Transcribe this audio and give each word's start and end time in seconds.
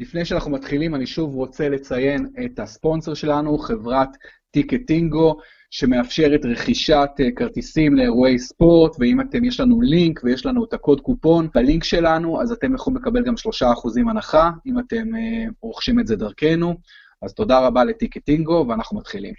לפני 0.00 0.24
שאנחנו 0.24 0.50
מתחילים, 0.50 0.94
אני 0.94 1.06
שוב 1.06 1.34
רוצה 1.34 1.68
לציין 1.68 2.28
את 2.44 2.58
הספונסר 2.58 3.14
שלנו, 3.14 3.58
חברת 3.58 4.08
טיקטינגו, 4.50 5.36
שמאפשרת 5.70 6.44
רכישת 6.44 7.08
אה, 7.20 7.30
כרטיסים 7.36 7.96
לאירועי 7.96 8.38
ספורט, 8.38 8.96
ואם 8.98 9.20
אתם, 9.20 9.44
יש 9.44 9.60
לנו 9.60 9.80
לינק 9.80 10.20
ויש 10.24 10.46
לנו 10.46 10.64
את 10.64 10.72
הקוד 10.72 11.00
קופון 11.00 11.48
בלינק 11.54 11.84
שלנו, 11.84 12.42
אז 12.42 12.52
אתם 12.52 12.74
יכולים 12.74 12.96
לקבל 12.96 13.24
גם 13.24 13.34
3% 13.34 14.10
הנחה, 14.10 14.50
אם 14.66 14.78
אתם 14.78 15.14
אה, 15.14 15.44
רוכשים 15.60 16.00
את 16.00 16.06
זה 16.06 16.16
דרכנו. 16.16 16.74
אז 17.22 17.34
תודה 17.34 17.66
רבה 17.66 17.84
לטיקטינגו, 17.84 18.66
ואנחנו 18.68 18.98
מתחילים. 18.98 19.34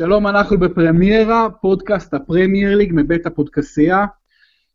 שלום, 0.00 0.26
אנחנו 0.26 0.58
בפרמיירה, 0.58 1.48
פודקאסט 1.60 2.14
הפרמייר 2.14 2.76
ליג 2.76 2.92
מבית 2.94 3.26
הפודקסייה. 3.26 4.06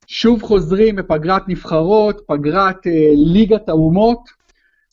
שוב 0.08 0.42
חוזרים 0.42 0.96
בפגרת 0.96 1.42
נבחרות, 1.48 2.22
פגרת 2.28 2.88
אה, 2.88 3.12
ליגת 3.16 3.70
האומות, 3.70 4.20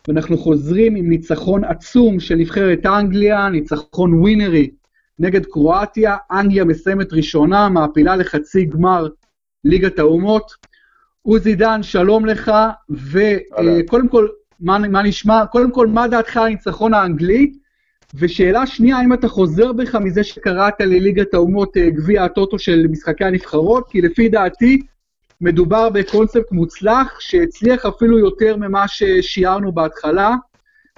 ואנחנו 0.09 0.39
חוזרים 0.39 0.97
עם 0.97 1.09
ניצחון 1.09 1.65
עצום 1.65 2.21
של 2.21 2.35
נבחרת 2.35 2.87
אנגליה, 2.87 3.49
ניצחון 3.49 4.15
ווינרי 4.15 4.71
נגד 5.19 5.47
קרואטיה. 5.47 6.17
אנגליה 6.31 6.65
מסיימת 6.65 7.13
ראשונה, 7.13 7.69
מעפילה 7.69 8.17
לחצי 8.17 8.65
גמר 8.65 9.09
ליגת 9.65 9.99
האומות. 9.99 10.53
עוזי 11.23 11.55
דן, 11.55 11.83
שלום 11.83 12.27
לך, 12.27 12.53
וקודם 12.91 14.05
אה, 14.05 14.11
כל, 14.11 14.29
מה, 14.61 14.79
מה 14.79 15.03
נשמע? 15.03 15.47
קודם 15.47 15.71
כל, 15.71 15.87
מה 15.87 16.09
דעתך 16.09 16.37
על 16.37 16.47
הניצחון 16.47 16.95
האנגלי? 16.95 17.53
ושאלה 18.15 18.67
שנייה, 18.67 18.97
האם 18.97 19.13
אתה 19.13 19.29
חוזר 19.29 19.73
בך 19.73 19.95
מזה 19.95 20.25
שקראת 20.25 20.81
לליגת 20.81 21.35
האומות 21.35 21.77
אה, 21.77 21.91
גביע 21.91 22.25
הטוטו 22.25 22.59
של 22.59 22.87
משחקי 22.91 23.25
הנבחרות? 23.25 23.89
כי 23.91 24.01
לפי 24.01 24.29
דעתי, 24.29 24.83
מדובר 25.41 25.89
בקונספט 25.89 26.53
מוצלח, 26.53 27.21
שהצליח 27.21 27.87
אפילו 27.87 28.19
יותר 28.19 28.57
ממה 28.57 28.89
ששיערנו 28.89 29.73
בהתחלה. 29.73 30.35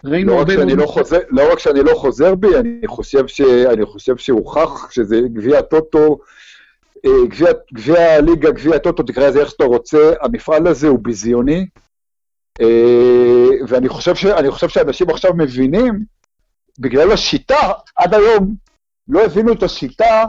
ראינו 0.04 0.32
לא 0.32 0.38
הרבה... 0.38 0.56
מאוד... 0.56 0.70
לא, 0.70 0.86
חוזר, 0.86 1.18
לא 1.30 1.52
רק 1.52 1.58
שאני 1.58 1.80
לא 1.82 1.94
חוזר 1.94 2.34
בי, 2.34 2.56
אני 2.56 2.86
חושב, 2.86 3.26
ש, 3.26 3.40
אני 3.40 3.86
חושב 3.86 4.16
שהוכח 4.16 4.90
שזה 4.90 5.20
גביע 5.20 5.58
הטוטו, 5.58 6.18
אה, 7.06 7.26
גביע, 7.28 7.48
גביע 7.74 8.12
הליגה, 8.12 8.50
גביע 8.50 8.76
הטוטו, 8.76 9.02
תקרא 9.02 9.28
לזה 9.28 9.40
איך 9.40 9.50
שאתה 9.50 9.64
רוצה, 9.64 10.12
המפעל 10.20 10.66
הזה 10.66 10.88
הוא 10.88 10.98
ביזיוני, 11.02 11.66
אה, 12.60 13.48
ואני 13.68 13.88
חושב, 13.88 14.14
ש, 14.14 14.26
חושב 14.48 14.68
שאנשים 14.68 15.10
עכשיו 15.10 15.30
מבינים 15.34 16.13
בגלל 16.78 17.12
השיטה, 17.12 17.72
עד 17.96 18.14
היום 18.14 18.54
לא 19.08 19.24
הבינו 19.24 19.52
את 19.52 19.62
השיטה, 19.62 20.24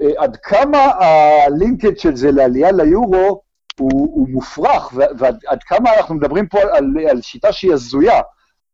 אה, 0.00 0.10
עד 0.16 0.36
כמה 0.36 0.78
הלינקד 0.78 1.98
של 1.98 2.16
זה 2.16 2.30
לעלייה 2.30 2.72
ליורו 2.72 3.42
הוא, 3.78 3.90
הוא 3.90 4.28
מופרך, 4.28 4.92
ועד 5.18 5.62
כמה 5.62 5.96
אנחנו 5.96 6.14
מדברים 6.14 6.46
פה 6.46 6.58
על, 6.60 6.94
על 7.10 7.22
שיטה 7.22 7.52
שהיא 7.52 7.72
הזויה. 7.72 8.20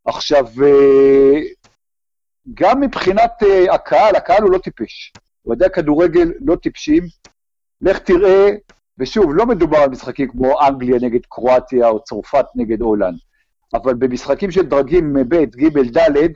עכשיו, 0.04 0.46
אה, 0.62 1.40
גם 2.54 2.80
מבחינת 2.80 3.32
אה, 3.42 3.74
הקהל, 3.74 4.16
הקהל 4.16 4.42
הוא 4.42 4.50
לא 4.50 4.58
טיפש. 4.58 5.12
אוהדי 5.46 5.64
הכדורגל 5.64 6.32
לא 6.40 6.56
טיפשים. 6.56 7.02
לך 7.80 7.98
תראה, 7.98 8.50
ושוב, 8.98 9.34
לא 9.34 9.46
מדובר 9.46 9.78
על 9.78 9.90
משחקים 9.90 10.28
כמו 10.28 10.66
אנגליה 10.66 10.98
נגד 11.02 11.20
קרואטיה 11.28 11.88
או 11.88 12.04
צרפת 12.04 12.44
נגד 12.54 12.80
הולנד, 12.80 13.18
אבל 13.74 13.94
במשחקים 13.94 14.50
של 14.50 14.62
דרגים 14.62 15.14
ב', 15.28 15.34
ג', 15.34 15.96
ד', 15.96 16.32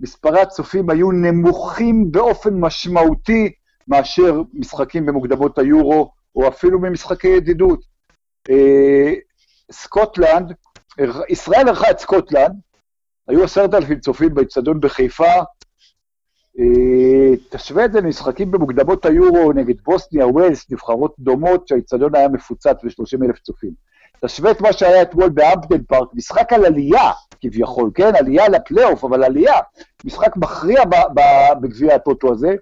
מספרי 0.00 0.40
הצופים 0.40 0.90
היו 0.90 1.10
נמוכים 1.10 2.12
באופן 2.12 2.54
משמעותי 2.54 3.52
מאשר 3.88 4.42
משחקים 4.54 5.06
במוקדמות 5.06 5.58
היורו, 5.58 6.12
או 6.36 6.48
אפילו 6.48 6.80
במשחקי 6.80 7.28
ידידות. 7.28 7.80
אה, 8.50 9.14
סקוטלנד, 9.72 10.52
ישראל 11.28 11.68
ערכה 11.68 11.90
את 11.90 11.98
סקוטלנד, 11.98 12.52
היו 13.28 13.44
עשרת 13.44 13.74
אלפים 13.74 14.00
צופים 14.00 14.34
באצטדיון 14.34 14.80
בחיפה, 14.80 15.34
אה, 16.58 17.36
תשווה 17.50 17.84
את 17.84 17.92
זה 17.92 18.00
למשחקים 18.00 18.50
במוקדמות 18.50 19.06
היורו 19.06 19.52
נגד 19.52 19.80
בוסניה, 19.80 20.26
ווילס, 20.26 20.70
נבחרות 20.70 21.14
דומות, 21.18 21.68
שהאצטדיון 21.68 22.14
היה 22.14 22.28
מפוצץ 22.28 22.66
ב-30 22.66 23.24
אלף 23.24 23.38
צופים. 23.40 23.89
תשווה 24.24 24.50
את 24.50 24.60
מה 24.60 24.72
שהיה 24.72 25.02
אתמול 25.02 25.28
בהמפדן 25.28 25.82
פארק, 25.82 26.08
משחק 26.14 26.52
על 26.52 26.64
עלייה, 26.64 27.10
כביכול, 27.40 27.90
כן? 27.94 28.16
עלייה 28.16 28.48
לפלייאוף, 28.48 29.04
אבל 29.04 29.24
עלייה. 29.24 29.54
משחק 30.04 30.36
מכריע 30.36 30.82
בגביע 31.60 31.94
הטוטו 31.94 32.32
הזה. 32.32 32.54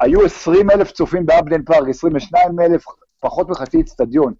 היו 0.00 0.24
20 0.24 0.70
אלף 0.70 0.92
צופים 0.92 1.26
בהמפדן 1.26 1.62
פארק, 1.64 1.88
22 1.88 2.60
אלף, 2.60 2.84
פחות 3.20 3.48
מחצי 3.48 3.80
אצטדיון. 3.80 4.34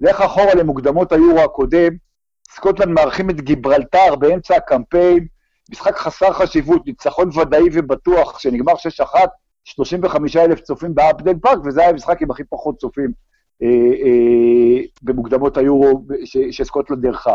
לך 0.00 0.20
אחורה 0.20 0.54
למוקדמות 0.54 1.12
היורו 1.12 1.40
הקודם, 1.40 1.92
סקוטלנד 2.50 2.88
מארחים 2.88 3.30
את 3.30 3.40
גיברלטר 3.40 4.16
באמצע 4.16 4.56
הקמפיין, 4.56 5.26
משחק 5.70 5.96
חסר 5.96 6.32
חשיבות, 6.32 6.86
ניצחון 6.86 7.38
ודאי 7.38 7.68
ובטוח, 7.72 8.38
שנגמר 8.38 8.72
6-1, 9.02 9.14
35 9.64 10.36
אלף 10.36 10.60
צופים 10.60 10.94
בהמפדן 10.94 11.38
פארק, 11.38 11.58
וזה 11.64 11.80
היה 11.80 11.90
המשחק 11.90 12.22
עם 12.22 12.30
הכי 12.30 12.44
פחות 12.44 12.76
צופים 12.78 13.12
במוקדמות 15.02 15.56
היורו 15.56 16.04
שסקוטלנד 16.50 17.06
דרכה. 17.06 17.34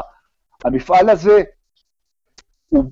המפעל 0.65 1.09
הזה, 1.09 1.43
הוא, 2.69 2.83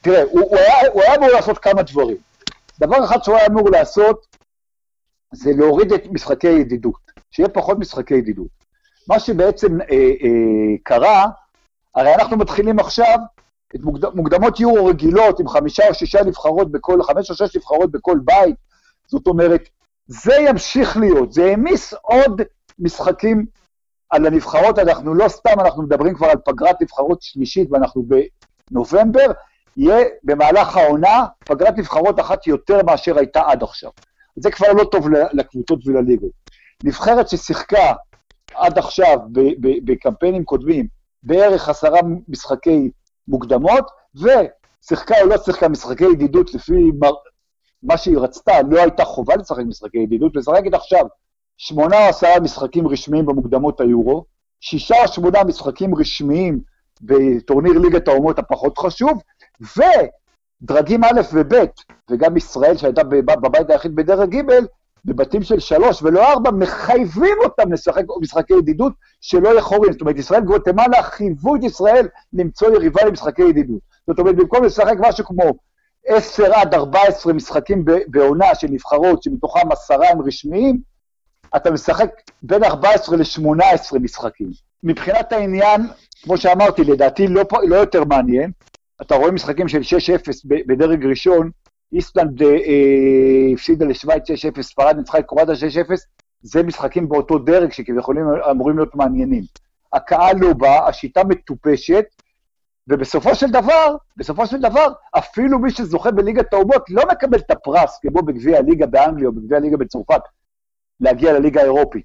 תראה, 0.00 0.22
הוא, 0.22 0.40
הוא, 0.40 0.56
היה, 0.56 0.90
הוא 0.92 1.02
היה 1.02 1.14
אמור 1.14 1.28
לעשות 1.28 1.58
כמה 1.58 1.82
דברים. 1.82 2.16
דבר 2.80 3.04
אחד 3.04 3.22
שהוא 3.22 3.36
היה 3.36 3.46
אמור 3.46 3.70
לעשות, 3.70 4.26
זה 5.32 5.50
להוריד 5.56 5.92
את 5.92 6.06
משחקי 6.10 6.48
הידידות, 6.48 7.10
שיהיה 7.30 7.48
פחות 7.48 7.78
משחקי 7.78 8.14
ידידות. 8.14 8.48
מה 9.08 9.20
שבעצם 9.20 9.80
אה, 9.80 9.86
אה, 9.96 10.76
קרה, 10.82 11.26
הרי 11.94 12.14
אנחנו 12.14 12.36
מתחילים 12.36 12.78
עכשיו 12.78 13.18
את 13.74 13.80
מוקד, 13.80 14.08
מוקדמות 14.14 14.60
יורו 14.60 14.86
רגילות 14.86 15.40
עם 15.40 15.48
חמישה 15.48 15.88
או 15.88 15.94
שישה 15.94 16.22
נבחרות 16.22 16.72
בכל, 16.72 17.02
חמש 17.02 17.30
או 17.30 17.34
שש 17.34 17.56
נבחרות 17.56 17.90
בכל 17.90 18.18
בית, 18.24 18.56
זאת 19.06 19.26
אומרת, 19.26 19.68
זה 20.06 20.34
ימשיך 20.34 20.96
להיות, 20.96 21.32
זה 21.32 21.44
העמיס 21.44 21.94
עוד 22.02 22.42
משחקים 22.78 23.46
על 24.10 24.26
הנבחרות, 24.26 24.78
אנחנו 24.78 25.14
לא 25.14 25.28
סתם, 25.28 25.60
אנחנו 25.60 25.82
מדברים 25.82 26.14
כבר 26.14 26.26
על 26.26 26.36
פגרת 26.44 26.82
נבחרות 26.82 27.22
שלישית 27.22 27.68
ואנחנו 27.72 28.04
בנובמבר, 28.70 29.26
יהיה 29.76 30.04
במהלך 30.22 30.76
העונה 30.76 31.26
פגרת 31.38 31.78
נבחרות 31.78 32.20
אחת 32.20 32.46
יותר 32.46 32.82
מאשר 32.86 33.18
הייתה 33.18 33.42
עד 33.46 33.62
עכשיו. 33.62 33.90
זה 34.36 34.50
כבר 34.50 34.72
לא 34.72 34.84
טוב 34.84 35.08
לקבוצות 35.32 35.86
ולליגות. 35.86 36.30
נבחרת 36.84 37.28
ששיחקה 37.28 37.92
עד 38.54 38.78
עכשיו 38.78 39.18
בקמפיינים 39.84 40.44
קודמים 40.44 40.86
בערך 41.22 41.68
עשרה 41.68 42.00
משחקי 42.28 42.90
מוקדמות, 43.28 43.84
ושיחקה 44.14 45.14
או 45.22 45.26
לא 45.26 45.36
שיחקה 45.38 45.68
משחקי 45.68 46.04
ידידות 46.04 46.54
לפי 46.54 46.90
מה 47.82 47.96
שהיא 47.96 48.18
רצתה, 48.18 48.52
לא 48.70 48.80
הייתה 48.80 49.04
חובה 49.04 49.36
לשחק 49.36 49.62
משחקי 49.66 49.98
ידידות, 49.98 50.36
לשחק 50.36 50.62
עכשיו 50.72 51.06
שמונה 51.56 51.96
או 51.96 52.08
עשרה 52.08 52.40
משחקים 52.40 52.88
רשמיים 52.88 53.26
במוקדמות 53.26 53.80
היורו, 53.80 54.24
שישה 54.60 54.94
או 55.02 55.08
שמונה 55.08 55.44
משחקים 55.44 55.94
רשמיים 55.94 56.60
בטורניר 57.02 57.78
ליגת 57.78 58.08
האומות 58.08 58.38
הפחות 58.38 58.78
חשוב, 58.78 59.22
ודרגים 59.60 61.04
א' 61.04 61.20
וב', 61.32 61.64
וגם 62.10 62.36
ישראל 62.36 62.76
שהייתה 62.76 63.04
בבית 63.04 63.70
היחיד 63.70 63.94
בדרג 63.94 64.36
ג', 64.36 64.52
בבתים 65.04 65.42
של 65.42 65.60
שלוש 65.60 66.02
ולא 66.02 66.32
ארבע, 66.32 66.50
מחייבים 66.50 67.36
אותם 67.44 67.72
לשחק 67.72 68.04
משחקי 68.20 68.54
ידידות 68.54 68.92
שלא 69.20 69.58
יכולים. 69.58 69.92
זאת 69.92 70.00
אומרת, 70.00 70.16
ישראל 70.16 70.40
גואטמלה 70.40 71.02
חייבו 71.02 71.56
את 71.56 71.64
ישראל 71.64 72.08
למצוא 72.32 72.68
יריבה 72.68 73.04
למשחקי 73.04 73.42
ידידות. 73.42 73.80
זאת 74.06 74.18
אומרת, 74.18 74.36
במקום 74.36 74.64
לשחק 74.64 74.94
משהו 74.98 75.24
כמו 75.24 75.44
עשר 76.06 76.54
עד 76.54 76.74
ארבע 76.74 77.02
עשרה 77.02 77.32
משחקים 77.32 77.84
בעונה 78.08 78.54
של 78.54 78.66
נבחרות, 78.70 79.22
שמתוכם 79.22 79.72
עשרה 79.72 80.08
הם 80.10 80.22
רשמיים, 80.22 80.93
אתה 81.56 81.70
משחק 81.70 82.10
בין 82.42 82.64
14 82.64 83.16
ל-18 83.16 83.98
משחקים. 83.98 84.50
מבחינת 84.82 85.32
העניין, 85.32 85.80
כמו 86.22 86.36
שאמרתי, 86.36 86.84
לדעתי 86.84 87.26
לא, 87.26 87.42
לא 87.68 87.76
יותר 87.76 88.04
מעניין. 88.04 88.50
אתה 89.02 89.14
רואה 89.14 89.30
משחקים 89.30 89.68
של 89.68 89.80
6-0 89.80 89.82
בדרג 90.66 91.06
ראשון, 91.06 91.50
איסלנד 91.92 92.42
אה, 92.42 92.48
אה, 92.48 93.52
הפסידה 93.54 93.86
לשוויץ 93.86 94.30
6-0, 94.58 94.62
ספרד 94.62 94.96
ניצחה 94.96 95.18
את 95.18 95.24
קורדה 95.26 95.52
6-0, 95.52 95.56
זה 96.42 96.62
משחקים 96.62 97.08
באותו 97.08 97.38
דרג 97.38 97.72
שכביכול 97.72 98.16
אמורים 98.50 98.76
להיות 98.76 98.94
מעניינים. 98.94 99.42
הקהל 99.92 100.36
לא 100.40 100.52
בא, 100.52 100.88
השיטה 100.88 101.24
מטופשת, 101.24 102.04
ובסופו 102.88 103.34
של 103.34 103.50
דבר, 103.50 103.96
בסופו 104.16 104.46
של 104.46 104.60
דבר, 104.60 104.86
אפילו 105.18 105.58
מי 105.58 105.70
שזוכה 105.70 106.10
בליגת 106.10 106.52
האומות 106.52 106.90
לא 106.90 107.02
מקבל 107.12 107.38
את 107.38 107.50
הפרס, 107.50 107.98
כמו 108.02 108.22
בגביע 108.22 108.58
הליגה 108.58 108.86
באנגליה 108.86 109.28
או 109.28 109.32
בגביע 109.32 109.58
הליגה 109.58 109.76
בצרפת, 109.76 110.20
להגיע 111.00 111.32
לליגה 111.32 111.60
האירופית. 111.60 112.04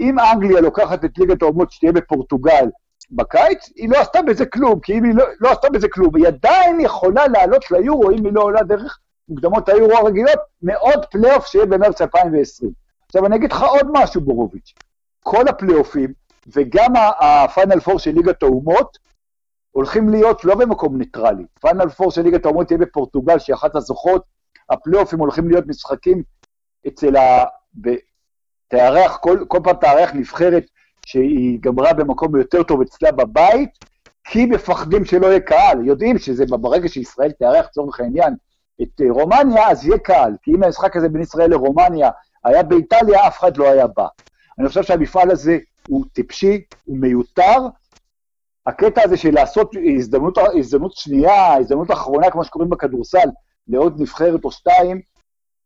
אם 0.00 0.16
אנגליה 0.18 0.60
לוקחת 0.60 1.04
את 1.04 1.18
ליגת 1.18 1.42
האומות 1.42 1.70
שתהיה 1.70 1.92
בפורטוגל 1.92 2.64
בקיץ, 3.10 3.68
היא 3.76 3.88
לא 3.90 3.98
עשתה 3.98 4.22
בזה 4.22 4.46
כלום, 4.46 4.80
כי 4.80 4.98
אם 4.98 5.04
היא 5.04 5.14
לא, 5.14 5.24
לא 5.40 5.50
עשתה 5.50 5.70
בזה 5.70 5.88
כלום, 5.88 6.16
היא 6.16 6.26
עדיין 6.26 6.80
יכולה 6.80 7.28
לעלות 7.28 7.70
ליורו, 7.70 8.10
אם 8.10 8.24
היא 8.24 8.32
לא 8.32 8.42
עולה 8.42 8.62
דרך 8.62 8.98
מוקדמות 9.28 9.68
היורו 9.68 9.96
הרגילות, 9.96 10.38
מעוד 10.62 11.06
פלייאוף 11.10 11.46
שיהיה 11.46 11.66
במרץ 11.66 12.00
2020. 12.00 12.70
עכשיו 13.06 13.26
אני 13.26 13.36
אגיד 13.36 13.52
לך 13.52 13.62
עוד 13.62 13.86
משהו, 13.92 14.20
בורוביץ'. 14.20 14.74
כל 15.20 15.48
הפלייאופים, 15.48 16.12
וגם 16.46 16.92
הפיינל 17.20 17.80
פור 17.80 17.98
של 17.98 18.10
ליגת 18.10 18.42
האומות, 18.42 18.98
הולכים 19.70 20.08
להיות 20.08 20.44
לא 20.44 20.54
במקום 20.54 20.98
ניטרלי. 20.98 21.44
פיינל 21.60 21.88
פור 21.88 22.10
של 22.10 22.22
ליגת 22.22 22.44
האומות 22.44 22.66
תהיה 22.66 22.78
בפורטוגל, 22.78 23.38
שהיא 23.38 23.54
אחת 23.54 23.76
הזוכות, 23.76 24.24
הפלייאופים 24.70 25.18
הולכים 25.18 25.48
להיות 25.48 25.66
משחקים 25.66 26.22
אצל 26.86 27.16
ה... 27.16 27.44
תארח, 28.72 29.16
כל, 29.16 29.44
כל 29.48 29.58
פעם 29.64 29.76
תארח 29.76 30.10
נבחרת 30.14 30.64
שהיא 31.06 31.58
גמרה 31.60 31.92
במקום 31.92 32.36
יותר 32.36 32.62
טוב 32.62 32.80
אצלה 32.80 33.12
בבית, 33.12 33.70
כי 34.24 34.46
מפחדים 34.46 35.04
שלא 35.04 35.26
יהיה 35.26 35.40
קהל. 35.40 35.86
יודעים 35.86 36.18
שזה 36.18 36.44
ברגע 36.46 36.88
שישראל 36.88 37.32
תארח, 37.32 37.66
לצורך 37.66 38.00
העניין, 38.00 38.34
את 38.82 39.00
אה, 39.00 39.06
רומניה, 39.10 39.70
אז 39.70 39.86
יהיה 39.86 39.98
קהל. 39.98 40.36
כי 40.42 40.50
אם 40.50 40.62
המשחק 40.62 40.96
הזה 40.96 41.08
בין 41.08 41.22
ישראל 41.22 41.50
לרומניה 41.50 42.10
היה 42.44 42.62
באיטליה, 42.62 43.26
אף 43.26 43.38
אחד 43.38 43.56
לא 43.56 43.70
היה 43.70 43.86
בא. 43.86 44.06
אני 44.58 44.68
חושב 44.68 44.82
שהמפעל 44.82 45.30
הזה 45.30 45.58
הוא 45.88 46.04
טיפשי, 46.12 46.62
הוא 46.84 46.98
מיותר. 46.98 47.58
הקטע 48.66 49.02
הזה 49.04 49.16
של 49.16 49.34
לעשות 49.34 49.70
הזדמנות, 49.96 50.38
הזדמנות 50.58 50.92
שנייה, 50.92 51.56
הזדמנות 51.56 51.90
אחרונה, 51.90 52.30
כמו 52.30 52.44
שקוראים 52.44 52.70
בכדורסל, 52.70 53.28
לעוד 53.68 54.00
נבחרת 54.00 54.44
או 54.44 54.50
שתיים, 54.50 55.00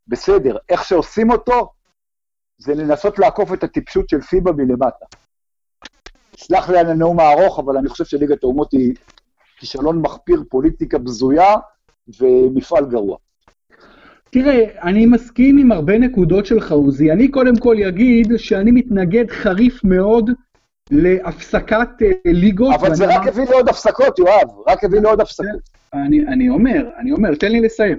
בסדר. 0.08 0.56
איך 0.68 0.84
שעושים 0.84 1.30
אותו, 1.30 1.75
זה 2.58 2.74
לנסות 2.74 3.18
לעקוף 3.18 3.52
את 3.52 3.64
הטיפשות 3.64 4.08
של 4.08 4.20
פיבה 4.20 4.52
מלמטה. 4.52 5.06
סלח 6.36 6.70
לי 6.70 6.78
על 6.78 6.86
הנאום 6.86 7.20
הארוך, 7.20 7.58
אבל 7.58 7.76
אני 7.76 7.88
חושב 7.88 8.04
שליגת 8.04 8.42
האומות 8.44 8.72
היא 8.72 8.94
כישלון 9.56 10.02
מחפיר, 10.02 10.42
פוליטיקה 10.48 10.98
בזויה 10.98 11.54
ומפעל 12.20 12.86
גרוע. 12.86 13.16
תראה, 14.30 14.64
אני 14.82 15.06
מסכים 15.06 15.58
עם 15.58 15.72
הרבה 15.72 15.98
נקודות 15.98 16.46
שלך, 16.46 16.72
עוזי. 16.72 17.12
אני 17.12 17.28
קודם 17.28 17.56
כל 17.56 17.76
אגיד 17.88 18.32
שאני 18.36 18.70
מתנגד 18.70 19.30
חריף 19.30 19.84
מאוד 19.84 20.30
להפסקת 20.90 21.88
uh, 22.02 22.04
ליגות. 22.24 22.74
אבל 22.74 22.94
זה 22.94 23.06
רק 23.06 23.26
הביא 23.26 23.44
לעוד 23.50 23.68
הפסקות, 23.68 24.18
יואב, 24.18 24.48
רק 24.66 24.84
הביא 24.84 25.00
לעוד 25.00 25.20
הפסקות. 25.20 25.60
אני, 25.94 26.26
אני 26.26 26.48
אומר, 26.48 26.90
אני 26.98 27.12
אומר, 27.12 27.34
תן 27.34 27.52
לי 27.52 27.60
לסיים. 27.60 27.96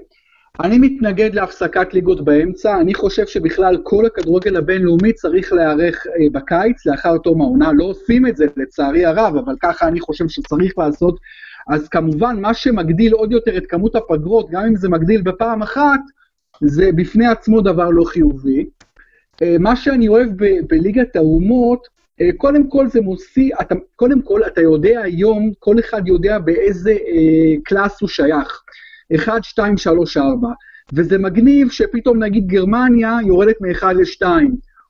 אני 0.64 0.78
מתנגד 0.80 1.34
להפסקת 1.34 1.94
ליגות 1.94 2.22
באמצע, 2.22 2.82
אני 2.82 2.94
חושב 2.94 3.28
שבכלל 3.28 3.78
כל 3.84 4.06
הכדורגל 4.06 4.56
הבינלאומי 4.56 5.14
צריך 5.14 5.54
להיערך 5.54 6.08
אה, 6.08 6.26
בקיץ, 6.32 6.86
לאחר 6.86 7.18
תום 7.18 7.42
העונה, 7.42 7.72
לא 7.74 7.84
עושים 7.84 8.28
את 8.28 8.38
זה 8.38 8.46
לצערי 8.58 9.06
הרב, 9.06 9.36
אבל 9.36 9.54
ככה 9.62 9.88
אני 9.88 10.00
חושב 10.00 10.28
שצריך 10.28 10.78
לעשות. 10.78 11.20
אז 11.68 11.88
כמובן, 11.88 12.42
מה 12.42 12.54
שמגדיל 12.54 13.14
עוד 13.14 13.32
יותר 13.32 13.58
את 13.58 13.66
כמות 13.66 13.96
הפגרות, 13.96 14.50
גם 14.50 14.64
אם 14.64 14.76
זה 14.76 14.90
מגדיל 14.90 15.22
בפעם 15.22 15.62
אחת, 15.62 16.00
זה 16.62 16.90
בפני 16.96 17.28
עצמו 17.28 17.62
דבר 17.62 17.90
לא 17.90 18.04
חיובי. 18.04 18.66
אה, 19.42 19.56
מה 19.60 19.76
שאני 19.76 20.08
אוהב 20.08 20.30
ב- 20.44 20.68
בליגת 20.70 21.16
האומות, 21.16 21.88
אה, 22.22 22.30
קודם 22.38 22.70
כל 22.70 22.88
זה 22.88 23.02
מוציא, 23.02 23.52
אתה, 23.62 23.76
קודם 23.96 24.22
כל 24.22 24.42
אתה 24.48 24.62
יודע 24.62 25.02
היום, 25.02 25.52
כל 25.60 25.80
אחד 25.80 26.08
יודע 26.08 26.40
באיזה 26.40 26.92
אה, 26.92 27.56
קלאס 27.64 28.02
הוא 28.02 28.10
שייך. 28.10 28.64
1, 29.16 29.44
2, 29.44 29.78
3, 29.78 30.18
4. 30.18 30.48
וזה 30.94 31.18
מגניב 31.18 31.72
שפתאום 31.72 32.24
נגיד 32.24 32.48
גרמניה 32.48 33.18
יורדת 33.26 33.56
מ-1 33.62 33.86
ל-2, 33.86 34.28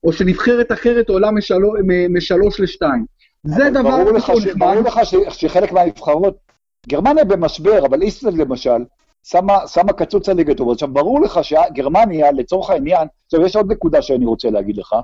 או 0.04 0.14
שנבחרת 0.14 0.72
אחרת 0.72 1.10
עולה 1.10 1.32
מ-3 1.32 2.36
ל-2. 2.60 2.88
זה 3.44 3.70
דבר 3.70 3.82
ברור 3.82 4.12
לך, 4.12 4.32
ש... 4.42 4.46
ברור 4.46 4.82
לך 4.82 5.00
ש... 5.04 5.16
שחלק 5.30 5.72
מהנבחרות, 5.72 6.38
גרמניה 6.90 7.24
במשבר, 7.24 7.86
אבל 7.86 8.02
איסלנד 8.02 8.38
למשל, 8.38 8.86
שמה, 9.24 9.68
שמה 9.68 9.94
קצוץ 9.94 10.30
על 10.30 10.36
ליגת 10.36 10.60
עכשיו, 10.72 10.94
ברור 10.94 11.22
לך 11.22 11.40
שגרמניה, 11.44 12.32
לצורך 12.32 12.70
העניין, 12.70 13.08
עכשיו 13.26 13.42
יש 13.46 13.56
עוד 13.56 13.72
נקודה 13.72 14.02
שאני 14.02 14.26
רוצה 14.26 14.50
להגיד 14.50 14.78
לך, 14.78 14.96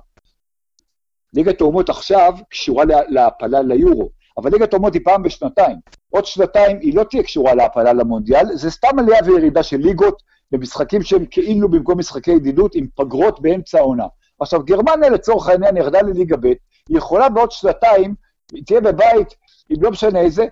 ליגת 1.33 1.62
האומות 1.62 1.89
עכשיו 1.89 2.33
קשורה 2.50 2.83
להעפלה 3.09 3.62
ליורו. 3.62 4.09
אבל 4.38 4.51
ליגת 4.51 4.74
האומות 4.74 4.94
היא 4.94 5.01
פעם 5.06 5.24
בשנתיים. 5.24 5.77
עוד 6.09 6.25
שנתיים 6.25 6.80
היא 6.80 6.95
לא 6.95 7.03
תהיה 7.03 7.24
קשורה 7.24 7.53
להפלה 7.53 7.94
למונדיאל, 7.94 8.56
זה 8.56 8.71
סתם 8.71 9.00
עלייה 9.00 9.19
וירידה 9.25 9.63
של 9.63 9.77
ליגות 9.77 10.24
במשחקים 10.51 11.03
שהם 11.03 11.25
כאילו 11.25 11.69
במקום 11.69 12.00
משחקי 12.00 12.31
ידידות 12.31 12.75
עם 12.75 12.88
פגרות 12.95 13.41
באמצע 13.41 13.80
העונה. 13.80 14.06
עכשיו, 14.39 14.63
גרמניה 14.63 15.09
לצורך 15.09 15.47
העניין 15.47 15.77
ירדה 15.77 16.01
לליגה 16.01 16.38
ב', 16.38 16.45
היא 16.89 16.97
יכולה 16.97 17.30
בעוד 17.30 17.51
שנתיים, 17.51 18.15
היא 18.51 18.63
תהיה 18.65 18.81
בבית, 18.81 19.27
אם 19.71 19.75
לא 19.81 19.91
משנה 19.91 20.19
איזה, 20.19 20.45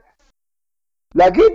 להגיד, 1.16 1.52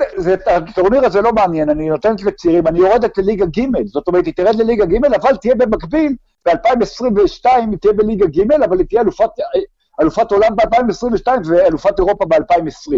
הטורניר 0.47 1.05
הזה 1.05 1.21
לא 1.21 1.33
מעניין, 1.33 1.71
אני 1.71 1.89
נותנת 1.89 2.23
לצעירים, 2.23 2.67
אני 2.67 2.79
יורדת 2.79 3.19
לליגה 3.19 3.47
ג', 3.47 3.87
זאת 3.87 4.09
אומרת, 4.09 4.27
היא 4.27 4.35
תרד 4.35 4.55
לליגה 4.55 4.85
ג', 4.85 5.05
אבל 5.05 5.37
תהיה 5.37 5.55
במקביל, 5.55 6.15
ב-2022 6.47 7.49
היא 7.71 7.79
תהיה 7.81 7.93
בליגה 7.93 8.27
ג', 8.27 8.53
אבל 8.53 8.79
היא 8.79 8.87
תהיה 8.87 9.01
אלופת 9.01 9.31
אלופת 10.01 10.33
עולם 10.33 10.57
ב-2022 10.57 11.29
ואלופת 11.45 11.99
אירופה 11.99 12.25
ב-2020. 12.25 12.93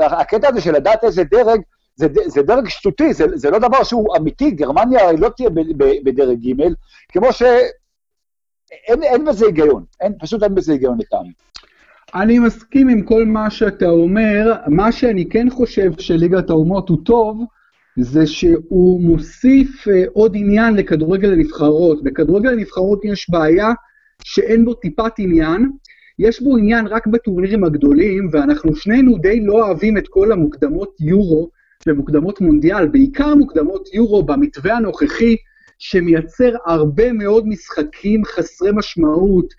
הקטע 0.00 0.48
הזה 0.48 0.60
של 0.60 0.72
לדעת 0.72 1.04
איזה 1.04 1.24
דרג, 1.24 1.60
זה, 1.96 2.06
זה 2.26 2.42
דרג 2.42 2.68
שטותי, 2.68 3.14
זה, 3.14 3.24
זה 3.34 3.50
לא 3.50 3.58
דבר 3.58 3.84
שהוא 3.84 4.16
אמיתי, 4.16 4.50
גרמניה 4.50 5.04
הרי 5.04 5.16
לא 5.16 5.28
תהיה 5.36 5.50
בדרג 6.04 6.38
ג', 6.38 6.62
כמו 7.12 7.32
שאין 7.32 9.02
אין 9.02 9.24
בזה 9.24 9.46
היגיון, 9.46 9.84
אין, 10.00 10.12
פשוט 10.20 10.42
אין 10.42 10.54
בזה 10.54 10.72
היגיון 10.72 10.98
לטעמי. 10.98 11.32
אני 12.14 12.38
מסכים 12.38 12.88
עם 12.88 13.02
כל 13.02 13.24
מה 13.24 13.50
שאתה 13.50 13.86
אומר, 13.86 14.52
מה 14.66 14.92
שאני 14.92 15.28
כן 15.28 15.50
חושב 15.50 15.90
שליגת 15.98 16.50
האומות 16.50 16.88
הוא 16.88 16.98
טוב, 17.04 17.44
זה 17.98 18.26
שהוא 18.26 19.00
מוסיף 19.00 19.88
uh, 19.88 19.90
עוד 20.12 20.32
עניין 20.36 20.74
לכדורגל 20.74 21.32
הנבחרות. 21.32 22.04
בכדורגל 22.04 22.48
הנבחרות 22.48 23.04
יש 23.04 23.30
בעיה 23.30 23.68
שאין 24.24 24.64
בו 24.64 24.74
טיפת 24.74 25.12
עניין, 25.18 25.70
יש 26.18 26.42
בו 26.42 26.56
עניין 26.56 26.86
רק 26.86 27.06
בטורנירים 27.06 27.64
הגדולים, 27.64 28.28
ואנחנו 28.32 28.76
שנינו 28.76 29.18
די 29.18 29.40
לא 29.40 29.66
אוהבים 29.66 29.98
את 29.98 30.08
כל 30.08 30.32
המוקדמות 30.32 30.96
יורו 31.00 31.50
ומוקדמות 31.86 32.40
מונדיאל, 32.40 32.88
בעיקר 32.88 33.34
מוקדמות 33.34 33.94
יורו 33.94 34.22
במתווה 34.22 34.76
הנוכחי, 34.76 35.36
שמייצר 35.78 36.52
הרבה 36.66 37.12
מאוד 37.12 37.48
משחקים 37.48 38.24
חסרי 38.24 38.70
משמעות, 38.72 39.54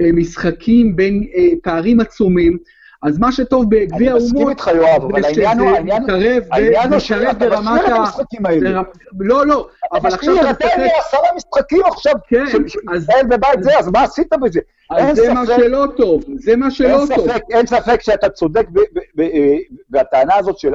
אה, 0.00 0.12
משחקים 0.12 0.96
בין 0.96 1.26
אה, 1.36 1.48
פערים 1.62 2.00
עצומים. 2.00 2.58
אז 3.06 3.18
מה 3.18 3.32
שטוב 3.32 3.64
בגביע 3.68 4.10
האומות, 4.10 4.22
אני 4.22 4.34
מסכים 4.34 4.48
איתך 4.48 4.70
יואב, 4.74 5.02
אבל 5.04 5.24
העניין 5.24 5.58
הוא, 5.58 5.70
העניין 6.50 6.92
הוא 6.92 6.98
שאתה 6.98 7.46
משאיר 7.48 7.86
את 7.86 7.92
המשחקים 7.92 8.46
האלה. 8.46 8.82
לא, 9.20 9.46
לא, 9.46 9.68
אבל 9.92 10.14
עכשיו 10.14 10.34
אתה 10.34 10.50
משחק... 10.50 10.64
אתה 10.64 10.84
עשרה 10.98 11.28
משחקים 11.36 11.82
עכשיו, 11.84 12.12
כן. 12.28 12.44
ישראל 12.96 13.26
בבית 13.28 13.62
זה, 13.62 13.78
אז 13.78 13.88
מה 13.88 14.02
עשית 14.02 14.32
בזה? 14.42 14.60
אז 14.90 15.16
זה 15.16 15.34
מה 15.34 15.46
שלא 15.46 15.84
טוב, 15.96 16.24
זה 16.34 16.56
מה 16.56 16.70
שלא 16.70 17.04
טוב. 17.16 17.28
אין 17.50 17.66
ספק 17.66 18.00
שאתה 18.02 18.28
צודק 18.28 18.66
בטענה 19.90 20.34
הזאת 20.34 20.58
של 20.58 20.74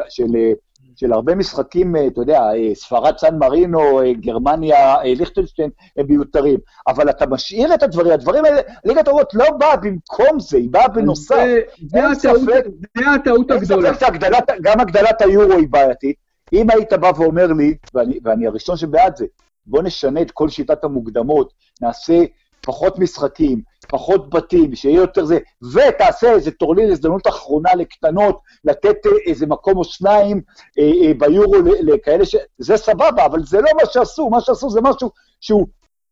של 0.96 1.14
הרבה 1.14 1.36
משחקים, 1.36 1.96
אה, 1.96 2.08
אתה 2.08 2.22
יודע, 2.22 2.40
אה, 2.40 2.76
ספרד 2.76 3.18
סן 3.18 3.38
מרינו, 3.38 4.02
אה, 4.02 4.14
גרמניה, 4.14 5.04
ליכטנשטיין, 5.04 5.70
הם 5.98 6.06
מיותרים. 6.10 6.60
אבל 6.88 7.10
אתה 7.10 7.26
משאיר 7.28 7.74
את 7.74 7.84
הדברים, 7.84 8.12
הדברים 8.12 8.46
האלה, 8.46 8.62
ליגת 8.86 9.08
האומות 9.08 9.34
לא 9.34 9.52
באה 9.52 9.76
במקום 9.76 10.40
זה, 10.40 10.58
היא 10.58 10.70
באה 10.72 10.88
בנוסף. 10.88 11.46
זה 11.92 13.12
הטעות 13.16 13.52
הגדולה. 13.52 13.90
אין 13.90 13.98
ספק 13.98 14.14
שגם 14.60 14.80
הגדלת 14.80 15.22
היורו 15.22 15.54
היא 15.54 15.68
בעייתית. 15.70 16.16
אם 16.54 16.70
היית 16.70 16.94
בא 16.94 17.12
ואומר 17.18 17.48
לי, 17.48 17.76
ואני, 17.94 18.20
ואני 18.24 18.48
הראשון 18.48 18.78
שבעד 18.78 19.16
זה, 19.16 19.26
בוא 19.66 19.82
נשנה 19.84 20.22
את 20.22 20.32
כל 20.32 20.50
שיטת 20.50 20.84
המוקדמות, 20.84 21.54
נעשה 21.82 22.24
פחות 22.62 23.00
משחקים, 23.00 23.62
פחות 23.92 24.30
בתים, 24.30 24.76
שיהיה 24.76 24.96
יותר 24.96 25.26
זה, 25.26 25.38
ותעשה 25.74 26.32
איזה 26.32 26.52
טורניר 26.52 26.92
הזדמנות 26.92 27.28
אחרונה 27.28 27.70
לקטנות, 27.76 28.40
לתת 28.66 29.06
אה, 29.06 29.12
איזה 29.26 29.48
מקום 29.48 29.78
או 29.78 29.84
שניים 29.84 30.42
אה, 30.80 30.84
אה, 30.84 31.14
ביורו 31.18 31.56
לכאלה 31.82 32.26
ש... 32.26 32.36
זה 32.58 32.78
סבבה, 32.78 33.26
אבל 33.26 33.44
זה 33.44 33.62
לא 33.62 33.70
מה 33.76 33.86
שעשו, 33.92 34.30
מה 34.30 34.42
שעשו 34.42 34.70
זה 34.70 34.82
משהו 34.82 35.12
שהוא 35.42 35.68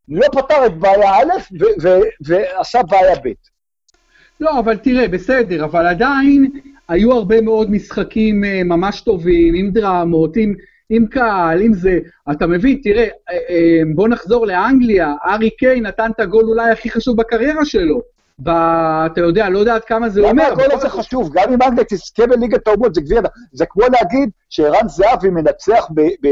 לא 0.09 0.27
פתר 0.31 0.65
את 0.65 0.77
בעיה 0.77 1.17
א' 1.17 1.57
ועשה 2.21 2.83
בעיה 2.83 3.15
ב'. 3.15 3.29
לא, 4.39 4.59
אבל 4.59 4.77
תראה, 4.77 5.07
בסדר, 5.07 5.65
אבל 5.65 5.87
עדיין 5.87 6.51
היו 6.87 7.13
הרבה 7.13 7.41
מאוד 7.41 7.71
משחקים 7.71 8.43
אה, 8.43 8.61
ממש 8.63 9.01
טובים, 9.01 9.55
עם 9.55 9.71
דרמות, 9.71 10.37
עם... 10.37 10.55
עם 10.89 11.05
קהל, 11.07 11.61
עם 11.61 11.73
זה, 11.73 11.99
אתה 12.31 12.47
מבין, 12.47 12.79
תראה, 12.83 13.03
אה, 13.03 13.35
אה, 13.49 13.81
בוא 13.95 14.07
נחזור 14.07 14.45
לאנגליה, 14.45 15.13
ארי 15.25 15.49
קיי 15.49 15.81
נתן 15.81 16.11
את 16.15 16.19
הגול 16.19 16.45
אולי 16.45 16.71
הכי 16.71 16.89
חשוב 16.89 17.17
בקריירה 17.17 17.65
שלו. 17.65 18.01
ב... 18.43 18.49
אתה 19.05 19.21
יודע, 19.21 19.49
לא 19.49 19.59
יודע 19.59 19.75
עד 19.75 19.83
כמה 19.83 20.09
זה 20.09 20.21
אומר. 20.21 20.31
למה 20.31 20.47
הגול 20.47 20.71
הזה 20.71 20.89
חשוב? 20.89 21.29
גם 21.33 21.53
אם 21.53 21.61
אנגליה 21.61 21.83
תזכה 21.89 22.27
בליגת 22.27 22.67
האומות, 22.67 22.95
זה 22.95 23.01
גביע, 23.01 23.21
זה 23.53 23.65
כמו 23.65 23.83
להגיד 23.83 24.29
שערן 24.49 24.87
זהבי 24.87 25.29
מנצח 25.29 25.87
ב... 25.95 26.01
ב... 26.01 26.27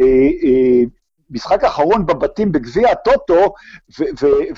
אה, 0.00 0.84
משחק 1.30 1.64
אחרון 1.64 2.06
בבתים 2.06 2.52
בגביע 2.52 2.90
הטוטו, 2.90 3.54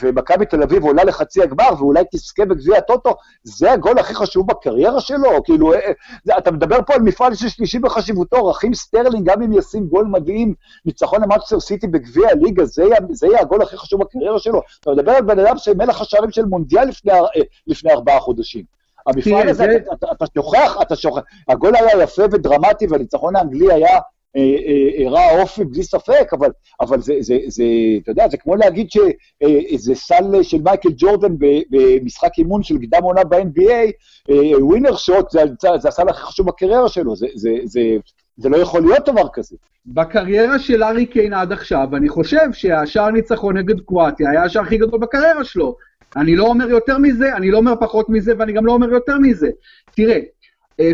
ומכבי 0.00 0.46
תל 0.46 0.62
אביב 0.62 0.85
עולה 0.85 1.04
לחצי 1.04 1.42
הגמר, 1.42 1.68
ואולי 1.78 2.04
תזכה 2.12 2.44
בגביע 2.44 2.78
הטוטו, 2.78 3.14
זה 3.42 3.73
הגול 3.73 3.99
הכי 3.99 4.14
חשוב 4.14 4.46
בקריירה 4.46 5.00
שלו? 5.00 5.42
כאילו, 5.44 5.75
אה, 5.75 5.92
אתה 6.38 6.50
מדבר 6.50 6.78
פה 6.87 6.94
על 6.94 7.00
מפעל 7.00 7.35
שלישי 7.35 7.78
בחשיבותו, 7.78 8.46
רחים 8.47 8.75
סטרלינג, 8.75 9.30
גם 9.30 9.42
אם 9.42 9.52
ישים 9.52 9.87
גול 9.87 10.06
מדהים, 10.06 10.54
ניצחון 10.85 11.23
למנצ'סטר 11.23 11.61
סיטי 11.61 11.87
בגביע 11.87 12.28
הליגה, 12.30 12.64
זה 12.64 13.26
יהיה 13.26 13.40
הגול 13.40 13.62
הכי 13.62 13.76
חשוב 13.76 14.00
בקריירה 14.00 14.38
שלו. 14.38 14.61
אתה 14.80 14.90
מדבר 14.90 15.12
על 15.12 15.23
בן 15.23 15.38
אדם 15.38 15.58
שמלך 15.58 16.00
השערים 16.00 16.30
של 16.30 16.44
מונדיאל 16.44 16.88
לפני, 16.88 17.12
אה, 17.12 17.42
לפני 17.66 17.92
ארבעה 17.92 18.20
חודשים. 18.20 18.76
המפעל 19.06 19.49
הזה, 19.49 19.66
אתה 20.12 20.25
שוכח, 20.35 20.76
אתה 20.82 20.96
שוכח. 20.96 21.20
הגול 21.49 21.76
היה 21.76 22.02
יפה 22.02 22.23
ודרמטי, 22.32 22.87
והניצחון 22.90 23.37
האנגלי 23.37 23.73
היה 23.73 23.99
אה, 24.37 25.16
אה, 25.16 25.40
אופי 25.40 25.64
בלי 25.64 25.83
ספק, 25.83 26.28
אבל, 26.33 26.49
אבל 26.81 27.00
זה, 27.00 27.14
זה, 27.21 27.38
זה, 27.47 27.64
אתה 28.02 28.11
יודע, 28.11 28.28
זה 28.28 28.37
כמו 28.37 28.57
להגיד 28.57 28.90
שזה 28.90 29.93
אה, 29.93 29.95
סל 29.95 30.43
של 30.43 30.62
מייקל 30.62 30.88
ג'ורדן 30.97 31.35
במשחק 31.71 32.31
אימון 32.38 32.62
של 32.62 32.78
קדם 32.78 33.02
עונה 33.02 33.25
ב-NBA, 33.25 33.93
ווינר 34.61 34.97
שוט, 34.97 35.31
זה, 35.31 35.40
זה 35.61 35.88
הסל 35.88 36.09
הכי 36.09 36.23
חשוב 36.23 36.47
בקריירה 36.47 36.88
שלו, 36.88 37.16
זה, 37.16 37.26
זה, 37.35 37.50
זה, 37.64 37.81
זה 38.37 38.49
לא 38.49 38.57
יכול 38.57 38.81
להיות 38.83 39.09
דבר 39.09 39.28
כזה. 39.33 39.57
בקריירה 39.87 40.59
של 40.59 40.83
ארי 40.83 41.07
קיין 41.07 41.33
עד 41.33 41.52
עכשיו, 41.52 41.88
אני 41.97 42.09
חושב 42.09 42.52
שהשער 42.52 43.11
ניצחון 43.11 43.57
נגד 43.57 43.81
קרואטיה 43.81 44.31
היה 44.31 44.43
השער 44.43 44.62
הכי 44.62 44.78
גדול 44.78 45.00
בקריירה 45.00 45.45
שלו. 45.45 45.76
אני 46.16 46.37
לא 46.37 46.45
אומר 46.45 46.71
יותר 46.71 46.99
מזה, 46.99 47.37
אני 47.37 47.50
לא 47.50 47.59
אומר 47.59 47.73
פחות 47.81 48.09
מזה, 48.09 48.33
ואני 48.38 48.52
גם 48.52 48.66
לא 48.66 48.73
אומר 48.73 48.90
יותר 48.90 49.19
מזה. 49.19 49.49
תראה, 49.95 50.14
אה, 50.14 50.21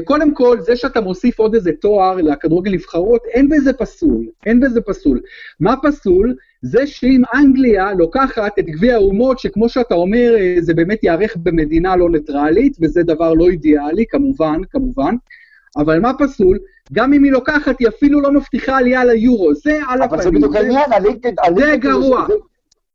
קודם 0.05 0.35
כל, 0.35 0.61
זה 0.61 0.77
שאתה 0.77 1.01
מוסיף 1.01 1.39
עוד 1.39 1.55
איזה 1.55 1.71
תואר 1.81 2.17
לכדורגל 2.17 2.73
נבחרות, 2.73 3.21
אין 3.27 3.49
בזה 3.49 3.73
פסול, 3.73 4.27
אין 4.47 4.61
בזה 4.61 4.81
פסול. 4.81 5.21
מה 5.61 5.75
פסול? 5.83 6.35
זה 6.63 6.87
שאם 6.87 7.23
אנגליה 7.35 7.93
לוקחת 7.93 8.59
את 8.59 8.65
גביע 8.65 8.95
האומות, 8.95 9.39
שכמו 9.39 9.69
שאתה 9.69 9.95
אומר, 9.95 10.37
אה, 10.39 10.57
זה 10.61 10.75
באמת 10.75 11.05
ייערך 11.05 11.37
במדינה 11.37 11.97
לא 11.97 12.11
ניטרלית, 12.11 12.77
וזה 12.81 13.03
דבר 13.03 13.35
לא 13.35 13.49
אידיאלי, 13.49 14.05
כמובן, 14.09 14.61
כמובן, 14.71 15.15
אבל 15.77 16.01
מה 16.01 16.13
פסול? 16.19 16.59
גם 16.93 17.13
אם 17.13 17.25
היא 17.25 17.33
לוקחת, 17.33 17.81
היא 17.81 17.89
אפילו 17.89 18.21
לא 18.21 18.33
מבטיחה 18.33 18.77
עלייה 18.77 19.05
ליורו, 19.05 19.55
זה 19.55 19.81
על 19.89 20.03
הפנים. 20.03 20.21
אבל 20.21 20.23
זה 20.23 20.31
בדיוק 20.31 20.57
העניין, 20.57 20.93
הליגד... 20.93 21.33
זה 21.57 21.77
גרוע. 21.77 22.27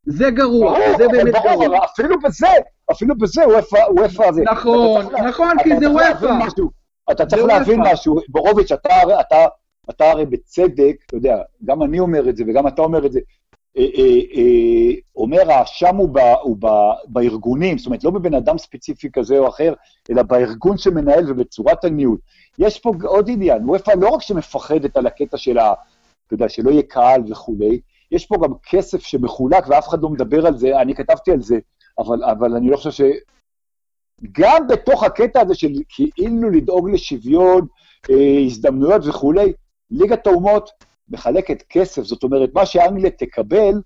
זה 0.06 0.30
גרוע, 0.30 0.80
זה 0.98 1.08
באמת 1.08 1.34
גרוע. 1.44 1.78
אפילו 1.86 2.20
בזה, 2.20 2.48
אפילו 2.92 3.18
בזה, 3.18 3.42
וופא 3.90 4.32
זה. 4.32 4.42
נכון, 4.42 5.06
נכון, 5.28 5.52
כי 5.64 5.70
זה 5.80 5.90
וופא. 5.92 6.40
אתה 7.12 7.26
צריך 7.26 7.44
להבין 7.44 7.82
משהו, 7.92 8.16
בורוביץ', 8.30 8.72
אתה, 8.72 9.20
אתה, 9.22 9.46
אתה 9.90 10.12
הרי 10.12 10.26
בצדק, 10.26 10.96
אתה 11.06 11.16
יודע, 11.16 11.38
גם 11.66 11.84
אני 11.84 12.00
אומר 12.00 12.30
את 12.30 12.38
זה 12.38 12.44
וגם 12.48 12.68
אתה 12.68 12.82
אומר 12.82 13.06
את 13.06 13.12
זה, 13.12 13.20
אה, 13.78 13.84
אה, 13.98 14.20
אה, 14.36 14.94
אומר 15.16 15.52
האשם 15.52 15.96
הוא, 15.96 16.10
ב, 16.10 16.18
הוא 16.42 16.58
ב, 16.60 16.68
בארגונים, 17.08 17.78
זאת 17.78 17.86
אומרת, 17.86 18.04
לא 18.04 18.12
בבן 18.12 18.34
אדם 18.34 18.58
ספציפי 18.58 19.10
כזה 19.14 19.38
או 19.38 19.50
אחר, 19.50 19.74
אלא 20.12 20.24
בארגון 20.24 20.78
שמנהל 20.78 21.32
ובצורת 21.32 21.86
הניהול. 21.86 22.18
יש 22.60 22.80
פה 22.80 22.92
עוד 23.04 23.30
עניין, 23.30 23.70
וופא 23.70 23.92
לא 24.02 24.10
רק 24.10 24.22
שמפחדת 24.22 24.98
על 24.98 25.08
הקטע 25.08 25.38
של 25.38 25.58
ה... 25.58 25.74
אתה 26.28 26.34
יודע, 26.34 26.50
שלא 26.50 26.72
יהיה 26.72 26.84
קהל 26.84 27.22
וכולי, 27.30 27.80
יש 28.12 28.26
פה 28.26 28.36
גם 28.44 28.54
כסף 28.70 29.02
שמחולק 29.02 29.64
ואף 29.68 29.88
אחד 29.88 30.02
לא 30.02 30.10
מדבר 30.10 30.48
על 30.48 30.58
זה, 30.58 30.82
אני 30.82 30.96
כתבתי 30.96 31.32
על 31.32 31.42
זה, 31.42 31.58
אבל, 32.00 32.24
אבל 32.24 32.56
אני 32.56 32.70
לא 32.70 32.78
חושב 32.78 32.92
ש... 32.92 33.02
גם 34.32 34.68
בתוך 34.68 35.04
הקטע 35.04 35.42
הזה 35.42 35.56
של 35.56 35.72
כאילו 35.90 36.50
לדאוג 36.50 36.90
לשוויון, 36.90 37.68
אה, 38.10 38.40
הזדמנויות 38.46 39.02
וכולי, 39.06 39.54
ליגת 39.92 40.28
האומות 40.28 40.70
מחלקת 41.10 41.64
כסף, 41.70 42.04
זאת 42.04 42.24
אומרת, 42.24 42.50
מה 42.54 42.66
שאנגליה 42.66 43.12
תקבל, 43.12 43.82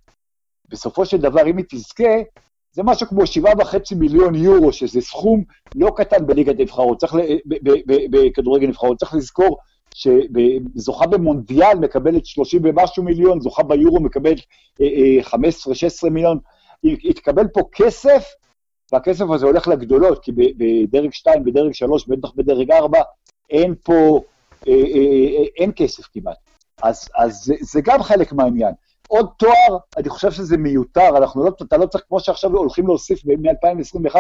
בסופו 0.70 1.06
של 1.06 1.18
דבר, 1.18 1.48
אם 1.48 1.58
היא 1.58 1.66
תזכה, 1.70 2.14
זה 2.72 2.84
משהו 2.84 3.08
כמו 3.08 3.28
שבעה 3.28 3.54
וחצי 3.60 3.96
מיליון 3.96 4.36
יורו, 4.36 4.74
שזה 4.74 5.02
סכום 5.02 5.44
לא 5.76 5.92
קטן 5.96 6.28
בליגת 6.28 6.60
הנבחרות, 6.60 7.00
צריך, 7.00 7.16
בכדורגל 8.10 8.68
נבחרות, 8.68 8.98
צריך 8.98 9.14
לזכור 9.14 9.58
שזוכה 9.96 11.08
במונדיאל 11.08 11.78
מקבלת 11.80 12.26
30 12.26 12.62
ומשהו 12.64 13.04
מיליון, 13.04 13.42
זוכה 13.42 13.64
ביורו 13.64 14.00
מקבלת 14.00 14.40
15-16 14.40 14.44
אה, 14.82 15.88
אה, 16.04 16.10
מיליון, 16.10 16.40
היא 16.84 17.14
תקבל 17.16 17.48
פה 17.48 17.62
כסף 17.72 18.26
והכסף 18.91 19.25
הזה 19.33 19.45
הולך 19.45 19.67
לגדולות, 19.67 20.24
כי 20.24 20.31
בדרג 20.31 21.13
2, 21.13 21.43
בדרג 21.43 21.74
3, 21.74 22.07
בטח 22.07 22.29
בדרג 22.36 22.71
4, 22.71 23.00
אין 23.50 23.75
פה, 23.83 24.21
אה, 24.67 24.74
אה, 24.74 25.38
אה, 25.38 25.45
אין 25.57 25.71
כסף 25.75 26.03
כמעט. 26.13 26.38
אז, 26.83 27.10
אז 27.15 27.43
זה, 27.43 27.55
זה 27.62 27.81
גם 27.83 28.03
חלק 28.03 28.33
מהעניין. 28.33 28.74
עוד 29.07 29.29
תואר, 29.38 29.77
אני 29.98 30.10
חושב 30.10 30.31
שזה 30.31 30.57
מיותר, 30.57 31.17
אנחנו 31.17 31.45
לא, 31.45 31.51
אתה 31.62 31.77
לא 31.77 31.86
צריך, 31.86 32.03
כמו 32.07 32.19
שעכשיו 32.19 32.51
הולכים 32.51 32.88
להוסיף 32.88 33.25
מ-2021, 33.25 34.15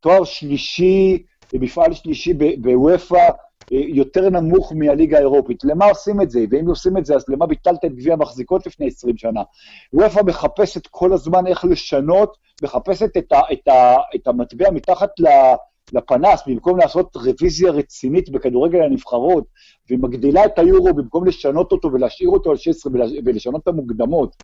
תואר 0.00 0.24
שלישי, 0.24 1.22
מפעל 1.54 1.92
שלישי 1.92 2.32
בוופא, 2.60 3.28
יותר 3.70 4.30
נמוך 4.30 4.72
מהליגה 4.76 5.16
האירופית. 5.16 5.64
למה 5.64 5.84
עושים 5.84 6.20
את 6.20 6.30
זה? 6.30 6.44
ואם 6.50 6.66
עושים 6.66 6.98
את 6.98 7.06
זה, 7.06 7.14
אז 7.14 7.24
למה 7.28 7.46
ביטלת 7.46 7.84
את 7.84 7.94
גביע 7.94 8.12
המחזיקות 8.12 8.66
לפני 8.66 8.86
20 8.86 9.16
שנה? 9.16 9.42
וופא 9.92 10.20
מחפשת 10.26 10.86
כל 10.86 11.12
הזמן 11.12 11.46
איך 11.46 11.64
לשנות, 11.64 12.36
מחפשת 12.62 13.16
את, 13.16 13.32
ה, 13.32 13.40
את, 13.52 13.68
ה, 13.68 13.96
את 14.14 14.26
המטבע 14.26 14.70
מתחת 14.70 15.10
לפנס, 15.92 16.42
במקום 16.46 16.78
לעשות 16.78 17.16
רוויזיה 17.16 17.70
רצינית 17.70 18.30
בכדורגל 18.30 18.82
הנבחרות, 18.82 19.44
ומגדילה 19.90 20.44
את 20.44 20.58
היורו 20.58 20.94
במקום 20.94 21.26
לשנות 21.26 21.72
אותו 21.72 21.92
ולהשאיר 21.92 22.28
אותו 22.28 22.50
על 22.50 22.56
16 22.56 22.92
ולשנות 23.24 23.62
את 23.62 23.68
המוקדמות. 23.68 24.36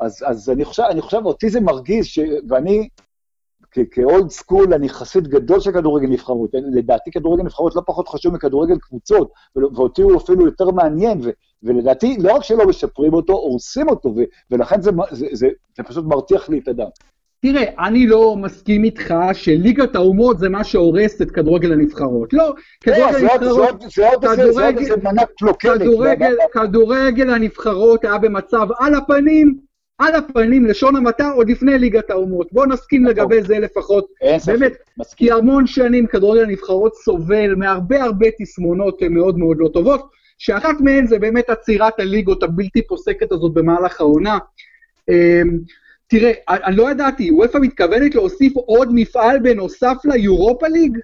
אז, 0.00 0.24
אז 0.26 0.50
אני 0.50 0.64
חושב, 0.64 0.82
אני 0.82 1.00
חושב, 1.00 1.20
אותי 1.24 1.50
זה 1.50 1.60
מרגיז, 1.60 2.06
ש... 2.06 2.18
ואני 2.48 2.88
כאולד 3.90 4.30
סקול, 4.30 4.74
אני 4.74 4.88
חסיד 4.88 5.28
גדול 5.28 5.60
של 5.60 5.72
כדורגל 5.72 6.08
נבחרות. 6.08 6.50
לדעתי 6.72 7.10
כדורגל 7.10 7.42
נבחרות 7.42 7.76
לא 7.76 7.82
פחות 7.86 8.08
חשוב 8.08 8.34
מכדורגל 8.34 8.78
קבוצות, 8.78 9.30
ואותי 9.56 10.02
הוא 10.02 10.16
אפילו 10.16 10.44
יותר 10.46 10.70
מעניין, 10.70 11.20
ו, 11.22 11.30
ולדעתי 11.62 12.16
לא 12.20 12.32
רק 12.32 12.44
שלא 12.44 12.66
משפרים 12.66 13.14
אותו, 13.14 13.32
הורסים 13.32 13.88
אותו, 13.88 14.08
ו, 14.16 14.20
ולכן 14.50 14.82
זה, 14.82 14.90
זה, 15.10 15.26
זה, 15.32 15.48
זה 15.76 15.82
פשוט 15.82 16.04
מרתיח 16.04 16.48
לי 16.48 16.58
את 16.58 16.68
הדם. 16.68 16.88
תראה, 17.42 17.86
אני 17.86 18.06
לא 18.06 18.36
מסכים 18.36 18.84
איתך 18.84 19.14
שליגת 19.32 19.94
האומות 19.94 20.38
זה 20.38 20.48
מה 20.48 20.64
שהורס 20.64 21.22
את 21.22 21.30
כדורגל 21.30 21.72
הנבחרות. 21.72 22.32
לא, 22.32 22.54
כדורגל 22.80 23.28
הנבחרות... 23.28 23.84
זה 23.94 24.08
עוד 24.08 24.24
איזה 24.24 24.96
מנה 25.02 25.22
קלוקלת. 25.38 25.82
כדורגל 26.52 27.30
הנבחרות 27.30 28.04
היה 28.04 28.18
במצב 28.18 28.68
על 28.78 28.94
הפנים, 28.94 29.69
על 30.00 30.14
הפנים, 30.14 30.66
לשון 30.66 30.96
המעטה, 30.96 31.30
עוד 31.30 31.50
לפני 31.50 31.78
ליגת 31.78 32.10
האומות. 32.10 32.52
בואו 32.52 32.66
נסכים 32.66 33.02
נכון. 33.02 33.16
לגבי 33.16 33.42
זה 33.42 33.58
לפחות. 33.58 34.06
באמת, 34.46 34.72
כי 35.16 35.32
המון 35.32 35.66
שנים 35.66 36.06
כדורגל 36.06 36.42
הנבחרות 36.42 36.94
סובל 36.94 37.54
מהרבה 37.54 38.02
הרבה 38.02 38.26
תסמונות 38.38 39.02
מאוד 39.10 39.38
מאוד 39.38 39.56
לא 39.60 39.68
טובות, 39.68 40.10
שאחת 40.38 40.80
מהן 40.80 41.06
זה 41.06 41.18
באמת 41.18 41.50
עצירת 41.50 42.00
הליגות 42.00 42.42
הבלתי 42.42 42.86
פוסקת 42.86 43.32
הזאת 43.32 43.54
במהלך 43.54 44.00
העונה. 44.00 44.38
אמ, 45.08 45.58
תראה, 46.06 46.32
אני 46.48 46.76
לא 46.76 46.90
ידעתי, 46.90 47.30
וופא 47.30 47.58
מתכוונת 47.58 48.14
להוסיף 48.14 48.52
עוד 48.56 48.88
מפעל 48.92 49.38
בנוסף 49.38 49.96
ליורופה 50.04 50.68
ליג? 50.68 50.98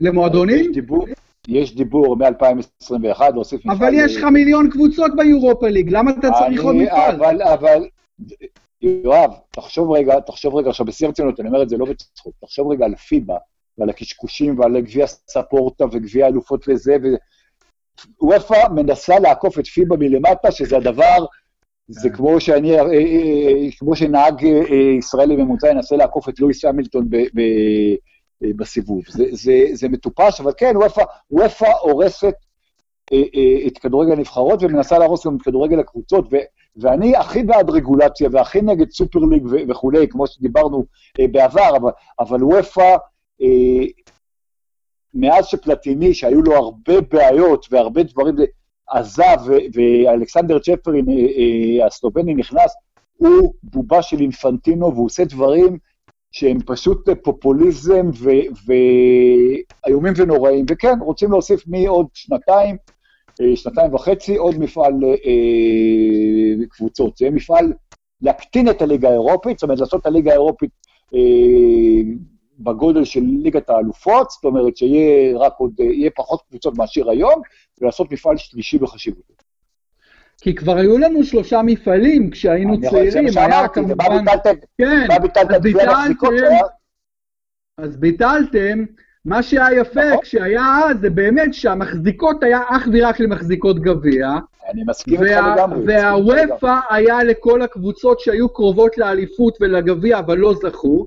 למועדונים? 0.00 0.60
יש 0.60 0.74
דיבור, 0.74 1.06
יש 1.48 1.74
דיבור 1.74 2.16
מ-2021 2.16 3.22
להוסיף 3.34 3.66
מפעל... 3.66 3.76
אבל 3.76 3.94
יש 3.94 4.16
לך 4.16 4.24
מיליון 4.24 4.70
קבוצות 4.70 5.12
ביורופה 5.16 5.68
ליג, 5.68 5.90
למה 5.90 6.10
אתה 6.10 6.28
צריך 6.38 6.62
עוד 6.62 6.76
מפעל? 6.76 7.14
אבל, 7.14 7.42
אבל, 7.42 7.86
יואב, 8.82 9.30
תחשוב 9.50 9.90
רגע, 9.90 10.20
תחשוב 10.20 10.56
רגע, 10.56 10.70
עכשיו 10.70 10.86
בשיא 10.86 11.06
הרצינות, 11.06 11.40
אני 11.40 11.48
אומר 11.48 11.62
את 11.62 11.68
זה 11.68 11.76
לא 11.76 11.86
בצחוק, 11.86 12.34
תחשוב 12.40 12.72
רגע 12.72 12.84
על 12.84 12.96
פיבה, 12.96 13.36
ועל 13.78 13.90
הקשקושים, 13.90 14.58
ועל 14.58 14.80
גביע 14.80 15.06
ספורטה, 15.06 15.84
וגביע 15.92 16.26
אלופות 16.26 16.68
לזה, 16.68 16.96
ו... 17.02 17.06
וופא 18.20 18.68
מנסה 18.74 19.18
לעקוף 19.18 19.58
את 19.58 19.66
פיבה 19.66 19.96
מלמטה, 19.96 20.50
שזה 20.50 20.76
הדבר, 20.76 21.24
זה 21.88 22.08
כן. 22.08 22.16
כמו 22.16 22.40
שאני, 22.40 22.78
אה, 22.78 22.84
אה, 22.84 23.68
כמו 23.78 23.96
שנהג 23.96 24.44
אה, 24.44 24.76
ישראלי 24.98 25.36
ממוצע 25.36 25.68
ינסה 25.68 25.96
לעקוף 25.96 26.28
את 26.28 26.40
לואיס 26.40 26.64
המילטון 26.64 27.08
בסיבוב. 28.56 29.02
זה, 29.08 29.24
זה, 29.32 29.52
זה 29.72 29.88
מטופש, 29.88 30.40
אבל 30.40 30.52
כן, 30.56 30.74
וופא 31.30 31.72
הורסת 31.80 32.34
את 33.66 33.78
כדורגל 33.78 34.12
הנבחרות 34.12 34.62
ומנסה 34.62 34.98
להרוס 34.98 35.26
גם 35.26 35.36
את 35.36 35.42
כדורגל 35.42 35.80
הקבוצות, 35.80 36.26
ו, 36.32 36.36
ואני 36.76 37.16
הכי 37.16 37.42
בעד 37.42 37.70
רגולציה 37.70 38.28
והכי 38.32 38.60
נגד 38.60 38.90
סופר 38.90 39.18
ליג 39.18 39.46
וכולי, 39.68 40.08
כמו 40.08 40.26
שדיברנו 40.26 40.84
בעבר, 41.18 41.76
אבל, 41.76 41.90
אבל 42.20 42.44
וופא, 42.44 42.96
מאז 45.14 45.46
שפלטיני, 45.46 46.14
שהיו 46.14 46.42
לו 46.42 46.54
הרבה 46.54 47.00
בעיות 47.00 47.66
והרבה 47.70 48.02
דברים, 48.02 48.34
עזב 48.88 49.36
ואלכסנדר 49.74 50.58
צ'פרין, 50.58 51.06
אה, 51.08 51.14
אה, 51.14 51.86
הסלובני, 51.86 52.34
נכנס, 52.34 52.74
הוא 53.16 53.54
בובה 53.62 54.02
של 54.02 54.20
אינפנטינו 54.20 54.94
והוא 54.94 55.06
עושה 55.06 55.24
דברים 55.24 55.78
שהם 56.32 56.58
פשוט 56.66 57.08
פופוליזם 57.22 58.10
ואיומים 59.86 60.12
ונוראים. 60.16 60.64
וכן, 60.70 60.98
רוצים 61.00 61.30
להוסיף 61.30 61.66
מעוד 61.66 62.06
שנתיים, 62.14 62.76
אה, 63.40 63.56
שנתיים 63.56 63.94
וחצי, 63.94 64.36
עוד 64.36 64.58
מפעל 64.58 64.92
אה, 65.04 66.66
קבוצות. 66.70 67.16
זה 67.16 67.30
מפעל 67.30 67.72
להקטין 68.22 68.70
את 68.70 68.82
הליגה 68.82 69.08
האירופית, 69.08 69.58
זאת 69.58 69.62
אומרת, 69.62 69.80
לעשות 69.80 70.00
את 70.00 70.06
הליגה 70.06 70.30
האירופית 70.30 70.70
אה, 71.14 71.20
בגודל 72.58 73.04
של 73.04 73.22
ליגת 73.42 73.70
האלופות, 73.70 74.30
זאת 74.30 74.44
אומרת 74.44 74.76
שיהיה 74.76 75.38
רק 75.38 75.52
עוד, 75.58 75.72
אה, 75.80 75.84
יהיה 75.84 76.10
פחות 76.16 76.40
קבוצות 76.48 76.78
מאשר 76.78 77.10
היום, 77.10 77.42
ולעשות 77.80 78.12
מפעל 78.12 78.36
שלישי 78.36 78.78
בחשיבותו. 78.78 79.41
כי 80.42 80.54
כבר 80.54 80.76
היו 80.76 80.98
לנו 80.98 81.24
שלושה 81.24 81.62
מפעלים 81.62 82.30
כשהיינו 82.30 82.80
צעירים, 82.80 83.26
היה 83.36 83.68
כמובן... 83.68 84.24
כן, 84.78 85.06
אז 85.10 85.22
ביטלתם, 85.22 85.54
אז 87.78 87.96
ביטלתם, 87.96 88.84
מה 89.24 89.42
שהיה 89.42 89.80
יפה 89.80 90.00
נכון. 90.10 90.22
כשהיה 90.22 90.78
אז, 90.84 91.00
זה 91.00 91.10
באמת 91.10 91.54
שהמחזיקות 91.54 92.42
היה 92.42 92.60
אך 92.68 92.88
ורק 92.92 93.20
למחזיקות 93.20 93.78
גביע. 93.78 94.28
אני 94.70 94.82
מסכים 94.86 95.22
איתך 95.22 95.46
לגמרי. 95.56 95.84
והוופא 95.86 96.74
היה 96.90 97.24
לכל 97.24 97.62
הקבוצות 97.62 98.20
שהיו 98.20 98.48
קרובות 98.48 98.98
לאליפות 98.98 99.58
ולגביע, 99.60 100.18
אבל 100.18 100.38
לא 100.38 100.54
זכו. 100.54 101.06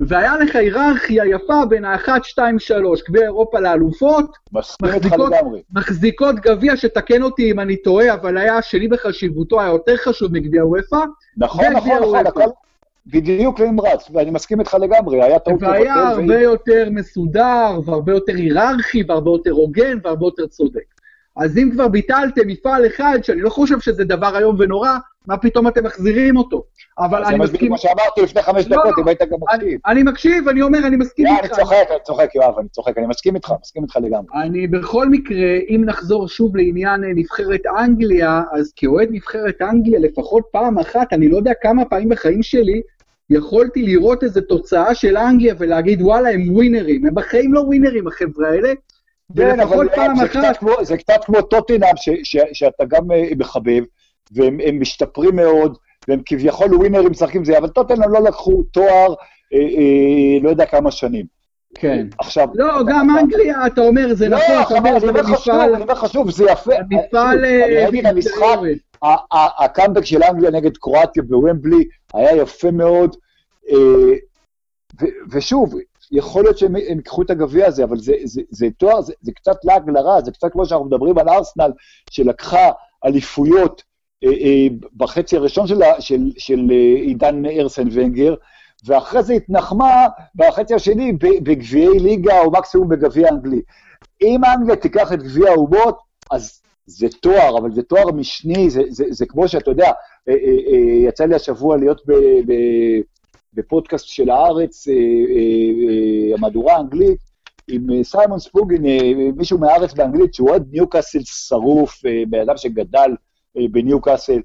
והיה 0.00 0.36
לך 0.36 0.56
היררכיה 0.56 1.26
יפה 1.26 1.66
בין 1.68 1.84
ה-1, 1.84 2.08
2, 2.22 2.58
3, 2.58 3.02
גביע 3.08 3.22
אירופה 3.22 3.60
לאלופות, 3.60 4.36
מחזיקות, 4.52 5.32
מחזיקות 5.72 6.34
גביע, 6.36 6.76
שתקן 6.76 7.22
אותי 7.22 7.50
אם 7.50 7.60
אני 7.60 7.76
טועה, 7.76 8.14
אבל 8.14 8.38
היה 8.38 8.56
השני 8.56 8.88
בחשיבותו, 8.88 9.60
היה 9.60 9.70
יותר 9.70 9.96
חשוב 9.96 10.32
מגביע 10.32 10.66
וופא. 10.66 11.04
נכון, 11.36 11.64
נכון, 11.72 11.98
נכון, 12.02 12.26
הכל 12.26 12.40
בדיוק 13.06 13.60
נמרץ, 13.60 14.10
ואני 14.12 14.30
מסכים 14.30 14.60
איתך 14.60 14.76
לגמרי, 14.80 15.22
היה 15.22 15.38
טעות 15.38 15.62
לבטל. 15.62 15.74
והיה 15.74 15.94
הרבה 15.94 16.34
והיא... 16.34 16.44
יותר 16.44 16.88
מסודר, 16.90 17.80
והרבה 17.84 18.12
יותר 18.12 18.32
היררכי, 18.32 19.02
והרבה 19.08 19.30
יותר 19.30 19.50
הוגן, 19.50 19.98
והרבה 20.04 20.26
יותר 20.26 20.46
צודק. 20.46 20.84
אז 21.36 21.58
אם 21.58 21.70
כבר 21.72 21.88
ביטלתם 21.88 22.46
מפעל 22.46 22.86
אחד, 22.86 23.18
שאני 23.22 23.40
לא 23.40 23.50
חושב 23.50 23.80
שזה 23.80 24.04
דבר 24.04 24.38
איום 24.38 24.56
ונורא, 24.58 24.90
מה 25.26 25.36
פתאום 25.36 25.68
אתם 25.68 25.84
מחזירים 25.84 26.36
אותו? 26.36 26.64
אבל 26.98 27.24
אני 27.24 27.38
מסכים... 27.38 27.60
זה 27.60 27.68
מה 27.68 27.78
שאמרתי 27.78 28.22
לפני 28.22 28.42
חמש 28.42 28.66
לא, 28.68 28.76
דקות, 28.76 28.94
אם 28.98 29.08
היית 29.08 29.22
גם 29.22 29.38
מקשיב. 29.40 29.80
אני 29.86 30.02
מקשיב, 30.02 30.48
אני 30.48 30.62
אומר, 30.62 30.78
אני 30.86 30.96
מסכים 30.96 31.26
איתך. 31.26 31.40
אני 31.40 31.64
צוחק, 31.64 31.86
אני 31.90 31.98
צוחק, 32.04 32.34
יואב, 32.34 32.58
אני 32.58 32.68
צוחק, 32.68 32.98
אני 32.98 33.06
מסכים 33.06 33.34
איתך, 33.34 33.52
מסכים 33.60 33.82
איתך 33.82 33.96
לגמרי. 33.96 34.42
אני 34.42 34.66
בכל 34.66 35.08
מקרה, 35.08 35.58
אם 35.68 35.82
נחזור 35.86 36.28
שוב 36.28 36.56
לעניין 36.56 37.04
אה, 37.04 37.08
נבחרת 37.14 37.60
אנגליה, 37.78 38.42
אז 38.52 38.72
כאוהד 38.76 39.08
נבחרת 39.10 39.62
אנגליה, 39.62 40.00
לפחות 40.00 40.44
פעם 40.52 40.78
אחת, 40.78 41.12
אני 41.12 41.28
לא 41.28 41.36
יודע 41.36 41.52
כמה 41.62 41.84
פעמים 41.84 42.08
בחיים 42.08 42.42
שלי, 42.42 42.82
יכולתי 43.30 43.82
לראות 43.82 44.24
איזו 44.24 44.40
תוצאה 44.40 44.94
של 44.94 45.16
אנגליה 45.16 45.54
ולהגיד, 45.58 46.02
וואלה, 46.02 46.30
הם 46.30 46.54
ווינרים. 46.54 47.06
הם 47.06 47.14
בחיים 47.14 47.54
לא 47.54 47.60
ווינרים, 47.60 48.06
החבר'ה 48.08 48.48
האלה. 48.48 48.72
כן, 49.36 49.60
אבל 49.60 49.88
פעם 49.94 50.16
זה, 50.16 50.24
אחת... 50.24 50.30
קצת 50.30 50.56
כמו, 50.56 50.72
זה 50.82 50.96
קצת 50.96 51.24
כמו 51.24 51.42
טוטינאם, 51.42 51.94
שאתה 52.52 52.84
גם 52.84 53.12
אה, 53.12 53.28
מחבב, 53.38 53.82
והם 54.32 54.80
משתפרים 54.80 55.36
מאוד, 55.36 55.76
והם 56.08 56.20
כביכול 56.26 56.74
ווינרים 56.74 57.10
משחקים 57.10 57.44
זה, 57.44 57.58
אבל 57.58 57.68
טוטנאם 57.68 58.12
לא 58.12 58.20
לקחו 58.20 58.62
תואר, 58.62 59.14
אה, 59.54 59.58
אה, 59.58 60.42
לא 60.42 60.50
יודע 60.50 60.66
כמה 60.66 60.90
שנים. 60.90 61.26
כן. 61.74 62.06
עכשיו... 62.18 62.48
לא, 62.54 62.82
גם 62.86 63.18
אנגליה, 63.18 63.66
אתה 63.66 63.80
אומר, 63.80 64.14
זה 64.14 64.28
לא, 64.28 64.36
נכון, 64.36 64.62
אתה 64.62 64.74
אומר, 64.74 64.98
זה 64.98 65.12
במפעל... 65.12 65.74
אני 65.74 65.82
אומר 65.82 65.94
חשוב, 65.94 66.30
זה 66.30 66.44
יפה. 66.44 66.72
אני 67.22 67.88
אגיד, 67.88 68.06
המשחק, 68.06 68.58
הקאמבק 69.58 70.04
של 70.04 70.22
אנגליה 70.22 70.50
נגד 70.50 70.76
קרואטיה 70.76 71.22
בוומבלי 71.22 71.84
היה 72.14 72.36
יפה 72.36 72.70
מאוד, 72.70 73.16
ושוב, 75.30 75.74
יכול 76.12 76.42
להיות 76.42 76.58
שהם 76.58 76.76
ייקחו 76.76 77.22
את 77.22 77.30
הגביע 77.30 77.66
הזה, 77.66 77.84
אבל 77.84 77.98
זה, 77.98 78.12
זה, 78.24 78.42
זה 78.50 78.66
תואר, 78.78 79.00
זה, 79.00 79.12
זה 79.20 79.32
קצת 79.32 79.64
לעג 79.64 79.90
לרע, 79.90 80.20
זה 80.20 80.32
קצת 80.32 80.52
כמו 80.52 80.66
שאנחנו 80.66 80.86
מדברים 80.86 81.18
על 81.18 81.28
ארסנל, 81.28 81.72
שלקחה 82.10 82.70
אליפויות 83.04 83.82
אה, 83.82 83.86
אה, 83.86 83.95
בחצי 84.96 85.36
הראשון 85.36 85.66
של, 85.66 85.80
של, 86.00 86.30
של 86.38 86.68
אה, 86.70 87.00
עידן 87.00 87.46
ארסן 87.46 87.88
ונגר, 87.92 88.34
ואחרי 88.86 89.22
זה 89.22 89.34
התנחמה 89.34 90.06
בחצי 90.34 90.74
השני 90.74 91.12
בגביעי 91.12 91.98
ליגה 91.98 92.40
או 92.40 92.50
מקסימום 92.50 92.88
בגביע 92.88 93.28
אנגלי. 93.28 93.60
אם 94.22 94.40
אנגליה 94.44 94.76
תיקח 94.76 95.12
את 95.12 95.22
גביע 95.22 95.50
האומות, 95.50 95.98
אז 96.30 96.62
זה 96.86 97.06
תואר, 97.20 97.58
אבל 97.58 97.72
זה 97.72 97.82
תואר 97.82 98.12
משני, 98.12 98.70
זה, 98.70 98.82
זה, 98.88 99.04
זה 99.10 99.26
כמו 99.26 99.48
שאתה 99.48 99.70
יודע, 99.70 99.90
אה, 100.28 100.34
אה, 100.34 100.72
אה, 100.72 101.08
יצא 101.08 101.24
לי 101.24 101.34
השבוע 101.34 101.76
להיות 101.76 102.02
ב, 102.06 102.12
ב, 102.46 102.52
בפודקאסט 103.56 104.06
של 104.06 104.30
הארץ, 104.30 104.88
אה, 104.88 104.94
אה, 104.94 105.88
אה, 105.88 106.34
המהדורה 106.34 106.76
האנגלית, 106.76 107.18
עם 107.68 108.02
סיימון 108.02 108.38
ספוגין, 108.38 108.82
מישהו 109.36 109.58
מהארץ 109.58 109.94
באנגלית, 109.94 110.34
שהוא 110.34 110.50
אוהד 110.50 110.66
ניוקאסל 110.70 111.18
שרוף, 111.24 112.02
בן 112.28 112.40
אדם 112.40 112.56
שגדל 112.56 113.10
בניוקאסל, 113.70 114.40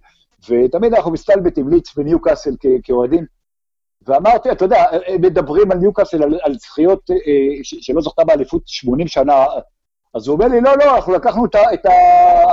ותמיד 0.49 0.93
אנחנו 0.93 1.11
מסתלבטים 1.11 1.69
ליץ 1.69 1.97
וניוקאסל 1.97 2.51
כאוהדים. 2.83 3.25
ואמרתי, 4.07 4.51
אתה 4.51 4.65
יודע, 4.65 4.83
הם 5.07 5.21
מדברים 5.21 5.71
על 5.71 5.77
ניוקאסל, 5.77 6.23
על, 6.23 6.39
על 6.43 6.53
זכיות 6.53 7.09
שלא 7.63 8.01
זכתה 8.01 8.23
באליפות 8.23 8.61
80 8.65 9.07
שנה, 9.07 9.45
אז 10.13 10.27
הוא 10.27 10.33
אומר 10.33 10.47
לי, 10.47 10.61
לא, 10.61 10.71
לא, 10.77 10.95
אנחנו 10.95 11.13
לקחנו 11.13 11.45
את 11.45 11.55
ה... 11.55 11.73
את 11.73 11.85
ה 11.85 11.91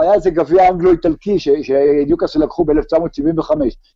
היה 0.01 0.15
איזה 0.15 0.31
גביע 0.31 0.69
אנגלו-איטלקי 0.69 1.39
שניוקאסל 1.39 2.39
לקחו 2.39 2.65
ב-1975. 2.65 3.51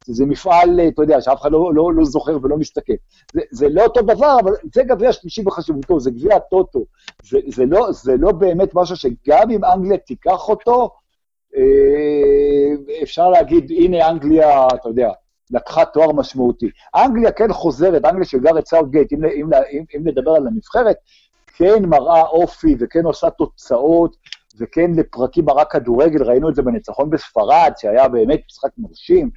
זה 0.05 0.27
מפעל, 0.27 0.81
אתה 0.88 1.03
יודע, 1.03 1.20
שאף 1.20 1.40
אחד 1.40 1.53
לא, 1.53 1.75
לא, 1.75 1.92
לא 1.94 2.05
זוכר 2.05 2.38
ולא 2.42 2.57
מסתכל. 2.57 2.92
זה, 3.35 3.40
זה 3.51 3.68
לא 3.68 3.83
אותו 3.85 4.03
דבר, 4.03 4.37
אבל 4.40 4.53
זה 4.75 4.83
גביע 4.83 5.12
שלישי 5.12 5.42
בחשיבותו, 5.42 6.01
זה 6.01 6.11
גביע 6.11 6.37
הטוטו. 6.37 6.85
זה, 7.25 7.38
זה, 7.46 7.64
לא, 7.66 7.92
זה 7.92 8.12
לא 8.18 8.33
באמת 8.33 8.75
משהו 8.75 8.96
שגם 8.96 9.51
אם 9.51 9.64
אנגליה 9.64 9.98
תיקח 9.98 10.48
אותו, 10.48 10.83
אה, 10.83 10.88
אפשר 13.02 13.30
להגיד, 13.30 13.70
הנה 13.70 14.08
אנגליה, 14.08 14.66
אתה 14.66 14.88
יודע, 14.88 15.10
לקחה 15.50 15.84
תואר 15.84 16.12
משמעותי. 16.12 16.70
אנגליה 16.94 17.32
כן 17.32 17.52
חוזרת, 17.52 18.04
אנגליה 18.04 18.24
של 18.24 18.40
גארת' 18.40 18.66
סאותגייט, 18.66 19.12
אם, 19.12 19.24
אם, 19.24 19.50
אם, 19.72 19.84
אם 19.96 20.08
נדבר 20.08 20.30
על 20.30 20.46
הנבחרת, 20.46 20.96
כן 21.56 21.84
מראה 21.84 22.22
אופי 22.22 22.76
וכן 22.78 23.04
עושה 23.04 23.30
תוצאות, 23.30 24.16
וכן 24.58 24.90
לפרקים 24.96 25.44
מראה 25.44 25.64
כדורגל, 25.64 26.22
ראינו 26.22 26.48
את 26.48 26.54
זה 26.54 26.62
בניצחון 26.62 27.10
בספרד, 27.10 27.72
שהיה 27.78 28.08
באמת 28.08 28.40
משחק 28.50 28.70
מרשים, 28.78 29.30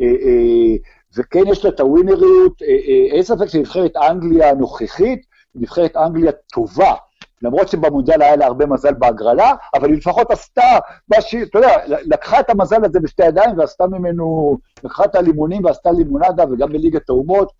אה, 0.00 0.06
אה, 0.06 0.76
וכן 1.16 1.42
יש 1.48 1.64
לה 1.64 1.70
את 1.70 1.80
הווינריות, 1.80 2.62
אה, 2.62 3.14
אין 3.14 3.22
ספק 3.22 3.46
שנבחרת 3.46 3.96
אנגליה 3.96 4.50
הנוכחית, 4.50 5.26
נבחרת 5.54 5.96
אנגליה 5.96 6.32
טובה, 6.52 6.94
למרות 7.42 7.68
שבמונדיאל 7.68 8.22
היה 8.22 8.36
לה 8.36 8.46
הרבה 8.46 8.66
מזל 8.66 8.94
בהגרלה, 8.94 9.54
אבל 9.74 9.88
היא 9.88 9.96
לפחות 9.96 10.30
עשתה 10.30 10.78
מה 11.08 11.20
שהיא, 11.20 11.42
אתה 11.42 11.58
יודע, 11.58 11.76
לקחה 11.88 12.40
את 12.40 12.50
המזל 12.50 12.84
הזה 12.84 13.00
בשתי 13.00 13.26
ידיים 13.26 13.58
ועשתה 13.58 13.86
ממנו, 13.86 14.58
לקחה 14.84 15.04
את 15.04 15.14
הלימונים 15.14 15.64
ועשתה 15.64 15.90
לימונדה, 15.90 16.44
וגם 16.50 16.72
בליגת 16.72 17.10
האומות, 17.10 17.52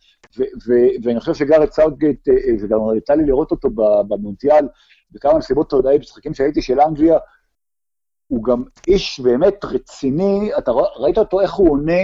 ואני 1.02 1.20
חושב 1.20 1.34
שגארת' 1.34 1.70
סאותגייט, 1.70 2.28
אה, 2.28 2.34
אה, 2.34 2.54
וגם 2.60 2.78
יצא 2.96 3.14
לי 3.14 3.24
לראות 3.24 3.50
אותו 3.50 3.68
במונדיאל, 4.08 4.68
בכמה 5.12 5.38
מסיבות 5.38 5.70
עיתונאים, 5.70 5.98
משחקים 5.98 6.34
שהייתי 6.34 6.62
של 6.62 6.80
אנגליה, 6.80 7.18
הוא 8.26 8.44
גם 8.44 8.62
איש 8.86 9.20
באמת 9.20 9.64
רציני, 9.64 10.50
אתה 10.58 10.72
ראית 10.96 11.18
אותו 11.18 11.40
איך 11.40 11.54
הוא 11.54 11.70
עונה 11.70 12.02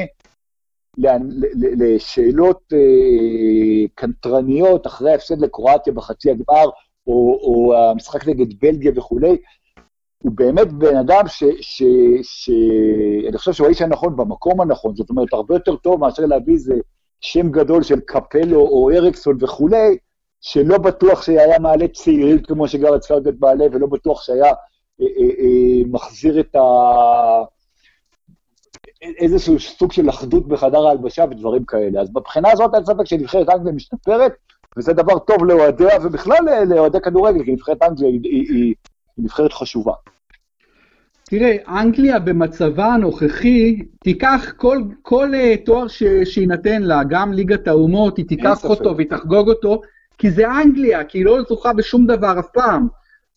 לשאלות 1.79 2.73
אה, 2.73 3.89
קנטרניות 3.95 4.87
אחרי 4.87 5.11
ההפסד 5.13 5.41
לקרואטיה 5.41 5.93
בחצי 5.93 6.31
הגמר, 6.31 6.71
או, 7.07 7.39
או 7.43 7.77
המשחק 7.77 8.29
נגד 8.29 8.61
בלגיה 8.61 8.93
וכולי, 8.97 9.37
הוא 10.19 10.33
באמת 10.35 10.73
בן 10.73 10.97
אדם 10.97 11.25
שאני 11.29 13.39
חושב 13.39 13.53
שהוא 13.53 13.67
האיש 13.67 13.83
הנכון 13.83 14.17
במקום 14.17 14.61
הנכון, 14.61 14.97
זאת 14.97 15.11
אומרת, 15.11 15.33
הרבה 15.33 15.55
יותר 15.55 15.77
טוב 15.77 16.01
מאשר 16.01 16.27
להביא 16.27 16.55
איזה 16.55 16.75
שם 17.21 17.51
גדול 17.51 17.83
של 17.83 18.01
קפלו 18.01 18.61
או 18.61 18.91
אריקסון 18.91 19.37
וכולי, 19.41 19.97
שלא 20.41 20.79
בטוח 20.79 21.23
שהיה 21.23 21.59
מעלה 21.59 21.89
צעירים 21.89 22.43
כמו 22.43 22.69
שגרד 22.69 23.03
סאוטגט 23.03 23.35
מעלה, 23.41 23.65
ולא 23.73 23.87
בטוח 23.87 24.23
שהיה 24.23 24.53
אה, 25.01 25.01
אה, 25.01 25.31
אה, 25.39 25.83
מחזיר 25.87 26.41
את 26.41 26.57
ה... 26.57 26.61
איזשהו 29.03 29.61
סוג 29.61 29.93
של 29.93 30.11
אחדות 30.11 30.49
בחדר 30.49 30.87
ההלבשה 30.87 31.25
ודברים 31.31 31.65
כאלה. 31.65 32.01
אז 32.01 32.11
מבחינה 32.15 32.53
הזאת 32.53 32.75
אין 32.75 32.85
ספק 32.85 33.05
שנבחרת 33.05 33.49
אנגליה 33.49 33.73
משתפרת, 33.73 34.33
וזה 34.77 34.93
דבר 34.93 35.19
טוב 35.19 35.45
לאוהדיה, 35.45 35.97
ובכלל 36.03 36.65
לאוהדי 36.69 36.99
כדורגל, 37.01 37.45
כי 37.45 37.53
נבחרת 37.53 37.83
אנגליה 37.83 38.09
היא, 38.11 38.21
היא, 38.23 38.47
היא, 38.49 38.75
היא 39.17 39.25
נבחרת 39.25 39.53
חשובה. 39.53 39.93
תראה, 41.31 41.57
אנגליה 41.69 42.19
במצבה 42.19 42.87
הנוכחי 42.87 43.83
תיקח 44.05 44.53
כל, 44.57 44.79
כל 45.03 45.33
uh, 45.35 45.67
תואר 45.67 45.89
ש, 45.89 46.03
שיינתן 46.25 46.83
לה, 46.83 47.05
גם 47.09 47.33
ליגת 47.33 47.69
האומות, 47.69 48.17
היא 48.17 48.27
תיקח 48.27 48.65
אותו 48.65 48.97
והיא 48.97 49.11
תחגוג 49.11 49.49
אותו, 49.49 49.81
כי 50.19 50.31
זה 50.31 50.51
אנגליה, 50.51 51.05
כי 51.05 51.19
היא 51.19 51.25
לא 51.25 51.43
זוכה 51.49 51.73
בשום 51.73 52.07
דבר 52.07 52.41
אף 52.41 52.47
פעם, 52.53 52.89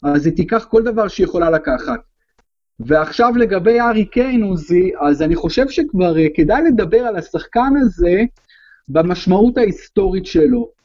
אז 0.04 0.26
היא 0.26 0.36
תיקח 0.36 0.66
כל 0.66 0.84
דבר 0.84 1.08
שהיא 1.08 1.26
יכולה 1.26 1.50
לקחת. 1.50 2.00
ועכשיו 2.80 3.34
לגבי 3.36 3.82
ארי 3.82 4.06
קיין, 4.06 4.44
עוזי, 4.44 4.92
אז 5.00 5.22
אני 5.22 5.36
חושב 5.36 5.70
שכבר 5.70 6.16
uh, 6.16 6.36
כדאי 6.36 6.62
לדבר 6.64 7.00
על 7.00 7.16
השחקן 7.16 7.74
הזה 7.82 8.24
במשמעות 8.90 9.58
ההיסטורית 9.58 10.26
שלו. 10.26 10.79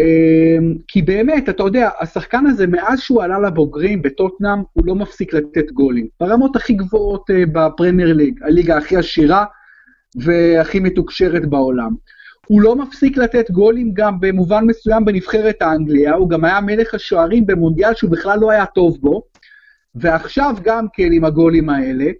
אמ, 0.00 0.74
כי 0.88 1.02
באמת, 1.02 1.48
אתה 1.48 1.62
יודע, 1.62 1.90
השחקן 2.00 2.46
הזה, 2.46 2.66
מאז 2.66 3.00
שהוא 3.00 3.22
עלה 3.22 3.38
לבוגרים 3.40 4.02
בטוטנאם, 4.02 4.58
הוא 4.72 4.86
לא 4.86 4.94
מפסיק 4.94 5.34
לתת 5.34 5.70
גולים. 5.70 6.06
ברמות 6.20 6.56
הכי 6.56 6.72
גבוהות 6.72 7.30
אה, 7.30 7.42
בפרמייר 7.52 8.12
ליג, 8.12 8.42
הליגה 8.42 8.76
הכי 8.76 8.96
עשירה 8.96 9.44
והכי 10.16 10.80
מתוקשרת 10.80 11.46
בעולם. 11.46 11.94
הוא 12.46 12.62
לא 12.62 12.76
מפסיק 12.76 13.16
לתת 13.16 13.50
גולים 13.50 13.90
גם 13.94 14.20
במובן 14.20 14.64
מסוים 14.64 15.04
בנבחרת 15.04 15.62
האנגליה, 15.62 16.14
הוא 16.14 16.30
גם 16.30 16.44
היה 16.44 16.60
מלך 16.60 16.94
השוערים 16.94 17.46
במונדיאל 17.46 17.94
שהוא 17.94 18.10
בכלל 18.10 18.38
לא 18.38 18.50
היה 18.50 18.66
טוב 18.66 18.98
בו, 19.00 19.22
ועכשיו 19.94 20.56
גם 20.62 20.86
כן 20.92 21.12
עם 21.12 21.24
הגולים 21.24 21.70
האלה. 21.70 22.10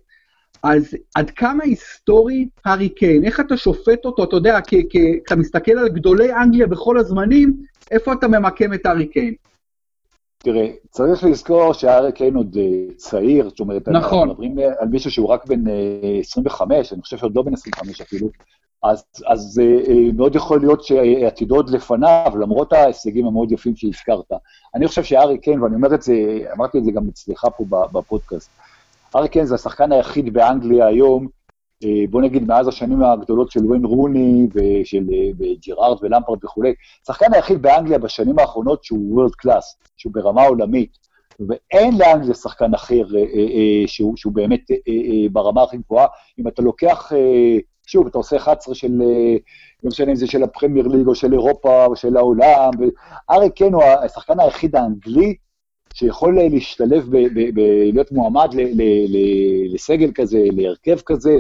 אז 0.62 0.94
עד 1.14 1.30
כמה 1.30 1.64
היסטורי 1.64 2.48
הארי 2.64 2.88
קיין? 2.88 3.24
איך 3.24 3.40
אתה 3.40 3.56
שופט 3.56 4.04
אותו? 4.04 4.24
אתה 4.24 4.36
יודע, 4.36 4.58
כשאתה 4.68 5.36
מסתכל 5.36 5.72
על 5.72 5.88
גדולי 5.88 6.34
אנגליה 6.34 6.66
בכל 6.66 6.98
הזמנים, 6.98 7.56
איפה 7.90 8.12
אתה 8.12 8.28
ממקם 8.28 8.74
את 8.74 8.86
הארי 8.86 9.06
קיין? 9.06 9.34
תראה, 10.38 10.66
צריך 10.90 11.24
לזכור 11.24 11.72
שהארי 11.72 12.12
קיין 12.12 12.34
עוד 12.34 12.56
uh, 12.56 12.94
צעיר, 12.96 13.48
זאת 13.48 13.60
אומרת, 13.60 13.88
נכון. 13.88 13.98
אנחנו 13.98 14.26
מדברים 14.26 14.58
אה, 14.58 14.72
על 14.78 14.88
מישהו 14.88 15.10
שהוא 15.10 15.28
רק 15.28 15.46
בן 15.46 15.66
uh, 15.66 15.70
אה, 15.70 16.18
25, 16.20 16.92
אני 16.92 17.02
חושב 17.02 17.16
שעוד 17.16 17.36
לא 17.36 17.42
בן 17.42 17.52
25 17.52 18.00
אפילו, 18.00 18.28
אז, 18.82 19.04
אז 19.26 19.60
מאוד 20.16 20.36
יכול 20.36 20.60
להיות 20.60 20.84
שעתידו 20.84 21.56
עוד 21.56 21.70
לפניו, 21.70 22.32
למרות 22.40 22.72
ההישגים 22.72 23.26
המאוד 23.26 23.52
יפים 23.52 23.76
שהזכרת. 23.76 24.32
אני 24.74 24.88
חושב 24.88 25.04
שהארי 25.04 25.38
קיין, 25.38 25.62
ואני 25.62 25.74
אומר 25.74 25.94
את 25.94 26.02
זה, 26.02 26.14
אמרתי 26.52 26.78
את 26.78 26.84
זה 26.84 26.90
גם 26.92 27.08
אצלך 27.08 27.46
פה 27.56 27.64
בפודקאסט, 27.92 28.50
ארקן 29.16 29.44
זה 29.44 29.54
השחקן 29.54 29.92
היחיד 29.92 30.32
באנגליה 30.32 30.86
היום, 30.86 31.26
אה, 31.84 32.04
בוא 32.10 32.22
נגיד 32.22 32.48
מאז 32.48 32.68
השנים 32.68 33.02
הגדולות 33.02 33.50
של 33.50 33.66
ויין 33.66 33.84
רוני 33.84 34.46
ושל 34.54 35.04
אה, 35.12 35.46
ג'רארד 35.66 35.98
ולמפרד 36.02 36.44
וכולי, 36.44 36.74
השחקן 37.02 37.34
היחיד 37.34 37.62
באנגליה 37.62 37.98
בשנים 37.98 38.38
האחרונות 38.38 38.84
שהוא 38.84 39.14
world 39.14 39.34
class, 39.34 39.76
שהוא 39.96 40.12
ברמה 40.12 40.42
עולמית, 40.42 40.98
ואין 41.48 41.98
לאנגליה 41.98 42.34
שחקן 42.34 42.74
אחר 42.74 43.16
אה, 43.16 43.86
שהוא, 43.86 44.16
שהוא 44.16 44.32
באמת 44.32 44.60
ברמה 45.32 45.62
הכי 45.62 45.76
גבוהה. 45.76 46.06
אם 46.38 46.48
אתה 46.48 46.62
לוקח, 46.62 47.12
שוב, 47.86 48.06
אתה 48.06 48.18
עושה 48.18 48.36
11 48.36 48.74
של, 48.74 48.92
לא 49.82 49.88
משנה 49.88 50.10
אם 50.10 50.16
זה 50.16 50.26
של 50.26 50.42
הפרמייר 50.42 50.88
ליג 50.88 51.06
או 51.06 51.14
של 51.14 51.32
אירופה 51.32 51.86
או 51.86 51.96
של 51.96 52.16
העולם, 52.16 52.70
ארי 53.30 53.50
קן 53.50 53.72
הוא 53.72 53.82
השחקן 53.82 54.40
היחיד 54.40 54.76
האנגלי 54.76 55.36
שיכול 55.94 56.38
להשתלב, 56.52 57.08
להיות 57.92 58.12
מועמד 58.12 58.48
לסגל 59.72 60.10
כזה, 60.14 60.38
להרכב 60.52 61.00
כזה, 61.06 61.38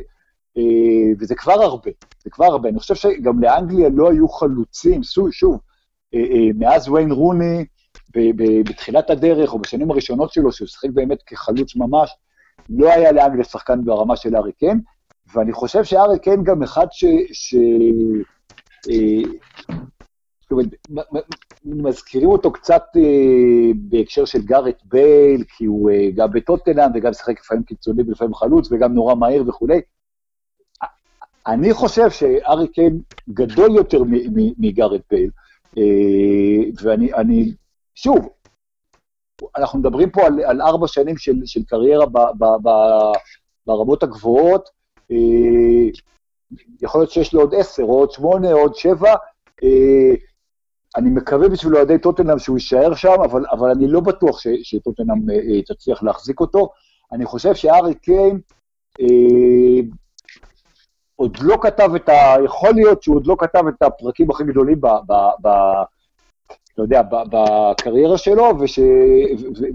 אה, 0.58 1.12
וזה 1.18 1.34
כבר 1.34 1.62
הרבה, 1.62 1.90
זה 2.24 2.30
כבר 2.30 2.44
הרבה. 2.44 2.68
אני 2.68 2.78
חושב 2.78 2.94
שגם 2.94 3.42
לאנגליה 3.42 3.88
לא 3.88 4.10
היו 4.10 4.28
חלוצים, 4.28 5.00
שוב, 5.32 5.60
אה, 6.14 6.20
אה, 6.20 6.48
מאז 6.58 6.88
ויין 6.88 7.12
רוני, 7.12 7.64
בתחילת 8.64 9.10
הדרך, 9.10 9.52
או 9.52 9.58
בשנים 9.58 9.90
הראשונות 9.90 10.32
שלו, 10.32 10.52
שהוא 10.52 10.68
שיחק 10.68 10.88
באמת 10.90 11.22
כחלוץ 11.26 11.76
ממש, 11.76 12.10
לא 12.68 12.92
היה 12.92 13.12
לאנגליה 13.12 13.44
שחקן 13.44 13.84
ברמה 13.84 14.16
של 14.16 14.36
ארי 14.36 14.52
קן, 14.52 14.78
ואני 15.34 15.52
חושב 15.52 15.84
שארי 15.84 16.18
קן 16.18 16.44
גם 16.44 16.62
אחד 16.62 16.86
ש... 16.90 17.04
ש... 17.32 17.54
מזכירים 21.64 22.28
אותו 22.28 22.52
קצת 22.52 22.82
אה, 22.96 23.72
בהקשר 23.74 24.24
של 24.24 24.42
גארט 24.42 24.82
בייל, 24.84 25.44
כי 25.56 25.64
הוא 25.64 25.90
אה, 25.90 26.10
גם 26.14 26.30
בטוטנאם 26.32 26.90
וגם 26.94 27.12
שיחק 27.12 27.40
לפעמים 27.40 27.62
קיצוני 27.62 28.02
ולפעמים 28.06 28.34
חלוץ 28.34 28.72
וגם 28.72 28.94
נורא 28.94 29.14
מהיר 29.14 29.44
וכולי. 29.48 29.80
אני 31.46 31.72
חושב 31.72 32.10
שארי 32.10 32.68
קיין 32.68 33.00
גדול 33.30 33.70
יותר 33.76 34.02
מגארט 34.58 35.00
בייל, 35.10 35.30
אה, 35.78 35.82
ואני, 36.82 37.14
אני, 37.14 37.52
שוב, 37.94 38.28
אנחנו 39.56 39.78
מדברים 39.78 40.10
פה 40.10 40.26
על, 40.26 40.40
על 40.40 40.62
ארבע 40.62 40.88
שנים 40.88 41.16
של, 41.16 41.36
של 41.44 41.60
קריירה 41.64 42.06
ב, 42.06 42.18
ב, 42.38 42.44
ב, 42.62 42.70
ברמות 43.66 44.02
הגבוהות, 44.02 44.68
יכול 46.82 47.00
להיות 47.00 47.10
שיש 47.10 47.34
לו 47.34 47.40
עוד 47.40 47.54
עשר, 47.54 47.82
או 47.82 47.98
עוד 47.98 48.10
שמונה, 48.10 48.52
או 48.52 48.58
עוד 48.58 48.74
שבע, 48.74 49.14
אני 50.96 51.10
מקווה 51.10 51.48
בשביל 51.48 51.76
אוהדי 51.76 51.98
טוטנאם 51.98 52.38
שהוא 52.38 52.56
יישאר 52.56 52.94
שם, 52.94 53.22
אבל, 53.24 53.44
אבל 53.52 53.70
אני 53.70 53.88
לא 53.88 54.00
בטוח 54.00 54.40
ש, 54.40 54.46
שטוטנאם 54.62 55.30
אה, 55.30 55.62
תצליח 55.62 56.02
להחזיק 56.02 56.40
אותו. 56.40 56.68
אני 57.12 57.24
חושב 57.24 57.54
שארי 57.54 57.94
קיין 57.94 58.40
אה, 59.00 59.80
עוד 61.16 61.36
לא 61.40 61.56
כתב 61.62 61.90
את 61.96 62.08
ה... 62.08 62.34
יכול 62.44 62.70
להיות 62.74 63.02
שהוא 63.02 63.16
עוד 63.16 63.26
לא 63.26 63.36
כתב 63.38 63.62
את 63.68 63.82
הפרקים 63.82 64.30
הכי 64.30 64.44
גדולים 64.44 64.80
ב... 64.80 64.86
ב, 64.86 65.12
ב 65.42 65.48
אתה 66.74 66.82
יודע, 66.82 67.02
בקריירה 67.10 68.18
שלו, 68.18 68.52
וש... 68.60 68.78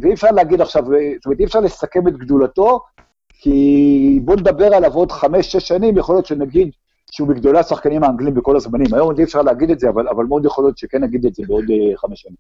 ואי 0.02 0.14
אפשר 0.14 0.32
להגיד 0.32 0.62
עכשיו, 0.62 0.84
זאת 0.86 1.26
אומרת, 1.26 1.40
אי 1.40 1.46
אפשר 1.46 1.60
לסכם 1.60 2.08
את 2.08 2.18
גדולתו, 2.18 2.80
כי 3.28 4.20
בואו 4.24 4.38
נדבר 4.38 4.76
עליו 4.76 4.94
עוד 4.94 5.12
חמש-שש 5.12 5.68
שנים, 5.68 5.98
יכול 5.98 6.16
להיות 6.16 6.26
שנגיד 6.26 6.70
שהוא 7.16 7.28
מגדולי 7.28 7.60
השחקנים 7.60 8.04
האנגלים 8.04 8.34
בכל 8.34 8.56
הזמנים. 8.56 8.94
היום 8.94 9.08
עוד 9.08 9.18
אי 9.18 9.24
אפשר 9.24 9.42
להגיד 9.42 9.72
את 9.72 9.80
זה, 9.80 9.90
אבל, 9.90 10.08
אבל 10.08 10.26
מאוד 10.26 10.46
יכול 10.46 10.64
להיות 10.64 10.78
שכן 10.78 11.04
נגיד 11.04 11.26
את 11.26 11.36
זה 11.36 11.44
בעוד 11.48 11.64
uh, 11.64 11.98
חמש 11.98 12.22
שנים. 12.22 12.36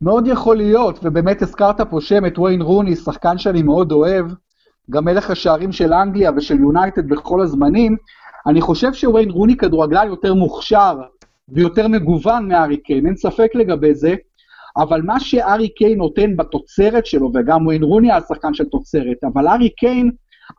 מאוד 0.00 0.26
יכול 0.26 0.56
להיות, 0.56 0.98
ובאמת 1.02 1.42
הזכרת 1.42 1.80
פה 1.80 2.00
שם 2.00 2.26
את 2.26 2.38
ויין 2.38 2.62
רוני, 2.62 2.96
שחקן 2.96 3.38
שאני 3.38 3.62
מאוד 3.62 3.92
אוהב, 3.92 4.26
גם 4.90 5.04
מלך 5.04 5.30
השערים 5.30 5.72
של 5.72 5.92
אנגליה 5.92 6.30
ושל 6.36 6.60
יונייטד 6.60 7.08
בכל 7.08 7.40
הזמנים. 7.40 7.96
אני 8.46 8.60
חושב 8.60 8.92
שוויין 8.92 9.30
רוני 9.30 9.56
כדורגלן 9.56 10.06
יותר 10.06 10.34
מוכשר 10.34 10.96
ויותר 11.48 11.88
מגוון 11.88 12.48
מארי 12.48 12.76
קיין, 12.76 13.06
אין 13.06 13.16
ספק 13.16 13.50
לגבי 13.54 13.94
זה, 13.94 14.14
אבל 14.76 15.02
מה 15.02 15.20
שארי 15.20 15.68
קיין 15.68 15.98
נותן 15.98 16.36
בתוצרת 16.36 17.06
שלו, 17.06 17.30
וגם 17.34 17.66
וויין 17.66 17.82
רוני 17.82 18.12
היה 18.12 18.20
שחקן 18.20 18.54
של 18.54 18.64
תוצרת, 18.64 19.24
אבל 19.24 19.48
ארי 19.48 19.70
קיין, 19.70 20.10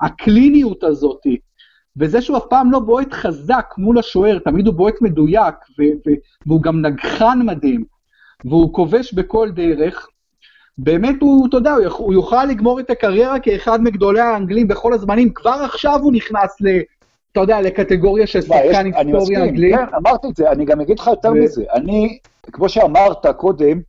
הקליניות 0.01 0.83
הזאתי, 0.83 1.37
וזה 1.99 2.21
שהוא 2.21 2.37
אף 2.37 2.45
פעם 2.49 2.71
לא 2.71 2.79
בועט 2.79 3.13
חזק 3.13 3.73
מול 3.77 3.99
השוער, 3.99 4.39
תמיד 4.39 4.67
הוא 4.67 4.75
בועט 4.75 5.01
מדויק, 5.01 5.55
ו- 5.79 6.09
ו- 6.09 6.19
והוא 6.47 6.61
גם 6.61 6.85
נגחן 6.85 7.39
מדהים, 7.45 7.83
והוא 8.45 8.73
כובש 8.73 9.13
בכל 9.13 9.51
דרך. 9.51 10.07
באמת 10.77 11.15
הוא, 11.21 11.47
אתה 11.47 11.57
יודע, 11.57 11.73
הוא 11.97 12.13
יוכל 12.13 12.45
לגמור 12.45 12.79
את 12.79 12.89
הקריירה 12.89 13.39
כאחד 13.39 13.81
מגדולי 13.81 14.19
האנגלים 14.19 14.67
בכל 14.67 14.93
הזמנים, 14.93 15.33
כבר 15.33 15.61
עכשיו 15.65 15.99
הוא 16.01 16.13
נכנס 16.13 16.61
ל... 16.61 16.67
אתה 17.31 17.39
יודע, 17.39 17.61
לקטגוריה 17.61 18.27
של 18.27 18.41
שחקן 18.41 18.85
היסטוריה 18.95 19.43
אנגלי. 19.43 19.71
כן, 19.73 19.95
אמרתי 19.95 20.27
את 20.27 20.35
זה, 20.35 20.51
אני 20.51 20.65
גם 20.65 20.81
אגיד 20.81 20.99
לך 20.99 21.07
יותר 21.07 21.29
ו... 21.29 21.33
מזה. 21.33 21.63
אני, 21.73 22.17
כמו 22.51 22.69
שאמרת 22.69 23.25
קודם, 23.37 23.79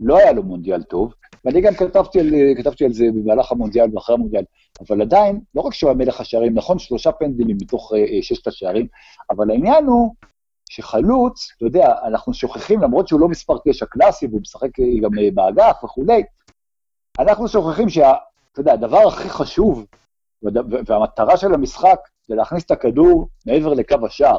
לא 0.00 0.18
היה 0.18 0.32
לו 0.32 0.42
מונדיאל 0.42 0.82
טוב, 0.82 1.14
ואני 1.44 1.60
גם 1.60 1.74
כתבתי 1.74 2.20
על, 2.20 2.30
כתבתי 2.56 2.84
על 2.84 2.92
זה 2.92 3.04
במהלך 3.14 3.52
המונדיאל 3.52 3.88
ואחרי 3.94 4.14
המונדיאל, 4.14 4.44
אבל 4.80 5.02
עדיין, 5.02 5.40
לא 5.54 5.60
רק 5.60 5.74
שהוא 5.74 5.90
היה 5.90 5.96
מלך 5.96 6.20
השערים, 6.20 6.54
נכון, 6.54 6.78
שלושה 6.78 7.12
פנדלים 7.12 7.56
מתוך 7.60 7.92
uh, 7.92 7.96
ששת 8.22 8.46
השערים, 8.46 8.86
אבל 9.30 9.50
העניין 9.50 9.84
הוא 9.84 10.14
שחלוץ, 10.70 11.52
אתה 11.56 11.66
יודע, 11.66 11.94
אנחנו 12.04 12.34
שוכחים, 12.34 12.80
למרות 12.80 13.08
שהוא 13.08 13.20
לא 13.20 13.28
מספר 13.28 13.56
תשע 13.68 13.86
קלאסי, 13.86 14.26
והוא 14.26 14.40
משחק 14.40 14.80
אה, 14.80 15.00
גם 15.02 15.10
uh, 15.18 15.34
באגף 15.34 15.84
וכולי, 15.84 16.22
אנחנו 17.18 17.48
שוכחים 17.48 17.88
שה... 17.88 18.12
אתה 18.52 18.60
יודע, 18.60 18.72
הדבר 18.72 19.08
הכי 19.08 19.28
חשוב, 19.28 19.86
והמטרה 20.86 21.36
של 21.36 21.54
המשחק, 21.54 21.98
זה 22.28 22.34
להכניס 22.34 22.64
את 22.64 22.70
הכדור 22.70 23.28
מעבר 23.46 23.74
לקו 23.74 23.96
השער. 24.06 24.36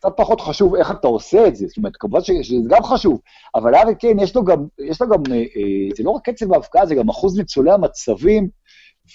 קצת 0.00 0.12
פחות 0.16 0.40
חשוב 0.40 0.74
איך 0.74 0.90
אתה 0.90 1.08
עושה 1.08 1.46
את 1.46 1.56
זה, 1.56 1.66
זאת 1.66 1.76
אומרת, 1.76 1.92
כמובן 1.96 2.20
שזה 2.20 2.68
גם 2.68 2.82
חשוב, 2.82 3.20
אבל 3.54 3.74
ארי 3.74 3.94
קיין, 3.94 4.18
יש 4.18 4.36
לו 4.36 4.44
גם, 4.44 4.66
יש 4.78 5.02
לו 5.02 5.08
גם, 5.08 5.22
אה, 5.30 5.36
אה, 5.36 5.94
זה 5.96 6.02
לא 6.02 6.10
רק 6.10 6.28
קצב 6.28 6.52
ההבקעה, 6.52 6.86
זה 6.86 6.94
גם 6.94 7.08
אחוז 7.08 7.38
ניצולי 7.38 7.70
המצבים, 7.70 8.48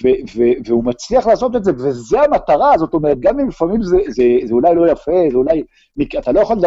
ו- 0.04 0.38
ו- 0.38 0.58
והוא 0.66 0.84
מצליח 0.84 1.28
לעשות 1.28 1.56
את 1.56 1.64
זה, 1.64 1.72
וזה 1.78 2.22
המטרה, 2.22 2.78
זאת 2.78 2.94
אומרת, 2.94 3.20
גם 3.20 3.40
אם 3.40 3.48
לפעמים 3.48 3.84
זה, 3.84 3.98
זה, 4.08 4.24
זה 4.44 4.54
אולי 4.54 4.76
לא 4.76 4.92
יפה, 4.92 5.12
זה 5.32 5.38
אולי, 5.38 5.64
אתה 6.20 6.32
לא 6.32 6.40
יכול, 6.40 6.60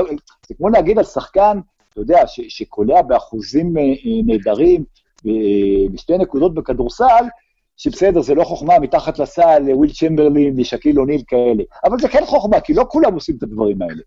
זה 0.48 0.54
כמו 0.57 0.68
להגיד 0.68 0.98
על 0.98 1.04
שחקן, 1.04 1.61
אתה 1.92 2.00
יודע, 2.00 2.26
ש- 2.26 2.40
שקולע 2.48 3.02
באחוזים 3.02 3.78
אה, 3.78 3.83
נהדרים, 4.26 4.85
בשתי 5.92 6.18
נקודות 6.18 6.54
בכדורסל, 6.54 7.24
שבסדר, 7.78 8.22
זה 8.22 8.34
לא 8.34 8.44
חוכמה, 8.44 8.78
מתחת 8.78 9.18
לסל, 9.18 9.62
וויל 9.72 9.92
צ'מברלין, 9.92 10.64
שקיל 10.64 11.00
אוניל 11.00 11.22
כאלה. 11.26 11.62
אבל 11.84 11.98
זה 11.98 12.08
כן 12.08 12.22
חוכמה, 12.26 12.60
כי 12.60 12.74
לא 12.74 12.84
כולם 12.88 13.14
עושים 13.14 13.34
את 13.38 13.42
הדברים 13.42 13.82
האלה. 13.82 14.02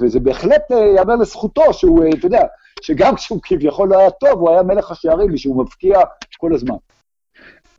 וזה 0.00 0.20
בהחלט 0.20 0.72
אה, 0.72 0.78
ייאמר 0.78 1.16
לזכותו, 1.16 1.72
שהוא, 1.72 2.04
אה, 2.04 2.10
אתה 2.18 2.26
יודע, 2.26 2.42
שגם 2.82 3.14
כשהוא 3.16 3.40
כביכול 3.42 3.88
לא 3.88 3.98
היה 3.98 4.10
טוב, 4.10 4.40
הוא 4.40 4.50
היה 4.50 4.62
מלך 4.62 4.90
השערים, 4.90 5.34
ושהוא 5.34 5.62
מבקיע 5.62 5.98
כל 6.38 6.54
הזמן. 6.54 6.74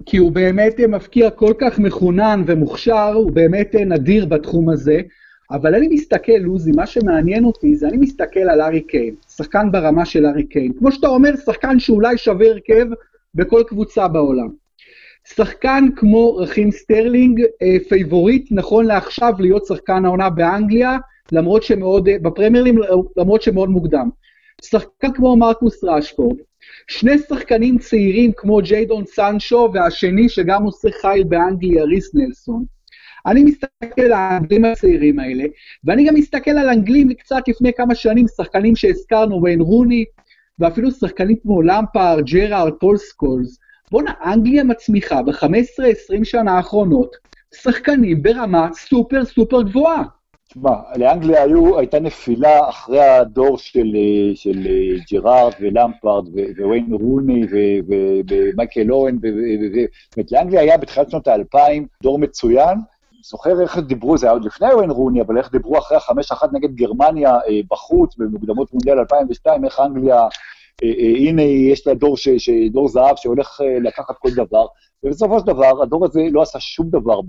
כי 0.05 0.17
הוא 0.17 0.31
באמת 0.31 0.79
אה, 0.79 0.87
מבקיע 0.87 1.29
כל 1.29 1.53
כך 1.61 1.79
מחונן 1.79 2.43
ומוכשר, 2.45 3.11
הוא 3.13 3.31
באמת 3.31 3.75
נדיר 3.75 4.25
בתחום 4.25 4.69
הזה. 4.69 5.01
אבל 5.51 5.75
אני 5.75 5.87
מסתכל, 5.87 6.37
עוזי, 6.39 6.71
מה 6.71 6.85
שמעניין 6.85 7.45
אותי 7.45 7.75
זה 7.75 7.87
אני 7.87 7.97
מסתכל 7.97 8.39
על 8.39 8.61
הארי 8.61 8.81
קיין, 8.81 9.15
שחקן 9.35 9.71
ברמה 9.71 10.05
של 10.05 10.25
הארי 10.25 10.43
קיין. 10.43 10.73
כמו 10.79 10.91
שאתה 10.91 11.07
אומר, 11.07 11.35
שחקן 11.45 11.79
שאולי 11.79 12.17
שווה 12.17 12.47
הרכב 12.47 12.85
בכל 13.35 13.63
קבוצה 13.67 14.07
בעולם. 14.07 14.68
שחקן 15.35 15.85
כמו 15.95 16.35
רחים 16.35 16.71
סטרלינג, 16.71 17.41
אה, 17.61 17.77
פייבוריט 17.89 18.47
נכון 18.51 18.85
לעכשיו 18.85 19.33
להיות 19.39 19.65
שחקן 19.65 20.05
העונה 20.05 20.29
באנגליה, 20.29 20.97
למרות 21.31 21.63
שמאוד, 21.63 22.09
בפרמייר 22.21 22.63
ליג 22.63 22.75
למרות 23.17 23.41
שמאוד 23.41 23.69
מוקדם. 23.69 24.09
שחקן 24.61 25.13
כמו 25.13 25.35
מרקוס 25.35 25.83
ראשפורד, 25.83 26.37
שני 26.87 27.17
שחקנים 27.17 27.77
צעירים 27.77 28.31
כמו 28.37 28.59
ג'יידון 28.61 29.05
סנצ'ו, 29.05 29.69
והשני 29.73 30.29
שגם 30.29 30.63
עושה 30.63 30.89
חיל 31.01 31.23
באנגליה, 31.23 31.83
ריס 31.83 32.15
נלסון. 32.15 32.65
אני 33.25 33.43
מסתכל 33.43 34.01
על 34.01 34.11
האנגלים 34.11 34.65
הצעירים 34.65 35.19
האלה, 35.19 35.43
ואני 35.83 36.07
גם 36.07 36.13
מסתכל 36.13 36.51
על 36.51 36.69
אנגלים 36.69 37.13
קצת 37.13 37.47
לפני 37.47 37.73
כמה 37.73 37.95
שנים, 37.95 38.25
שחקנים 38.37 38.75
שהזכרנו, 38.75 39.43
ויין 39.43 39.61
רוני, 39.61 40.05
ואפילו 40.59 40.91
שחקנים 40.91 41.35
כמו 41.43 41.61
למפרד, 41.61 42.21
ג'רארד, 42.21 42.73
פול 42.79 42.97
סקולס. 42.97 43.59
בואנה, 43.91 44.13
אנגליה 44.25 44.63
מצמיחה 44.63 45.21
ב-15-20 45.21 46.23
שנה 46.23 46.51
האחרונות 46.51 47.15
שחקנים 47.55 48.23
ברמה 48.23 48.69
סופר 48.73 49.25
סופר 49.25 49.61
גבוהה. 49.61 50.03
תשמע, 50.49 50.71
לאנגליה 50.95 51.43
היו, 51.43 51.79
הייתה 51.79 51.99
נפילה 51.99 52.69
אחרי 52.69 53.03
הדור 53.03 53.57
של, 53.57 53.95
של 54.35 54.67
ג'רארד 55.11 55.51
ולמפרד 55.59 56.23
וויין 56.59 56.93
רוני 56.93 57.45
ומייקל 58.27 58.91
אוהן, 58.91 59.19
זאת 60.15 60.31
לאנגליה 60.31 60.61
היה 60.61 60.77
בתחילת 60.77 61.09
שנות 61.09 61.27
האלפיים 61.27 61.87
דור 62.03 62.19
מצוין. 62.19 62.79
זוכר 63.23 63.61
איך 63.61 63.77
דיברו, 63.77 64.17
זה 64.17 64.25
היה 64.25 64.33
עוד 64.33 64.45
לפני 64.45 64.73
וויין 64.73 64.91
רוני, 64.91 65.21
אבל 65.21 65.37
איך 65.37 65.51
דיברו 65.51 65.77
אחרי 65.77 65.97
החמש 65.97 66.31
אחת 66.31 66.49
נגד 66.53 66.75
גרמניה 66.75 67.35
אה, 67.35 67.59
בחוץ, 67.71 68.15
במוקדמות 68.17 68.73
מונדיאל 68.73 68.99
2002, 68.99 69.65
איך 69.65 69.79
אנגליה, 69.79 70.15
אה, 70.15 70.23
אה, 70.23 70.29
הנה 71.17 71.41
יש 71.41 71.87
לה 71.87 71.93
דור, 71.93 72.17
ש, 72.17 72.49
דור 72.71 72.87
זהב 72.87 73.15
שהולך 73.15 73.61
לקחת 73.81 74.15
כל 74.19 74.29
דבר, 74.31 74.65
ובסופו 75.03 75.39
של 75.39 75.45
דבר 75.45 75.83
הדור 75.83 76.05
הזה 76.05 76.21
לא 76.31 76.41
עשה 76.41 76.59
שום 76.59 76.89
דבר 76.89 77.19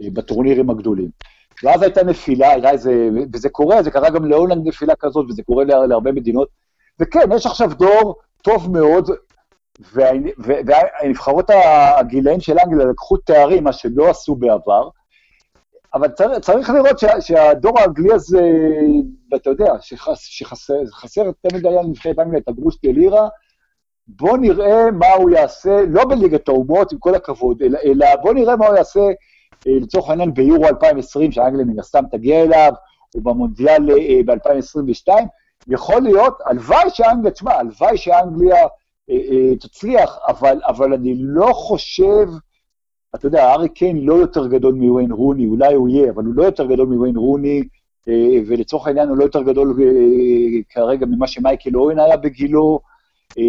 בטורנירים 0.00 0.70
הגדולים. 0.70 1.08
ואז 1.62 1.82
הייתה 1.82 2.04
נפילה, 2.04 2.50
הייתה 2.50 2.70
איזה, 2.70 3.08
וזה 3.32 3.48
קורה, 3.48 3.82
זה 3.82 3.90
קרה 3.90 4.10
גם 4.10 4.24
להולנד 4.24 4.68
נפילה 4.68 4.94
כזאת, 4.96 5.26
וזה 5.28 5.42
קורה 5.42 5.64
לה, 5.64 5.86
להרבה 5.86 6.12
מדינות. 6.12 6.48
וכן, 7.00 7.32
יש 7.36 7.46
עכשיו 7.46 7.70
דור 7.74 8.14
טוב 8.42 8.72
מאוד, 8.72 9.10
והנבחרות 9.92 11.50
הגילאים 11.98 12.40
של 12.40 12.58
אנגליה 12.58 12.86
לקחו 12.86 13.16
תארים, 13.16 13.64
מה 13.64 13.72
שלא 13.72 14.10
עשו 14.10 14.34
בעבר, 14.34 14.88
אבל 15.94 16.08
צריך, 16.08 16.38
צריך 16.38 16.70
לראות 16.70 16.98
שה, 16.98 17.20
שהדור 17.20 17.80
האנגלי 17.80 18.12
הזה, 18.12 18.40
ואתה 19.34 19.50
יודע, 19.50 19.72
שחס, 19.80 20.18
שחסר 20.20 21.30
תמיד 21.48 21.66
היה 21.66 21.82
לנבחרת 21.82 22.18
אנגליה 22.18 22.40
את 22.40 22.48
הגרוש 22.48 22.78
דלירה, 22.82 23.28
בוא 24.08 24.36
נראה 24.36 24.90
מה 24.90 25.12
הוא 25.12 25.30
יעשה, 25.30 25.80
לא 25.88 26.04
בליגת 26.04 26.48
האומות, 26.48 26.92
עם 26.92 26.98
כל 26.98 27.14
הכבוד, 27.14 27.62
אלא, 27.62 27.78
אלא 27.84 28.06
בוא 28.22 28.34
נראה 28.34 28.56
מה 28.56 28.66
הוא 28.66 28.76
יעשה 28.76 29.00
אה, 29.66 29.72
לצורך 29.80 30.10
העניין 30.10 30.34
ביורו 30.34 30.66
2020, 30.66 31.32
שאנגליה 31.32 31.64
מן 31.64 31.78
הסתם 31.78 32.04
תגיע 32.10 32.42
אליו, 32.42 32.72
או 33.14 33.20
במונדיאל 33.20 33.90
אה, 33.90 34.20
ב-2022, 34.26 35.08
יכול 35.68 36.02
להיות, 36.02 36.38
הלוואי 36.46 36.90
שאנגליה, 36.90 37.30
תשמע, 37.30 37.52
הלוואי 37.52 37.96
שאנגליה 37.96 38.66
אה, 39.10 39.56
תצליח, 39.60 40.18
אבל, 40.28 40.60
אבל 40.66 40.94
אני 40.94 41.14
לא 41.16 41.52
חושב, 41.52 42.28
אתה 43.14 43.26
יודע, 43.26 43.52
ארי 43.52 43.68
קיין 43.68 43.98
לא 43.98 44.14
יותר 44.14 44.46
גדול 44.46 44.74
מוויין 44.74 45.12
רוני, 45.12 45.46
אולי 45.46 45.74
הוא 45.74 45.88
יהיה, 45.88 46.10
אבל 46.10 46.24
הוא 46.24 46.34
לא 46.34 46.42
יותר 46.42 46.66
גדול 46.66 46.88
מוויין 46.88 47.16
רוני, 47.16 47.62
ולצורך 48.46 48.86
העניין 48.86 49.08
הוא 49.08 49.16
לא 49.16 49.24
יותר 49.24 49.42
גדול 49.42 49.76
כרגע 50.70 51.06
ממה 51.06 51.26
שמייקל 51.26 51.76
אוהן 51.76 51.98
היה 51.98 52.16
בגילו, 52.16 52.80
אה, 53.38 53.44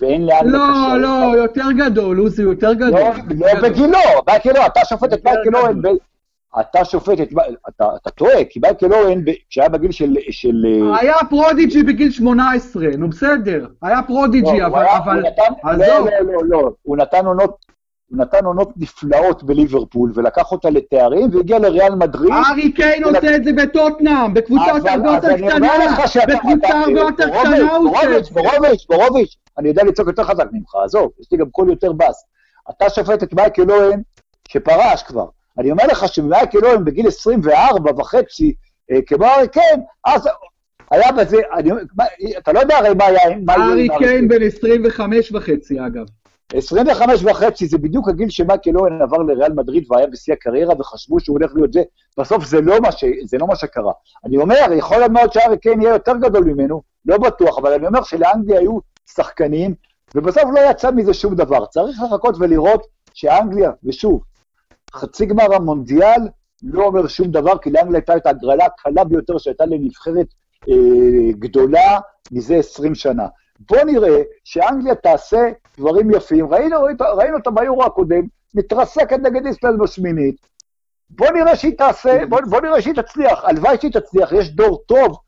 ואין 0.00 0.26
לאן 0.26 0.46
לא, 0.46 0.58
לקשר. 0.58 0.96
לא, 0.96 1.32
לא, 1.32 1.36
יותר 1.36 1.64
גדול, 1.78 2.18
עוזי, 2.18 2.42
יותר 2.42 2.72
גדול. 2.72 3.00
לא, 3.00 3.54
לא 3.54 3.68
בגילו, 3.68 3.98
מייקל 4.26 4.50
אתה 4.66 4.80
שופט 4.84 5.12
את 5.12 5.24
מייקל 5.24 5.56
אוון, 5.56 5.82
אתה 6.60 6.84
שופט 6.84 7.20
את, 7.20 7.28
אתה 7.96 8.10
טועה, 8.10 8.44
כי 8.44 8.60
מייקל 8.62 8.92
אוון, 8.92 9.24
כשהיה 9.50 9.68
בגיל 9.68 9.90
של... 10.30 10.66
אה, 10.66 11.00
היה 11.00 11.16
פרודיג'י 11.30 11.82
בגיל 11.82 12.10
18, 12.10 12.86
נו 12.98 13.08
בסדר, 13.08 13.66
היה 13.82 14.02
prodigy, 14.02 14.64
אבל... 14.66 14.84
לא, 15.64 15.76
לא, 15.78 16.10
לא, 16.20 16.40
לא, 16.44 16.70
הוא 16.82 16.96
נתן 16.96 17.26
עונות 17.26 17.67
הוא 18.10 18.18
נתן 18.18 18.44
עונות 18.44 18.72
נפלאות 18.76 19.42
בליברפול, 19.42 20.12
ולקח 20.14 20.52
אותה 20.52 20.70
לתארים, 20.70 21.28
והגיע 21.32 21.58
לריאל 21.58 21.94
מדריד. 21.94 22.32
הארי 22.50 22.72
קיין 22.72 23.04
עושה 23.04 23.36
את 23.36 23.44
זה 23.44 23.52
בטוטנאם, 23.52 24.34
בקבוצה 24.34 24.64
הרבה 24.64 25.10
יותר 25.14 25.36
קטנה, 25.36 25.74
בקבוצה 26.28 26.78
הרבה 26.84 27.00
יותר 27.00 27.30
קטנה 27.40 27.76
הוא 27.76 27.90
עושה 27.90 28.18
את 28.18 28.24
זה. 28.24 28.30
בורוביץ', 28.34 28.86
בורוביץ', 28.88 29.36
אני 29.58 29.68
יודע 29.68 29.84
לצעוק 29.84 30.08
יותר 30.08 30.24
חזק 30.24 30.46
ממך, 30.52 30.74
עזוב, 30.84 31.10
יש 31.20 31.26
לי 31.32 31.38
גם 31.38 31.50
קול 31.50 31.70
יותר 31.70 31.92
בס. 31.92 32.24
אתה 32.70 32.90
שופט 32.90 33.22
את 33.22 33.34
מייקל 33.34 33.70
אוהן, 33.70 34.02
שפרש 34.48 35.02
כבר. 35.02 35.26
אני 35.58 35.70
אומר 35.70 35.84
לך 35.86 36.08
שמייקל 36.08 36.58
אוהן 36.66 36.84
בגיל 36.84 37.06
24 37.06 37.92
וחצי, 37.96 38.54
אה, 38.90 39.02
כמו 39.06 39.26
ארי 39.26 39.48
קיין, 39.48 39.80
אז 40.04 40.28
היה 40.90 41.12
בזה, 41.12 41.36
אתה 42.38 42.52
לא 42.52 42.60
יודע 42.60 42.76
הרי 42.76 42.94
מה 42.94 43.04
היה... 43.04 43.20
ארי 43.48 43.88
קיין 43.98 44.28
בן 44.28 44.42
25 44.42 45.32
וחצי, 45.32 45.80
אגב. 45.80 46.06
25 46.54 47.24
וחצי 47.24 47.66
זה 47.66 47.78
בדיוק 47.78 48.08
הגיל 48.08 48.30
שמייקל 48.30 48.78
אוהן 48.78 49.02
עבר 49.02 49.18
לריאל 49.18 49.52
מדריד 49.52 49.84
והיה 49.90 50.06
בשיא 50.06 50.32
הקריירה 50.32 50.74
וחשבו 50.80 51.20
שהוא 51.20 51.38
הולך 51.38 51.52
להיות 51.54 51.72
זה, 51.72 51.82
בסוף 52.18 52.44
זה 52.44 52.60
לא 52.60 52.80
מה, 52.80 52.92
ש... 52.92 53.04
זה 53.24 53.38
לא 53.38 53.46
מה 53.46 53.56
שקרה. 53.56 53.92
אני 54.24 54.36
אומר, 54.36 54.56
יכול 54.76 55.08
מאוד 55.08 55.32
שארי 55.32 55.58
קיין 55.58 55.80
יהיה 55.80 55.92
יותר 55.92 56.16
גדול 56.16 56.44
ממנו, 56.44 56.82
לא 57.06 57.18
בטוח, 57.18 57.58
אבל 57.58 57.72
אני 57.72 57.86
אומר 57.86 58.02
שלאנגליה 58.02 58.60
היו 58.60 58.78
שחקנים, 59.14 59.74
ובסוף 60.14 60.44
לא 60.54 60.60
יצא 60.70 60.90
מזה 60.90 61.14
שום 61.14 61.34
דבר. 61.34 61.66
צריך 61.66 61.98
לחכות 62.02 62.34
ולראות 62.38 62.86
שאנגליה, 63.14 63.70
ושוב, 63.84 64.22
חצי 64.94 65.26
גמר 65.26 65.54
המונדיאל 65.54 66.20
לא 66.62 66.84
אומר 66.84 67.06
שום 67.08 67.30
דבר, 67.30 67.58
כי 67.58 67.70
לאנגליה 67.70 67.98
הייתה 67.98 68.16
את 68.16 68.26
ההגרלה 68.26 68.64
הקלה 68.64 69.04
ביותר 69.04 69.38
שהייתה 69.38 69.66
לנבחרת 69.66 70.26
אה, 70.68 71.32
גדולה 71.32 72.00
מזה 72.32 72.56
20 72.56 72.94
שנה. 72.94 73.26
בוא 73.58 73.84
נראה 73.84 74.22
שאנגליה 74.44 74.94
תעשה 74.94 75.50
דברים 75.78 76.10
יפים. 76.10 76.46
ראינו, 76.52 76.76
ראינו 77.16 77.36
אותה 77.36 77.50
ביורו 77.50 77.84
הקודם, 77.84 78.22
מתרסקת 78.54 79.18
נגד 79.18 79.46
איסלנד 79.46 79.80
בשמינית. 79.80 80.36
בוא 81.10 81.30
נראה 81.30 81.56
שהיא 81.56 81.78
תעשה, 81.78 82.26
בוא, 82.28 82.40
בוא 82.50 82.60
נראה 82.60 82.82
שהיא 82.82 82.94
תצליח. 82.94 83.44
הלוואי 83.44 83.76
שהיא 83.80 83.92
תצליח, 83.92 84.32
יש 84.32 84.50
דור 84.50 84.82
טוב. 84.86 85.18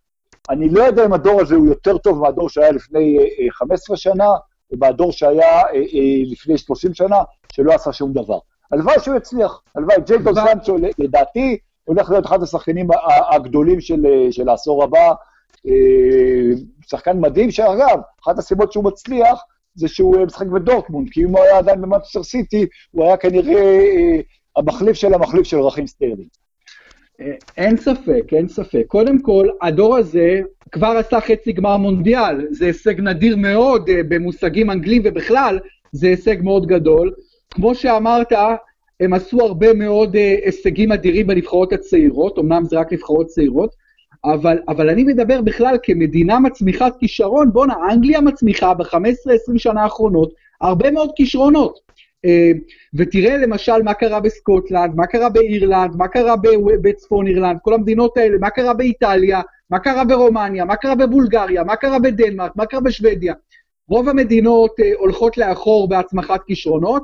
אני 0.50 0.68
לא 0.68 0.82
יודע 0.82 1.06
אם 1.06 1.12
הדור 1.12 1.40
הזה 1.40 1.54
הוא 1.54 1.66
יותר 1.66 1.98
טוב 1.98 2.18
מהדור 2.18 2.48
שהיה 2.48 2.70
לפני 2.70 3.18
15 3.50 3.94
אה, 3.94 4.00
שנה, 4.00 4.26
או 4.72 4.76
מהדור 4.78 5.12
שהיה 5.12 5.58
אה, 5.58 5.74
אה, 5.74 6.22
לפני 6.30 6.58
30 6.58 6.94
שנה, 6.94 7.16
שלא 7.52 7.72
עשה 7.72 7.92
שום 7.92 8.12
דבר. 8.12 8.38
הלוואי 8.72 9.00
שהוא 9.00 9.16
יצליח, 9.16 9.62
הלוואי. 9.74 9.96
ג'יידון 10.06 10.34
סנצ'ו, 10.34 10.76
לדעתי, 10.98 11.58
הולך 11.84 12.10
להיות 12.10 12.26
אחד 12.26 12.42
השחקנים 12.42 12.88
הגדולים 13.30 13.80
של, 13.80 14.06
של 14.30 14.48
העשור 14.48 14.84
הבא. 14.84 15.12
שחקן 16.86 17.20
מדהים, 17.20 17.50
שאגב, 17.50 17.98
אחת 18.22 18.38
הסיבות 18.38 18.72
שהוא 18.72 18.84
מצליח, 18.84 19.44
זה 19.74 19.88
שהוא 19.88 20.16
אה, 20.16 20.24
משחק 20.24 20.46
בדורטמונד, 20.46 21.08
כי 21.10 21.24
אם 21.24 21.28
הוא 21.28 21.40
היה 21.40 21.58
עדיין 21.58 21.80
במנצ'סטר 21.80 22.22
סיטי, 22.22 22.66
הוא 22.90 23.04
היה 23.04 23.16
כנראה 23.16 23.54
אה, 23.54 24.20
המחליף 24.56 24.96
של 24.96 25.14
המחליף 25.14 25.42
של 25.42 25.60
רחים 25.60 25.86
סטרלינג. 25.86 26.28
אה, 27.20 27.32
אין 27.56 27.76
ספק, 27.76 28.24
אין 28.32 28.48
ספק. 28.48 28.84
קודם 28.86 29.22
כל, 29.22 29.48
הדור 29.62 29.96
הזה 29.96 30.40
כבר 30.72 30.96
עשה 30.98 31.20
חצי 31.20 31.52
גמר 31.52 31.76
מונדיאל, 31.76 32.46
זה 32.50 32.66
הישג 32.66 33.00
נדיר 33.00 33.36
מאוד 33.36 33.90
במושגים 34.08 34.70
אנגלים 34.70 35.02
ובכלל, 35.04 35.58
זה 35.92 36.06
הישג 36.06 36.36
מאוד 36.42 36.66
גדול. 36.66 37.12
כמו 37.50 37.74
שאמרת, 37.74 38.32
הם 39.00 39.12
עשו 39.12 39.40
הרבה 39.40 39.74
מאוד 39.74 40.14
הישגים 40.14 40.92
אדירים 40.92 41.26
בנבחרות 41.26 41.72
הצעירות, 41.72 42.38
אמנם 42.38 42.64
זה 42.64 42.78
רק 42.78 42.92
נבחרות 42.92 43.26
צעירות, 43.26 43.74
אבל, 44.24 44.58
אבל 44.68 44.90
אני 44.90 45.04
מדבר 45.04 45.42
בכלל 45.42 45.76
כמדינה 45.82 46.38
מצמיחת 46.38 46.98
כישרון, 46.98 47.52
בואנה, 47.52 47.74
אנגליה 47.92 48.20
מצמיחה 48.20 48.74
ב-15-20 48.74 49.58
שנה 49.58 49.82
האחרונות 49.82 50.32
הרבה 50.60 50.90
מאוד 50.90 51.10
כישרונות. 51.16 51.90
Uh, 52.26 52.58
ותראה 52.94 53.36
למשל 53.36 53.82
מה 53.82 53.94
קרה 53.94 54.20
בסקוטלנד, 54.20 54.94
מה 54.94 55.06
קרה 55.06 55.28
באירלנד, 55.28 55.96
מה 55.96 56.08
קרה 56.08 56.34
בצפון 56.82 57.26
אירלנד, 57.26 57.58
כל 57.62 57.74
המדינות 57.74 58.16
האלה, 58.16 58.38
מה 58.38 58.50
קרה 58.50 58.74
באיטליה, 58.74 59.40
מה 59.70 59.78
קרה 59.78 60.04
ברומניה, 60.04 60.64
מה 60.64 60.76
קרה 60.76 60.94
בבולגריה, 60.94 61.64
מה 61.64 61.76
קרה 61.76 61.98
בדנמרק, 61.98 62.56
מה 62.56 62.66
קרה 62.66 62.80
בשוודיה. 62.80 63.34
רוב 63.88 64.08
המדינות 64.08 64.70
uh, 64.80 64.98
הולכות 64.98 65.38
לאחור 65.38 65.88
בהצמחת 65.88 66.40
כישרונות, 66.46 67.02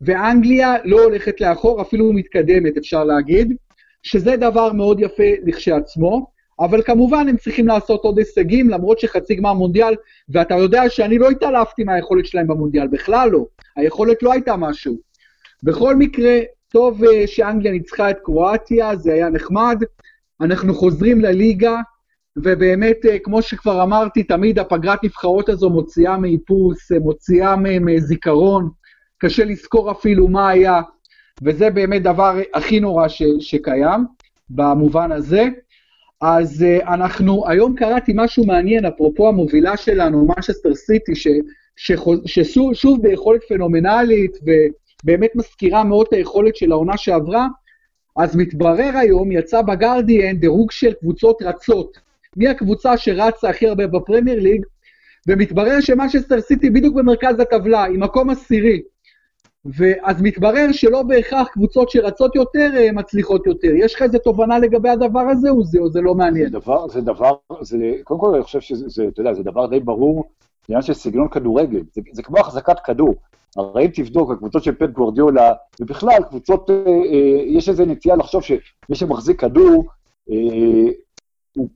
ואנגליה 0.00 0.74
לא 0.84 1.02
הולכת 1.02 1.40
לאחור, 1.40 1.82
אפילו 1.82 2.12
מתקדמת, 2.12 2.76
אפשר 2.76 3.04
להגיד, 3.04 3.56
שזה 4.02 4.36
דבר 4.36 4.72
מאוד 4.72 5.00
יפה 5.00 5.32
לכשעצמו. 5.44 6.37
אבל 6.60 6.82
כמובן 6.82 7.28
הם 7.28 7.36
צריכים 7.36 7.68
לעשות 7.68 8.04
עוד 8.04 8.18
הישגים, 8.18 8.70
למרות 8.70 8.98
שחצי 8.98 9.34
גמר 9.34 9.52
מונדיאל, 9.52 9.94
ואתה 10.28 10.54
יודע 10.54 10.90
שאני 10.90 11.18
לא 11.18 11.30
התעלפתי 11.30 11.84
מהיכולת 11.84 12.26
שלהם 12.26 12.46
במונדיאל, 12.46 12.86
בכלל 12.86 13.30
לא. 13.30 13.44
היכולת 13.76 14.22
לא 14.22 14.32
הייתה 14.32 14.56
משהו. 14.56 14.96
בכל 15.62 15.96
מקרה, 15.96 16.40
טוב 16.68 17.04
אה, 17.04 17.26
שאנגליה 17.26 17.72
ניצחה 17.72 18.10
את 18.10 18.16
קרואטיה, 18.24 18.96
זה 18.96 19.12
היה 19.12 19.30
נחמד. 19.30 19.82
אנחנו 20.40 20.74
חוזרים 20.74 21.20
לליגה, 21.20 21.80
ובאמת, 22.36 22.96
אה, 23.06 23.18
כמו 23.18 23.42
שכבר 23.42 23.82
אמרתי, 23.82 24.22
תמיד 24.22 24.58
הפגרת 24.58 25.04
נבחרות 25.04 25.48
הזו 25.48 25.70
מוציאה 25.70 26.16
מאיפוס, 26.16 26.92
אה, 26.92 26.98
מוציאה 26.98 27.56
מזיכרון, 27.56 28.70
קשה 29.18 29.44
לזכור 29.44 29.90
אפילו 29.90 30.28
מה 30.28 30.48
היה, 30.48 30.80
וזה 31.42 31.70
באמת 31.70 32.02
דבר 32.02 32.38
הכי 32.54 32.80
נורא 32.80 33.08
ש, 33.08 33.22
שקיים, 33.40 34.04
במובן 34.50 35.12
הזה. 35.12 35.48
אז 36.20 36.64
uh, 36.64 36.88
אנחנו, 36.88 37.48
היום 37.48 37.74
קראתי 37.74 38.12
משהו 38.14 38.44
מעניין, 38.46 38.84
אפרופו 38.84 39.28
המובילה 39.28 39.76
שלנו, 39.76 40.26
משסטר 40.38 40.74
סיטי, 40.74 41.12
ששוב 42.26 43.02
ביכולת 43.02 43.40
פנומנלית, 43.48 44.38
ובאמת 44.42 45.30
מזכירה 45.34 45.84
מאוד 45.84 46.06
את 46.08 46.12
היכולת 46.12 46.56
של 46.56 46.72
העונה 46.72 46.96
שעברה, 46.96 47.46
אז 48.16 48.36
מתברר 48.36 48.90
היום, 48.94 49.32
יצא 49.32 49.62
בגרדיאן 49.62 50.36
דירוג 50.36 50.70
של 50.70 50.92
קבוצות 50.92 51.42
רצות. 51.42 51.98
מי 52.36 52.48
הקבוצה 52.48 52.96
שרצה 52.96 53.48
הכי 53.48 53.66
הרבה 53.66 53.86
בפרמייר 53.86 54.40
ליג? 54.40 54.64
ומתברר 55.28 55.80
שמשסטר 55.80 56.40
סיטי 56.40 56.70
בדיוק 56.70 56.94
במרכז 56.94 57.40
הטבלה, 57.40 57.84
עם 57.84 58.02
מקום 58.02 58.30
עשירי. 58.30 58.82
ואז 59.64 60.22
מתברר 60.22 60.72
שלא 60.72 61.02
בהכרח 61.02 61.48
קבוצות 61.48 61.90
שרצות 61.90 62.34
יותר 62.34 62.70
אה, 62.76 62.92
מצליחות 62.92 63.46
יותר. 63.46 63.68
יש 63.74 63.94
לך 63.94 64.02
איזה 64.02 64.18
תובנה 64.18 64.58
לגבי 64.58 64.88
הדבר 64.88 65.20
הזה, 65.20 65.50
או 65.50 65.64
זה, 65.64 65.78
או 65.78 65.90
זה 65.90 66.00
לא 66.00 66.14
מעניין? 66.14 66.46
זה 66.46 66.58
דבר, 66.58 66.88
זה 66.88 67.00
דבר, 67.00 67.32
זה, 67.60 67.92
קודם 68.04 68.20
כל 68.20 68.34
אני 68.34 68.42
חושב 68.42 68.60
שזה, 68.60 69.04
אתה 69.08 69.20
יודע, 69.20 69.34
זה 69.34 69.42
דבר 69.42 69.66
די 69.66 69.80
ברור, 69.80 70.24
זה 70.68 70.74
עניין 70.74 70.82
של 70.82 70.94
סגנון 70.94 71.28
כדורגל, 71.28 71.80
זה, 71.92 72.00
זה 72.12 72.22
כמו 72.22 72.38
החזקת 72.38 72.80
כדור. 72.80 73.14
הרי 73.56 73.84
אם 73.84 73.90
תבדוק, 73.90 74.30
הקבוצות 74.30 74.62
של 74.62 74.74
פט 74.74 74.90
גוורדיולה, 74.90 75.52
ובכלל, 75.80 76.22
קבוצות, 76.28 76.70
אה, 76.70 76.76
אה, 76.86 77.42
יש 77.46 77.68
איזו 77.68 77.84
נטייה 77.84 78.16
לחשוב 78.16 78.42
שמי 78.42 78.94
שמחזיק 78.94 79.40
כדור, 79.40 79.84
אה, 80.30 80.90
הוא, 81.56 81.68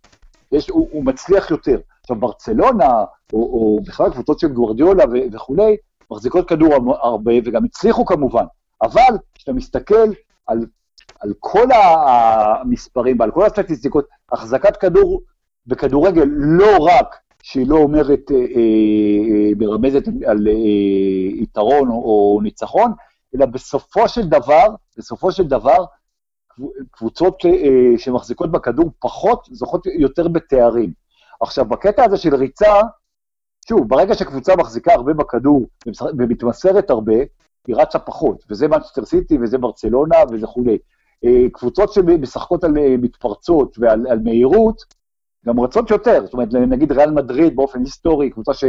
יש, 0.53 0.69
הוא, 0.71 0.89
הוא 0.93 1.05
מצליח 1.05 1.51
יותר. 1.51 1.81
עכשיו, 2.01 2.17
ברצלונה, 2.17 3.05
או, 3.33 3.39
או 3.39 3.81
בכלל 3.87 4.11
קבוצות 4.11 4.39
של 4.39 4.49
גוורדיולה 4.49 5.05
וכולי, 5.33 5.77
מחזיקות 6.13 6.49
כדור 6.49 6.75
הרבה, 7.03 7.33
וגם 7.45 7.65
הצליחו 7.65 8.05
כמובן, 8.05 8.45
אבל 8.83 9.19
כשאתה 9.35 9.53
מסתכל 9.53 10.09
על, 10.47 10.67
על 11.21 11.33
כל 11.41 11.67
המספרים 11.73 13.21
ועל 13.21 13.31
כל 13.31 13.47
הסטטיסטיקות, 13.47 14.05
החזקת 14.33 14.77
כדור 14.77 15.23
בכדורגל 15.67 16.27
לא 16.35 16.77
רק 16.81 17.17
שהיא 17.43 17.67
לא 17.67 17.77
אומרת, 17.77 18.31
אה, 18.31 18.37
אה, 18.37 19.51
מרמזת 19.59 20.03
על 20.27 20.49
אה, 20.49 21.43
יתרון 21.43 21.89
או, 21.89 21.95
או 21.95 22.41
ניצחון, 22.43 22.93
אלא 23.37 23.47
בסופו 23.47 24.09
של 24.09 24.29
דבר, 24.29 24.67
בסופו 24.99 25.33
של 25.33 25.45
דבר, 25.45 25.85
קבוצות 26.91 27.45
אה, 27.45 27.99
שמחזיקות 27.99 28.51
בכדור 28.53 28.91
פחות, 29.01 29.49
זוכות 29.51 29.87
יותר 29.87 30.29
בתארים. 30.29 30.93
עכשיו, 31.41 31.65
בקטע 31.65 32.05
הזה 32.05 32.17
של 32.17 32.35
ריצה, 32.35 32.81
שוב, 33.69 33.89
ברגע 33.89 34.15
שקבוצה 34.15 34.57
מחזיקה 34.57 34.93
הרבה 34.93 35.13
בכדור 35.13 35.67
ומתמסרת 36.19 36.91
הרבה, 36.91 37.17
היא 37.67 37.77
רצה 37.77 37.99
פחות, 37.99 38.45
וזה 38.51 38.69
מנצ'סטר 38.69 39.05
סיטי 39.05 39.39
וזה 39.43 39.59
ברצלונה 39.59 40.17
וזה 40.33 40.47
כולי. 40.47 40.79
אה, 41.25 41.51
קבוצות 41.53 41.93
שמשחקות 41.93 42.65
על 42.65 42.79
אה, 42.79 42.97
מתפרצות 42.99 43.79
ועל 43.79 44.07
על 44.07 44.19
מהירות, 44.25 44.83
גם 45.47 45.61
רצות 45.61 45.91
יותר, 45.91 46.25
זאת 46.25 46.33
אומרת, 46.33 46.49
נגיד 46.53 46.93
ריאל 46.93 47.11
מדריד 47.11 47.57
באופן 47.57 47.81
היסטורי, 47.81 48.31
קבוצה 48.31 48.55
ש... 48.55 48.65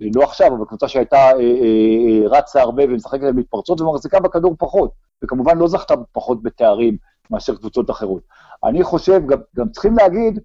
לא 0.00 0.22
עכשיו, 0.22 0.56
אבל 0.56 0.64
קבוצה 0.64 0.88
שהייתה 0.88 1.16
אה, 1.16 1.40
אה, 1.40 2.28
רצה 2.28 2.60
הרבה 2.60 2.84
ומשחקת 2.84 3.22
על 3.22 3.32
מתפרצות 3.32 3.80
ומחזיקה 3.80 4.20
בכדור 4.20 4.54
פחות, 4.58 4.90
וכמובן 5.24 5.58
לא 5.58 5.68
זכתה 5.68 5.94
פחות 6.12 6.42
בתארים 6.42 6.96
מאשר 7.30 7.56
קבוצות 7.56 7.90
אחרות. 7.90 8.22
אני 8.64 8.82
חושב, 8.82 9.26
גם, 9.26 9.38
גם 9.56 9.68
צריכים 9.68 9.96
להגיד, 9.96 10.40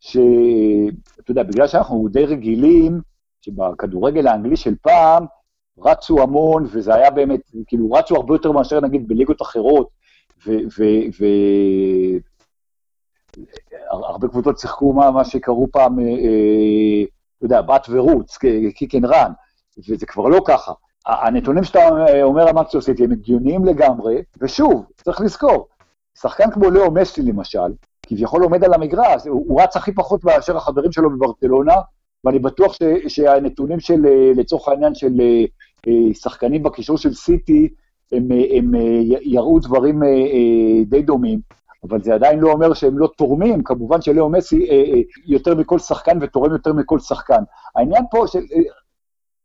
שאתה 0.00 1.30
יודע, 1.30 1.42
בגלל 1.42 1.66
שאנחנו 1.66 2.08
די 2.08 2.26
רגילים, 2.26 3.00
שבכדורגל 3.46 4.26
האנגלי 4.26 4.56
של 4.56 4.74
פעם 4.82 5.26
רצו 5.78 6.22
המון, 6.22 6.66
וזה 6.72 6.94
היה 6.94 7.10
באמת, 7.10 7.40
כאילו, 7.66 7.92
רצו 7.92 8.16
הרבה 8.16 8.34
יותר 8.34 8.52
מאשר 8.52 8.80
נגיד 8.80 9.08
בליגות 9.08 9.42
אחרות, 9.42 9.88
והרבה 13.90 14.28
קבוצות 14.28 14.58
שיחקו 14.58 14.92
מה, 14.92 15.10
מה 15.10 15.24
שקראו 15.24 15.66
פעם, 15.72 15.98
אה, 15.98 16.04
אה, 16.04 17.04
אתה 17.36 17.44
יודע, 17.44 17.62
בעט 17.62 17.86
ורוץ, 17.88 18.38
kick 18.74 18.94
and 18.94 19.04
run, 19.04 19.32
וזה 19.88 20.06
כבר 20.06 20.28
לא 20.28 20.40
ככה. 20.46 20.72
הנתונים 21.06 21.64
שאתה 21.64 21.88
אומר 22.22 22.48
על 22.48 22.54
מנצ'סטר 22.54 22.80
סיטי 22.80 23.04
הם 23.04 23.12
הגיוניים 23.12 23.64
לגמרי, 23.64 24.22
ושוב, 24.40 24.86
צריך 24.96 25.20
לזכור, 25.20 25.68
שחקן 26.18 26.50
כמו 26.50 26.70
לאו 26.70 26.90
מסי 26.90 27.22
למשל, 27.22 27.72
כביכול 28.06 28.42
עומד 28.42 28.64
על 28.64 28.74
המגרש, 28.74 29.26
הוא, 29.26 29.44
הוא 29.48 29.62
רץ 29.62 29.76
הכי 29.76 29.92
פחות 29.92 30.24
מאשר 30.24 30.56
החברים 30.56 30.92
שלו 30.92 31.10
בברצלונה, 31.10 31.74
ואני 32.26 32.38
בטוח 32.38 32.72
ש, 32.72 32.82
שהנתונים 33.08 33.80
של, 33.80 34.06
אה, 34.06 34.32
לצורך 34.36 34.68
העניין, 34.68 34.94
של 34.94 35.20
אה, 35.20 35.44
אה, 35.88 36.14
שחקנים 36.14 36.62
בקישור 36.62 36.98
של 36.98 37.14
סיטי, 37.14 37.68
הם, 38.12 38.28
הם 38.50 38.70
יראו 39.22 39.58
דברים 39.58 40.02
די 40.86 41.02
דומים, 41.02 41.40
אבל 41.84 42.02
זה 42.02 42.14
עדיין 42.14 42.38
לא 42.38 42.52
אומר 42.52 42.74
שהם 42.74 42.98
לא 42.98 43.08
תורמים, 43.16 43.62
כמובן 43.62 44.00
שלאו 44.00 44.28
מסי 44.28 44.66
יותר 45.26 45.54
מכל 45.54 45.78
שחקן 45.78 46.18
ותורם 46.20 46.52
יותר 46.52 46.72
מכל 46.72 46.98
שחקן. 46.98 47.42
העניין 47.76 48.02
פה 48.10 48.24
של... 48.26 48.40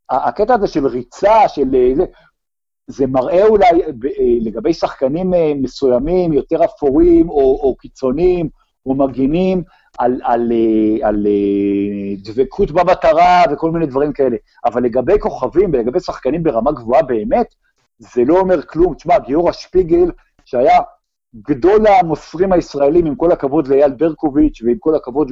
הקטע 0.10 0.54
הזה 0.54 0.68
של 0.68 0.88
ריצה, 0.88 1.48
של 1.48 1.76
זה, 2.88 3.08
מראה 3.08 3.48
אולי 3.48 3.82
לגבי 4.42 4.74
שחקנים 4.74 5.34
מסוימים, 5.62 6.34
יותר 6.34 6.66
אפורים 6.66 7.30
או, 7.30 7.60
או 7.64 7.76
קיצוניים 7.76 8.50
או 8.86 8.96
מגינים, 8.96 9.64
על, 9.98 10.20
על, 10.24 10.52
אה, 10.52 11.08
על, 11.08 11.16
על 11.16 11.28
אה, 11.28 12.16
דבקות 12.24 12.72
במטרה 12.72 13.44
וכל 13.52 13.72
מיני 13.72 13.86
דברים 13.86 14.14
כאלה. 14.14 14.38
אבל 14.66 14.84
לגבי 14.84 15.20
כוכבים 15.20 15.70
ולגבי 15.74 16.00
שחקנים 16.00 16.44
ברמה 16.44 16.72
גבוהה 16.72 17.02
באמת, 17.02 17.56
זה 18.00 18.24
לא 18.26 18.40
אומר 18.40 18.62
כלום. 18.62 18.94
תשמע, 18.94 19.20
גיורא 19.20 19.52
שפיגל, 19.52 20.12
שהיה 20.46 20.80
גדול 21.36 21.88
המוסרים 21.88 22.54
הישראלים, 22.54 23.06
עם 23.06 23.16
כל 23.16 23.32
הכבוד 23.32 23.68
לאייל 23.68 23.92
ברקוביץ' 23.92 24.62
ועם 24.66 24.78
כל 24.80 24.96
הכבוד 24.96 25.32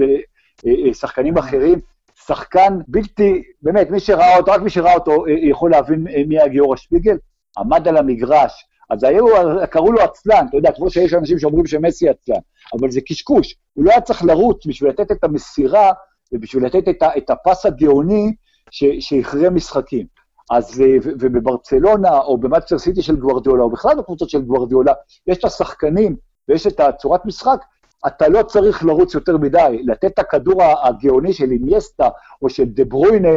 לשחקנים 0.63 1.38
אה, 1.38 1.43
אחרים, 1.43 1.80
שחקן 2.26 2.80
בלתי, 2.88 3.43
באמת, 3.62 3.89
מי 3.89 4.00
שראה 4.00 4.38
אותו, 4.38 4.52
רק 4.52 4.62
מי 4.62 4.69
שראה 4.69 4.93
אותו 4.93 5.26
יכול 5.28 5.72
להבין 5.72 6.08
מי 6.28 6.38
היה 6.38 6.48
גיורא 6.48 6.76
שפיגל, 6.76 7.17
עמד 7.58 7.88
על 7.88 7.98
המגרש, 7.98 8.65
אז 8.89 9.04
היו, 9.04 9.25
קראו 9.69 9.91
לו 9.91 10.02
עצלן, 10.02 10.45
אתה 10.49 10.58
יודע, 10.58 10.71
כמו 10.71 10.89
שיש 10.89 11.13
אנשים 11.13 11.39
שאומרים 11.39 11.65
שמסי 11.65 12.10
עצלן, 12.10 12.39
אבל 12.80 12.91
זה 12.91 13.02
קשקוש, 13.02 13.56
הוא 13.73 13.86
לא 13.86 13.91
היה 13.91 14.02
צריך 14.02 14.23
לרוץ 14.23 14.65
בשביל 14.65 14.89
לתת 14.89 15.12
את 15.12 15.23
המסירה 15.23 15.91
ובשביל 16.32 16.65
לתת 16.65 16.89
את, 16.89 17.04
את 17.17 17.30
הפס 17.30 17.65
הגאוני 17.65 18.34
שהכריע 18.71 19.49
משחקים. 19.49 20.06
אז, 20.52 20.84
ובברצלונה, 21.04 22.19
או 22.19 22.38
במאצ'ר 22.38 22.78
סיטי 22.78 23.02
של 23.02 23.15
גוורדיולה, 23.15 23.63
או 23.63 23.69
בכלל 23.69 23.97
בקבוצות 23.97 24.30
של 24.30 24.41
גוורדיולה, 24.41 24.93
יש 25.28 25.38
את 25.38 25.45
השחקנים 25.45 26.15
ויש 26.47 26.67
את 26.67 26.80
הצורת 26.80 27.25
משחק, 27.25 27.60
אתה 28.08 28.28
לא 28.28 28.43
צריך 28.43 28.86
לרוץ 28.86 29.13
יותר 29.13 29.38
מדי, 29.38 29.84
לתת 29.86 30.06
את 30.06 30.19
הכדור 30.19 30.63
הגאוני 30.63 31.34
של 31.34 31.52
אינייסטה 31.52 32.10
או 32.41 32.49
של 32.49 32.65
דה 32.65 32.86
ברוינה, 32.86 33.30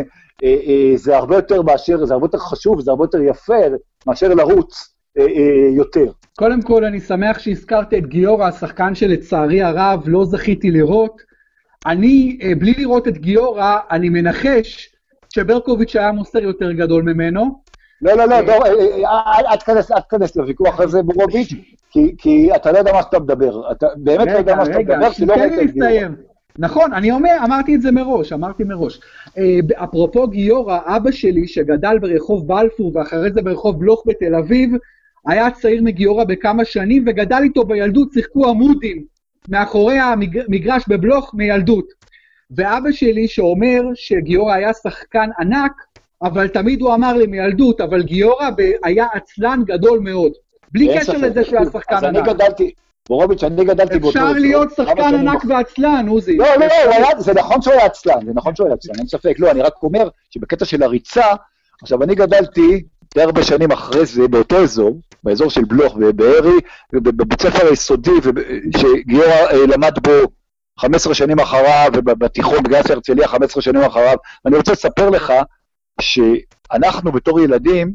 אה, 0.45 0.57
אה, 0.67 0.93
זה 0.97 1.17
הרבה 1.17 1.37
יותר 1.37 1.62
מאשר, 1.62 2.05
זה 2.05 2.15
הרבה 2.15 2.27
יותר 2.27 2.38
חשוב, 2.38 2.81
זה 2.81 2.91
הרבה 2.91 3.05
יותר 3.05 3.21
יפה 3.21 3.55
מאשר 4.07 4.35
לרוץ 4.35 4.95
יותר. 5.77 6.07
קודם 6.38 6.62
כל, 6.62 6.85
אני 6.85 7.01
שמח 7.01 7.38
שהזכרת 7.38 7.94
את 7.94 8.07
גיורא, 8.07 8.46
השחקן 8.46 8.94
שלצערי 8.94 9.62
הרב 9.62 10.03
לא 10.07 10.25
זכיתי 10.25 10.70
לראות. 10.70 11.22
אני, 11.87 12.38
אה, 12.42 12.55
בלי 12.55 12.75
לראות 12.79 13.09
את 13.09 13.18
גיורא, 13.18 13.79
אני 13.90 14.09
מנחש 14.09 14.94
שברקוביץ' 15.35 15.96
היה 15.96 16.12
מוסר 16.12 16.38
יותר 16.38 16.72
גדול 16.72 17.03
ממנו. 17.03 17.62
לא, 18.03 18.16
לא, 18.16 18.25
לא, 18.25 18.42
דור, 18.42 18.66
אל 19.51 19.57
תכנס 20.01 20.37
לוויכוח 20.37 20.81
הזה, 20.81 21.03
בורוביץ', 21.03 21.53
כי 22.18 22.48
אתה 22.57 22.72
לא 22.72 22.79
יודע 22.79 22.92
מה 22.92 23.03
שאתה 23.03 23.18
מדבר. 23.18 23.72
אתה 23.72 23.87
באמת 23.96 24.29
לא 24.29 24.38
יודע 24.38 24.55
מה 24.55 24.64
שאתה 24.64 24.79
מדבר, 24.79 25.12
כי 25.12 25.27
לא 25.27 25.35
ראית 25.35 25.53
את 25.62 25.72
גיורא. 25.72 25.90
נכון, 26.59 26.92
אני 26.92 27.11
אומר, 27.11 27.37
אמרתי 27.44 27.75
את 27.75 27.83
זה 27.83 27.90
מראש, 27.90 28.33
אמרתי 28.33 28.64
מראש. 28.64 29.01
אפרופו 29.75 30.29
גיורא, 30.29 30.79
אבא 30.85 31.11
שלי, 31.11 31.46
שגדל 31.46 31.98
ברחוב 31.98 32.48
בלפור 32.48 32.96
ואחרי 32.96 33.33
זה 33.33 33.42
ברחוב 33.42 33.81
בלוך 33.81 34.03
בתל 34.07 34.35
אביב, 34.35 34.70
היה 35.27 35.51
צעיר 35.51 35.83
מגיורא 35.83 36.25
בכמה 36.25 36.65
שנים 36.65 37.05
וגדל 37.07 37.41
איתו 37.43 37.65
בילדות, 37.65 38.13
שיחקו 38.13 38.49
עמודים 38.49 39.05
מאחורי 39.49 39.99
המגרש 39.99 40.85
בבלוך 40.89 41.35
מילדות. 41.35 41.85
ואבא 42.57 42.93
שלי 42.93 43.29
שאומר 43.29 43.83
שגיורא 43.95 44.55
היה 44.55 44.73
שחקן 44.73 45.29
ענק, 45.41 45.73
אבל 46.23 46.49
תמיד 46.49 46.81
הוא 46.81 46.95
אמר 46.95 47.13
לי 47.13 47.27
מילדות, 47.27 47.81
אבל 47.81 48.03
גיורא 48.03 48.49
היה 48.85 49.07
עצלן 49.13 49.63
גדול 49.67 49.99
מאוד. 49.99 50.33
בלי 50.73 50.99
קשר 50.99 51.13
לזה 51.13 51.45
שהוא 51.45 51.59
היה 51.59 51.71
שחקן 51.71 51.95
ענק. 51.95 52.05
אז 52.05 52.27
אני 52.27 52.35
גדלתי, 52.35 52.71
בורוביץ', 53.09 53.45
אני 53.45 53.65
גדלתי 53.65 53.99
באותו... 53.99 54.19
אפשר 54.19 54.33
להיות 54.33 54.71
שחקן 54.77 55.15
ענק 55.15 55.44
ועצלן, 55.49 56.07
עוזי. 56.09 56.37
לא, 56.37 56.46
לא, 56.57 56.67
לא, 57.01 57.21
זה 57.21 57.35
נכון 57.35 57.63
שהוא 57.63 57.75
היה 57.75 57.85
עצלן, 57.85 58.27
זה 58.27 58.33
נכון 58.35 58.57
שהוא 58.57 58.67
היה 58.67 58.75
עצלן, 58.75 58.94
אין 58.99 59.07
ספק. 59.07 59.35
לא, 59.38 59.51
אני 59.51 59.63
רק 59.63 59.83
אומר 59.83 60.09
שבקטע 60.31 60.65
של 60.65 60.83
הריצה, 60.83 61.27
עכשיו, 61.83 62.03
אני 62.03 62.15
גדלתי 62.15 62.83
די 63.15 63.23
הרבה 63.23 63.42
שנים 63.42 63.71
אחרי 63.73 64.07
זה, 64.07 64.29
באותו 64.29 64.63
אזור, 64.63 64.99
באזור 65.25 65.50
של 65.50 65.64
בלוך 65.64 65.96
ובארי, 66.00 66.56
ובבית 66.92 67.42
ספר 67.42 67.66
היסודי, 67.66 68.10
שגיורא 68.77 69.27
אה, 69.27 69.66
למד 69.66 69.98
בו 70.02 70.10
15 70.79 71.14
שנים 71.14 71.40
אחריו, 71.40 71.90
ובתיכון 71.94 72.62
בגלל 72.62 72.83
הרצליה 72.90 73.29
15 73.29 73.62
שנים 73.62 73.83
אחריו. 73.83 74.16
ואני 74.44 74.56
רוצה 74.56 74.73
לספר 74.73 75.10
לך 75.10 75.33
שאנחנו 76.00 77.12
בתור 77.12 77.40
ילדים, 77.40 77.94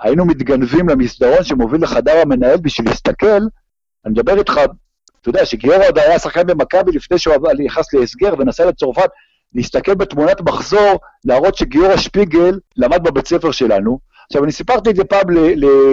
היינו 0.00 0.24
מתגנבים 0.24 0.88
למסדרון 0.88 1.44
שמוביל 1.44 1.82
לחדר 1.82 2.18
המנהל 2.22 2.56
בשביל 2.56 2.88
להסתכל, 2.88 3.40
אני 4.06 4.12
מדבר 4.12 4.38
איתך 4.38 4.60
אתה 5.22 5.30
יודע, 5.30 5.46
שגיורא 5.46 5.76
עוד 5.86 5.98
היה 5.98 6.18
שחקן 6.18 6.46
במכבי 6.46 6.92
לפני 6.92 7.18
שהוא 7.18 7.34
נכנס 7.64 7.94
להסגר 7.94 8.34
ונסע 8.38 8.66
לצרפת, 8.66 9.10
להסתכל 9.54 9.94
בתמונת 9.94 10.40
מחזור, 10.40 10.98
להראות 11.24 11.54
שגיורא 11.54 11.96
שפיגל 11.96 12.58
למד 12.76 13.02
בבית 13.02 13.26
ספר 13.26 13.50
שלנו. 13.50 13.98
עכשיו, 14.32 14.44
אני 14.44 14.52
סיפרתי 14.52 14.90
את 14.90 14.96
זה 14.96 15.04
פעם 15.04 15.26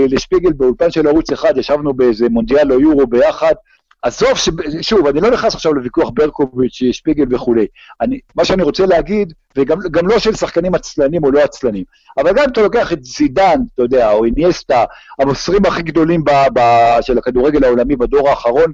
לשפיגל 0.09 0.53
באולפן 0.53 0.91
של 0.91 1.07
ערוץ 1.07 1.31
אחד, 1.31 1.57
ישבנו 1.57 1.93
באיזה 1.93 2.29
מונדיאל 2.29 2.73
או 2.73 2.79
יורו 2.79 3.07
ביחד, 3.07 3.53
עזוב, 4.01 4.35
ש... 4.35 4.49
שוב, 4.81 5.07
אני 5.07 5.21
לא 5.21 5.31
נכנס 5.31 5.55
עכשיו 5.55 5.73
לוויכוח 5.73 6.09
ברקוביץ', 6.13 6.81
שפיגל 6.91 7.35
וכולי. 7.35 7.67
אני, 8.01 8.19
מה 8.35 8.45
שאני 8.45 8.63
רוצה 8.63 8.85
להגיד, 8.85 9.33
וגם 9.55 10.07
לא 10.07 10.19
של 10.19 10.35
שחקנים 10.35 10.75
עצלנים 10.75 11.23
או 11.23 11.31
לא 11.31 11.39
עצלנים, 11.39 11.83
אבל 12.17 12.29
גם 12.33 12.43
אם 12.43 12.49
אתה 12.49 12.61
לוקח 12.61 12.93
את 12.93 13.03
זידן, 13.03 13.59
אתה 13.73 13.83
יודע, 13.83 14.11
או 14.11 14.25
איניאסטה, 14.25 14.83
המוסרים 15.19 15.65
הכי 15.65 15.81
גדולים 15.81 16.23
ב, 16.23 16.31
ב, 16.53 16.59
של 17.01 17.17
הכדורגל 17.17 17.63
העולמי 17.63 17.95
בדור 17.95 18.29
האחרון, 18.29 18.71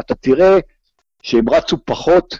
אתה 0.00 0.14
תראה 0.14 0.58
שהם 1.22 1.48
רצו 1.48 1.76
פחות 1.84 2.38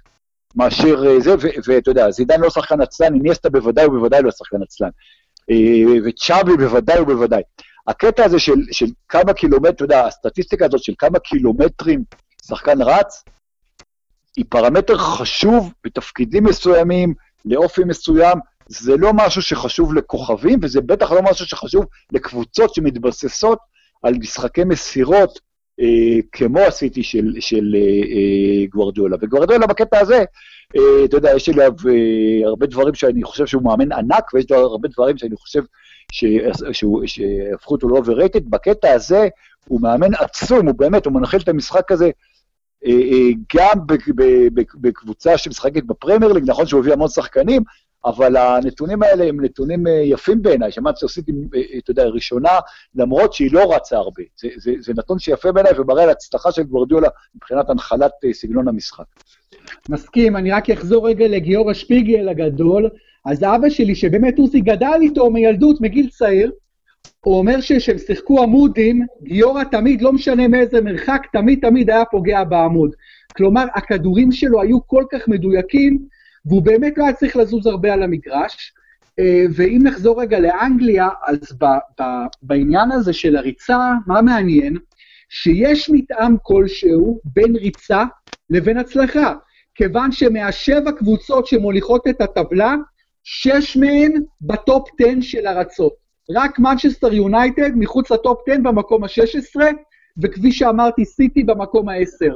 מאשר 0.56 1.06
אה, 1.06 1.20
זה, 1.20 1.34
ואתה 1.66 1.90
יודע, 1.90 2.10
זידן 2.10 2.40
לא 2.40 2.50
שחקן 2.50 2.80
עצלן, 2.80 3.14
איניאסטה 3.14 3.50
בוודאי 3.50 3.86
ובוודאי 3.86 4.22
לא 4.22 4.30
שחקן 4.30 4.62
עצלן. 4.62 4.90
אה, 5.50 6.00
וצ'אבי 6.04 6.56
בוודאי 6.56 7.00
ובוודאי. 7.00 7.42
הקטע 7.86 8.24
הזה 8.24 8.38
של, 8.38 8.54
של 8.72 8.86
כמה 9.08 9.32
קילומטר, 9.32 9.70
אתה 9.70 9.84
יודע, 9.84 10.06
הסטטיסטיקה 10.06 10.66
הזאת 10.66 10.82
של 10.82 10.92
כמה 10.98 11.18
קילומטרים 11.18 12.04
שחקן 12.46 12.82
רץ, 12.82 13.24
היא 14.36 14.44
פרמטר 14.48 14.98
חשוב 14.98 15.72
בתפקידים 15.84 16.44
מסוימים, 16.44 17.14
לאופי 17.44 17.84
מסוים, 17.84 18.38
זה 18.68 18.96
לא 18.96 19.10
משהו 19.14 19.42
שחשוב 19.42 19.94
לכוכבים, 19.94 20.58
וזה 20.62 20.80
בטח 20.80 21.12
לא 21.12 21.22
משהו 21.22 21.46
שחשוב 21.46 21.84
לקבוצות 22.12 22.74
שמתבססות 22.74 23.58
על 24.02 24.14
משחקי 24.14 24.64
מסירות, 24.64 25.40
כמו 26.32 26.60
הסיטי 26.60 27.02
של, 27.02 27.32
של 27.40 27.74
אה, 27.74 27.80
אה, 27.80 28.66
גוורדיולה. 28.66 29.16
וגוורדיולה 29.20 29.66
בקטע 29.66 29.98
הזה, 29.98 30.24
אה, 30.76 31.04
אתה 31.04 31.16
יודע, 31.16 31.30
יש 31.36 31.48
אליו 31.48 31.72
אה, 31.88 32.46
הרבה 32.46 32.66
דברים 32.66 32.94
שאני 32.94 33.24
חושב 33.24 33.46
שהוא 33.46 33.62
מאמן 33.62 33.92
ענק, 33.92 34.34
ויש 34.34 34.50
לו 34.50 34.56
הרבה 34.56 34.88
דברים 34.88 35.18
שאני 35.18 35.36
חושב 35.36 35.62
שהפכו 37.06 37.74
אותו 37.74 37.88
ל-overrated. 37.88 38.42
בקטע 38.50 38.92
הזה 38.92 39.28
הוא 39.68 39.80
מאמן 39.80 40.14
עצום, 40.14 40.66
הוא 40.66 40.74
באמת, 40.74 41.06
הוא 41.06 41.14
מנחיל 41.14 41.40
את 41.40 41.48
המשחק 41.48 41.92
הזה 41.92 42.10
אה, 42.86 42.92
אה, 42.92 43.30
גם 43.54 43.78
בקבוצה 44.80 45.38
שמשחקת 45.38 45.82
בפרמייר 45.82 46.32
ליג, 46.32 46.44
נכון 46.46 46.66
שהוא 46.66 46.80
הביא 46.80 46.92
המון 46.92 47.08
שחקנים, 47.08 47.62
אבל 48.04 48.36
הנתונים 48.36 49.02
האלה 49.02 49.24
הם 49.24 49.44
נתונים 49.44 49.86
אה, 49.86 49.92
יפים 49.92 50.42
בעיניי, 50.42 50.72
שמעתי 50.72 51.00
שעשיתי, 51.00 51.32
אתה 51.78 51.90
יודע, 51.90 52.04
ראשונה, 52.04 52.58
למרות 52.94 53.32
שהיא 53.32 53.52
לא 53.52 53.74
רצה 53.74 53.96
הרבה. 53.96 54.22
זה, 54.40 54.48
זה, 54.56 54.72
זה 54.80 54.92
נתון 54.96 55.18
שיפה 55.18 55.52
בעיניי 55.52 55.72
ומראה 55.78 56.02
על 56.02 56.10
הצלחה 56.10 56.52
של 56.52 56.62
גוורדיולה 56.62 57.08
מבחינת 57.34 57.70
הנחלת 57.70 58.12
סגנון 58.32 58.68
המשחק. 58.68 59.04
מסכים, 59.88 60.36
אני 60.36 60.52
רק 60.52 60.70
אחזור 60.70 61.08
רגע 61.08 61.28
לגיורא 61.28 61.72
שפיגל 61.72 62.28
הגדול. 62.28 62.88
אז 63.26 63.42
אבא 63.42 63.68
שלי, 63.68 63.94
שבאמת 63.94 64.38
עוזי 64.38 64.60
גדל 64.60 64.98
איתו 65.00 65.30
מילדות, 65.30 65.80
מגיל 65.80 66.08
צעיר, 66.08 66.52
הוא 67.24 67.38
אומר 67.38 67.60
שכשהם 67.60 67.98
שיחקו 67.98 68.42
עמודים, 68.42 69.06
גיורא 69.22 69.64
תמיד, 69.64 70.02
לא 70.02 70.12
משנה 70.12 70.48
מאיזה 70.48 70.80
מרחק, 70.80 71.22
תמיד 71.32 71.58
תמיד 71.62 71.90
היה 71.90 72.04
פוגע 72.04 72.44
בעמוד. 72.44 72.90
כלומר, 73.36 73.64
הכדורים 73.74 74.32
שלו 74.32 74.62
היו 74.62 74.86
כל 74.86 75.04
כך 75.12 75.28
מדויקים, 75.28 75.98
והוא 76.46 76.62
באמת 76.62 76.98
לא 76.98 77.04
היה 77.04 77.12
צריך 77.12 77.36
לזוז 77.36 77.66
הרבה 77.66 77.92
על 77.92 78.02
המגרש. 78.02 78.72
אה, 79.18 79.44
ואם 79.54 79.80
נחזור 79.82 80.20
רגע 80.20 80.38
לאנגליה, 80.38 81.08
אז 81.26 81.38
ב, 81.58 81.64
ב, 82.00 82.04
בעניין 82.42 82.92
הזה 82.92 83.12
של 83.12 83.36
הריצה, 83.36 83.92
מה 84.06 84.22
מעניין? 84.22 84.78
שיש 85.28 85.90
מתאם 85.90 86.36
כלשהו 86.42 87.20
בין 87.24 87.56
ריצה 87.56 88.04
לבין 88.50 88.78
הצלחה. 88.78 89.34
כיוון 89.74 90.12
שמהשבע 90.12 90.92
קבוצות 90.92 91.46
שמוליכות 91.46 92.08
את 92.08 92.20
הטבלה, 92.20 92.74
שש 93.24 93.76
מהן 93.76 94.12
בטופ 94.40 94.88
10 95.00 95.20
של 95.20 95.46
הרצות. 95.46 95.92
רק 96.30 96.58
מנצ'סטר 96.58 97.12
יונייטד 97.14 97.70
מחוץ 97.76 98.10
לטופ 98.10 98.48
10 98.48 98.60
במקום 98.62 99.04
ה-16, 99.04 99.60
וכפי 100.22 100.52
שאמרתי, 100.52 101.04
סיטי 101.04 101.44
במקום 101.44 101.88
ה-10. 101.88 102.34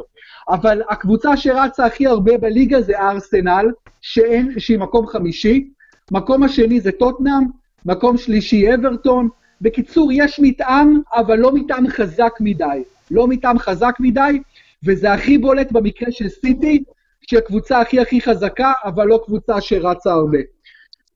אבל 0.48 0.82
הקבוצה 0.90 1.36
שרצה 1.36 1.86
הכי 1.86 2.06
הרבה 2.06 2.38
בליגה 2.38 2.80
זה 2.80 2.98
ארסנל, 2.98 3.66
שאין, 4.00 4.54
שהיא 4.58 4.78
מקום 4.78 5.06
חמישי, 5.06 5.70
מקום 6.10 6.42
השני 6.42 6.80
זה 6.80 6.92
טוטנאם, 6.92 7.44
מקום 7.86 8.18
שלישי 8.18 8.74
אברטון. 8.74 9.28
בקיצור, 9.60 10.10
יש 10.12 10.40
מטען, 10.42 11.00
אבל 11.14 11.38
לא 11.38 11.52
מטען 11.52 11.88
חזק 11.88 12.32
מדי. 12.40 12.82
לא 13.10 13.26
מטען 13.26 13.58
חזק 13.58 13.94
מדי, 14.00 14.38
וזה 14.84 15.12
הכי 15.12 15.38
בולט 15.38 15.72
במקרה 15.72 16.12
של 16.12 16.28
סיטי, 16.28 16.84
שהיא 17.26 17.38
הקבוצה 17.38 17.80
הכי 17.80 18.00
הכי 18.00 18.20
חזקה, 18.20 18.72
אבל 18.84 19.06
לא 19.06 19.20
קבוצה 19.26 19.60
שרצה 19.60 20.10
הרבה. 20.10 20.38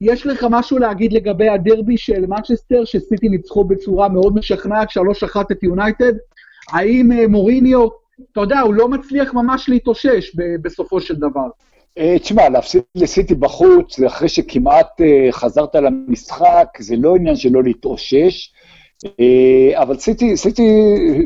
יש 0.00 0.26
לך 0.26 0.46
משהו 0.50 0.78
להגיד 0.78 1.12
לגבי 1.12 1.48
הדרבי 1.48 1.96
של 1.96 2.26
מנצ'סטר, 2.26 2.84
שסיטי 2.84 3.28
ניצחו 3.28 3.64
בצורה 3.64 4.08
מאוד 4.08 4.34
משכנעת, 4.34 4.88
3-1 4.90 5.40
את 5.52 5.62
יונייטד? 5.62 6.12
האם 6.72 7.12
אה, 7.12 7.28
מוריניו, 7.28 7.88
אתה 8.32 8.40
יודע, 8.40 8.60
הוא 8.60 8.74
לא 8.74 8.88
מצליח 8.88 9.34
ממש 9.34 9.68
להתאושש 9.68 10.36
בסופו 10.62 11.00
של 11.00 11.14
דבר? 11.14 11.46
אה, 11.98 12.16
תשמע, 12.18 12.48
להפסיד 12.48 12.82
לסיטי 12.94 13.34
בחוץ, 13.34 14.00
אחרי 14.00 14.28
שכמעט 14.28 15.00
אה, 15.00 15.28
חזרת 15.32 15.74
למשחק, 15.74 16.66
זה 16.78 16.96
לא 16.96 17.16
עניין 17.16 17.36
שלא 17.36 17.62
להתאושש, 17.62 18.52
אבל 19.74 19.98
סיטי, 19.98 20.36
סיטי 20.36 20.62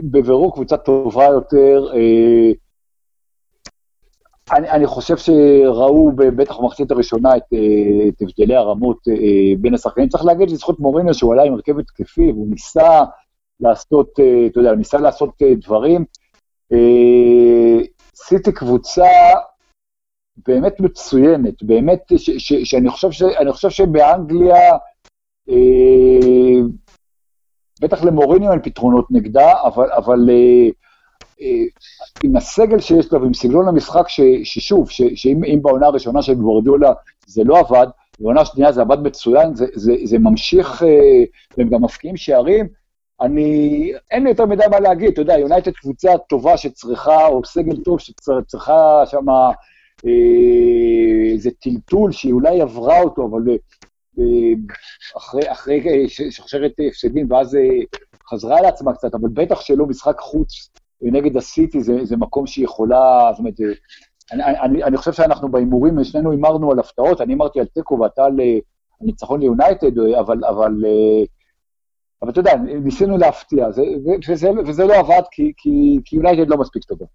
בבירור 0.02 0.54
קבוצה 0.54 0.76
טובה 0.76 1.24
יותר, 1.24 1.86
אני, 4.52 4.70
אני 4.70 4.86
חושב 4.86 5.16
שראו 5.16 6.12
בטח 6.16 6.58
במחצית 6.58 6.90
הראשונה 6.90 7.36
את, 7.36 7.42
את 8.08 8.22
הבדלי 8.22 8.56
הרמות 8.56 8.98
בין 9.58 9.74
השחקנים. 9.74 10.08
צריך 10.08 10.24
להגיד 10.24 10.50
לזכות 10.50 10.80
מורינו 10.80 11.14
שהוא 11.14 11.32
עלה 11.32 11.42
עם 11.42 11.52
הרכב 11.52 11.78
התקפי, 11.78 12.32
והוא 12.32 12.46
ניסה 12.50 13.04
לעשות, 13.60 14.20
אה, 14.20 14.46
אתה 14.46 14.60
יודע, 14.60 14.74
ניסה 14.74 14.98
לעשות 14.98 15.42
דברים. 15.64 16.04
סיטי 18.14 18.52
קבוצה 18.52 19.08
באמת 20.46 20.80
מצוינת, 20.80 21.62
באמת, 21.62 22.00
ש, 22.16 22.30
ש, 22.30 22.52
שאני 22.52 22.90
חושב, 22.90 23.10
ש, 23.10 23.22
חושב 23.50 23.70
שבאנגליה, 23.70 24.76
בטח 27.80 28.04
למוריניו 28.04 28.52
אין 28.52 28.62
פתרונות 28.62 29.06
נגדה, 29.10 29.62
אבל, 29.62 29.92
אבל 29.92 30.18
אה, 31.40 31.64
עם 32.24 32.36
הסגל 32.36 32.80
שיש 32.80 33.12
לו 33.12 33.20
ועם 33.20 33.34
סגלון 33.34 33.68
המשחק, 33.68 34.08
ש, 34.08 34.20
ששוב, 34.44 34.90
ש, 34.90 35.02
שאם 35.14 35.58
בעונה 35.62 35.86
הראשונה 35.86 36.22
של 36.22 36.34
גוורדיולה 36.34 36.92
זה 37.26 37.44
לא 37.44 37.58
עבד, 37.58 37.86
בעונה 38.20 38.40
השנייה 38.40 38.72
זה 38.72 38.80
עבד 38.80 38.98
מצוין, 38.98 39.54
זה, 39.54 39.66
זה, 39.74 39.92
זה 40.04 40.18
ממשיך, 40.18 40.82
אה, 40.82 41.24
והם 41.58 41.68
גם 41.68 41.84
מפקיעים 41.84 42.16
שערים. 42.16 42.68
אני, 43.20 43.92
אין 44.10 44.22
לי 44.22 44.28
יותר 44.28 44.46
מדי 44.46 44.64
מה 44.70 44.80
להגיד, 44.80 45.12
אתה 45.12 45.20
יודע, 45.20 45.38
יונייטד 45.38 45.72
קבוצה 45.72 46.18
טובה 46.28 46.56
שצריכה, 46.56 47.26
או 47.26 47.44
סגל 47.44 47.76
טוב 47.84 48.00
שצריכה 48.00 49.02
שם 49.06 49.28
אה, 50.06 51.32
איזה 51.32 51.50
טלטול 51.62 52.12
שהיא 52.12 52.32
אולי 52.32 52.60
עברה 52.60 53.00
אותו, 53.02 53.26
אבל 53.26 53.40
אה, 54.18 54.24
אחרי, 55.16 55.52
אחרי 55.52 56.08
שרשרת 56.08 56.72
הפסדים, 56.88 57.32
ואז 57.32 57.54
אה, 57.54 57.60
חזרה 58.30 58.60
לעצמה 58.60 58.94
קצת, 58.94 59.14
אבל 59.14 59.28
בטח 59.32 59.60
שלא 59.60 59.86
משחק 59.86 60.20
חוץ 60.20 60.70
נגד 61.02 61.36
הסיטי 61.36 61.80
זה, 61.80 62.04
זה 62.04 62.16
מקום 62.16 62.46
שהיא 62.46 62.64
יכולה, 62.64 63.28
זאת 63.32 63.38
אומרת, 63.38 63.54
אני, 64.32 64.44
אני, 64.44 64.84
אני 64.84 64.96
חושב 64.96 65.12
שאנחנו 65.12 65.48
בהימורים, 65.48 66.04
שנינו 66.04 66.30
הימרנו 66.30 66.72
על 66.72 66.78
הפתעות, 66.78 67.20
אני 67.20 67.34
אמרתי 67.34 67.60
על 67.60 67.66
תיקו 67.66 67.98
ואתה 67.98 68.24
על 68.24 68.36
ניצחון 69.00 69.40
ליונייטד, 69.40 69.98
אבל, 69.98 70.44
אבל, 70.44 70.72
אבל 72.22 72.30
אתה 72.30 72.40
יודע, 72.40 72.54
ניסינו 72.84 73.18
להפתיע, 73.18 73.70
זה, 73.70 73.82
וזה, 74.28 74.50
וזה 74.66 74.84
לא 74.84 74.94
עבד 74.94 75.22
כי, 75.30 75.52
כי, 75.56 75.98
כי 76.04 76.16
יונייטד 76.16 76.48
לא 76.48 76.56
מספיק 76.56 76.84
טובה. 76.84 77.06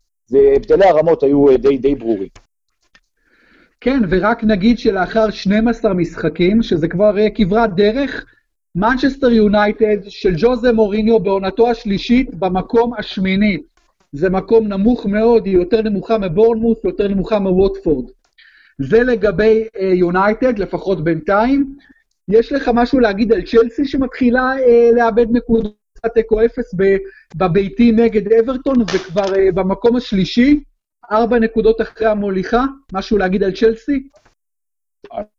הבדלי 0.55 0.85
הרמות 0.85 1.23
היו 1.23 1.57
די, 1.57 1.77
די 1.77 1.95
ברורים. 1.95 2.29
כן, 3.81 3.99
ורק 4.09 4.43
נגיד 4.43 4.79
שלאחר 4.79 5.29
12 5.29 5.93
משחקים, 5.93 6.63
שזה 6.63 6.87
כבר 6.87 7.15
כברת 7.35 7.75
דרך, 7.75 8.25
מנצ'סטר 8.75 9.31
יונייטד 9.31 9.97
של 10.09 10.33
ג'וזה 10.37 10.73
מוריניו 10.73 11.19
בעונתו 11.19 11.69
השלישית 11.69 12.35
במקום 12.35 12.93
השמיני. 12.97 13.57
זה 14.11 14.29
מקום 14.29 14.67
נמוך 14.67 15.05
מאוד, 15.05 15.45
היא 15.45 15.55
יותר 15.55 15.81
נמוכה 15.81 16.17
מבורנמות', 16.17 16.77
יותר 16.83 17.07
נמוכה 17.07 17.39
מווטפורד. 17.39 18.05
זה 18.79 19.03
לגבי 19.03 19.67
יונייטד, 19.93 20.57
uh, 20.57 20.61
לפחות 20.61 21.03
בינתיים. 21.03 21.75
יש 22.27 22.51
לך 22.51 22.71
משהו 22.73 22.99
להגיד 22.99 23.33
על 23.33 23.41
צ'לסי 23.41 23.85
שמתחילה 23.85 24.53
uh, 24.55 24.95
לאבד 24.95 25.25
נקודות? 25.31 25.75
תיקו 26.13 26.45
אפס 26.45 26.75
בביתי 27.35 27.91
נגד 27.91 28.33
אברטון, 28.33 28.81
וכבר 28.81 29.25
uh, 29.25 29.51
במקום 29.53 29.95
השלישי, 29.95 30.63
ארבע 31.11 31.39
נקודות 31.39 31.81
אחרי 31.81 32.07
המוליכה, 32.07 32.65
משהו 32.93 33.17
להגיד 33.17 33.43
על 33.43 33.51
צ'לסי? 33.51 34.07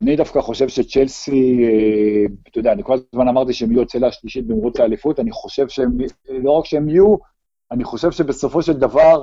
אני 0.03 0.17
דווקא 0.17 0.41
חושב 0.41 0.69
שצ'לסי, 0.69 1.65
אתה 2.49 2.59
יודע, 2.59 2.73
אני 2.73 2.83
כל 2.85 2.99
הזמן 3.13 3.29
אמרתי 3.29 3.53
שהם 3.53 3.73
יהיו 3.73 3.83
הצלע 3.83 4.09
השלישית 4.09 4.47
במרוץ 4.47 4.81
האליפות, 4.81 5.21
אני 5.21 5.31
חושב 5.33 5.69
שהם, 5.69 5.99
לא 6.29 6.51
רק 6.51 6.65
שהם 6.65 6.89
יהיו, 6.89 7.17
אני 7.71 7.85
חושב 7.85 8.11
שבסופו 8.11 8.63
של 8.63 8.73
דבר, 8.73 9.17
אה, 9.17 9.23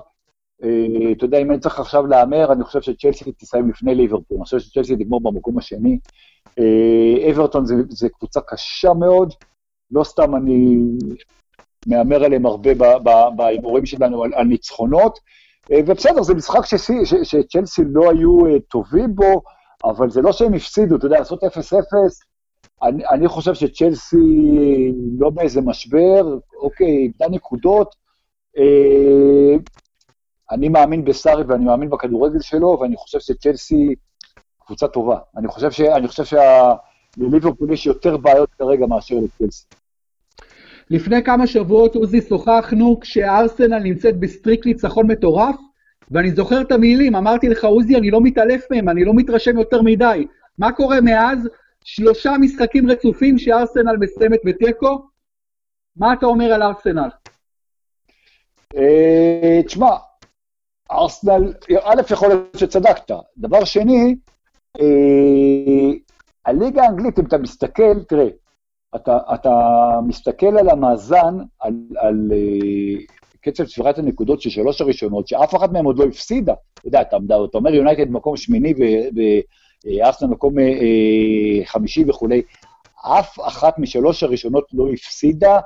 אתה 0.60 1.26
יודע, 1.26 1.38
אם 1.38 1.52
אני 1.52 1.60
צריך 1.60 1.80
עכשיו 1.80 2.08
להמר, 2.08 2.52
אני 2.52 2.64
חושב 2.64 2.82
שצ'לסי 2.82 3.32
תסיים 3.32 3.70
לפני 3.70 3.96
ליברפול, 3.96 4.38
אני 4.38 4.44
חושב 4.44 4.60
שצ'לסי 4.60 4.96
תגמור 4.96 5.22
במקום 5.22 5.58
השני. 5.58 6.00
אה, 6.60 7.32
אברטון 7.32 7.66
זה 7.90 8.10
קבוצה 8.10 8.40
קשה 8.42 8.94
מאוד, 8.94 9.34
לא 9.92 10.04
סתם 10.04 10.36
אני 10.36 10.78
מהמר 11.88 12.24
עליהם 12.24 12.46
הרבה 12.46 12.70
בהימורים 13.36 13.86
שלנו 13.86 14.24
על, 14.24 14.34
על 14.34 14.48
ניצחונות, 14.48 15.20
ובסדר, 15.70 16.24
זה 16.24 16.34
משחק 16.34 16.66
שצ'לסי 17.24 17.82
לא 17.86 18.10
היו 18.12 18.60
טובים 18.60 19.16
בו, 19.16 19.42
אבל 19.84 20.10
זה 20.10 20.22
לא 20.22 20.32
שהם 20.32 20.54
הפסידו, 20.54 20.96
אתה 20.96 21.06
יודע, 21.06 21.20
לעשות 21.20 21.44
0-0, 21.44 21.48
אני, 22.84 23.08
אני 23.08 23.28
חושב 23.28 23.54
שצ'לסי 23.54 24.18
לא 25.20 25.30
באיזה 25.30 25.62
משבר, 25.62 26.38
אוקיי, 26.56 26.98
איבדה 26.98 27.30
נקודות. 27.30 27.96
אה, 28.58 29.56
אני 30.52 30.70
מאמין 30.70 31.06
בסארי 31.06 31.44
ואני 31.44 31.66
מאמין 31.66 31.90
בכדורגל 31.90 32.40
שלו, 32.42 32.78
ואני 32.82 32.96
חושב 32.96 33.20
שצ'לסי 33.20 33.96
קבוצה 34.66 34.88
טובה. 34.88 35.18
אני 35.38 35.48
חושב, 35.48 35.72
ש, 35.72 35.82
אני 35.82 36.08
חושב 36.08 36.24
שלליברפול 37.18 37.72
יש 37.74 37.86
יותר 37.86 38.18
בעיות 38.18 38.50
כרגע 38.54 38.86
מאשר 38.86 39.16
לצ'לסי. 39.16 39.66
לפני 40.90 41.24
כמה 41.24 41.48
שבועות, 41.48 41.96
עוזי, 41.96 42.22
שוחחנו 42.22 43.00
כשארסנל 43.00 43.80
נמצאת 43.80 44.20
ב 44.20 44.26
streak 44.26 44.66
ניצחון 44.66 45.12
מטורף, 45.12 45.56
ואני 46.12 46.32
זוכר 46.32 46.62
את 46.62 46.72
המילים, 46.72 47.16
אמרתי 47.16 47.50
לך, 47.50 47.64
עוזי, 47.64 47.98
אני 47.98 48.12
לא 48.12 48.22
מתעלף 48.22 48.66
מהם, 48.72 48.90
אני 48.90 49.06
לא 49.06 49.14
מתרשם 49.16 49.58
יותר 49.58 49.82
מדי. 49.82 50.28
מה 50.58 50.72
קורה 50.72 51.02
מאז? 51.02 51.50
שלושה 51.84 52.32
משחקים 52.40 52.92
רצופים 52.92 53.38
שארסנל 53.38 53.98
מסיימת 54.00 54.40
בתיקו. 54.46 55.08
מה 55.96 56.14
אתה 56.14 56.26
אומר 56.26 56.54
על 56.54 56.64
ארסנל? 56.64 57.10
אה, 58.78 59.62
תשמע, 59.66 59.90
ארסנל, 60.92 61.54
א', 61.84 62.02
יכול 62.12 62.28
להיות 62.28 62.58
שצדקת. 62.58 63.12
דבר 63.38 63.64
שני, 63.66 64.16
אה, 64.80 65.92
הליגה 66.46 66.84
האנגלית, 66.84 67.20
אם 67.20 67.26
אתה 67.26 67.38
מסתכל, 67.38 68.04
תראה, 68.08 68.28
אתה, 68.96 69.18
אתה 69.34 69.50
מסתכל 70.08 70.58
על 70.58 70.70
המאזן, 70.70 71.38
על, 71.60 71.74
על 71.98 72.32
uh, 72.32 73.14
קצב 73.42 73.66
שבירת 73.66 73.98
הנקודות 73.98 74.42
של 74.42 74.50
שלוש 74.50 74.82
הראשונות, 74.82 75.28
שאף 75.28 75.56
אחת 75.56 75.72
מהן 75.72 75.86
עוד 75.86 76.00
לא 76.00 76.04
הפסידה. 76.06 76.54
אתה 76.74 76.88
יודע, 76.88 77.02
אתה, 77.02 77.18
אתה 77.50 77.58
אומר 77.58 77.74
יונייטד 77.74 78.12
מקום 78.12 78.38
שמיני 78.38 78.74
וארסנל 79.86 80.30
מקום 80.30 80.58
uh, 80.58 81.66
חמישי 81.66 82.04
וכולי, 82.08 82.42
אף 83.20 83.40
אחת 83.48 83.80
משלוש 83.80 84.24
הראשונות 84.24 84.66
לא 84.74 84.88
הפסידה. 84.94 85.60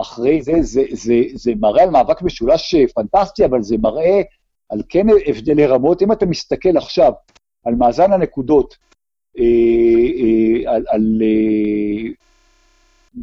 אחרי 0.00 0.42
זה, 0.42 0.52
זה, 0.52 0.62
זה, 0.62 0.82
זה, 0.92 1.14
זה 1.34 1.52
מראה 1.60 1.82
על 1.82 1.90
מאבק 1.90 2.22
משולש 2.22 2.74
פנטסטי, 2.94 3.44
אבל 3.44 3.62
זה 3.62 3.76
מראה 3.78 4.20
על 4.70 4.82
כן 4.88 5.06
הבדלי 5.26 5.66
רמות. 5.66 6.02
אם 6.02 6.12
אתה 6.12 6.26
מסתכל 6.26 6.76
עכשיו 6.76 7.12
על 7.64 7.74
מאזן 7.74 8.12
הנקודות, 8.12 8.76
אה, 9.38 9.44
אה, 9.44 10.74
על, 10.74 10.84
על 10.88 11.22
אה, 11.22 12.12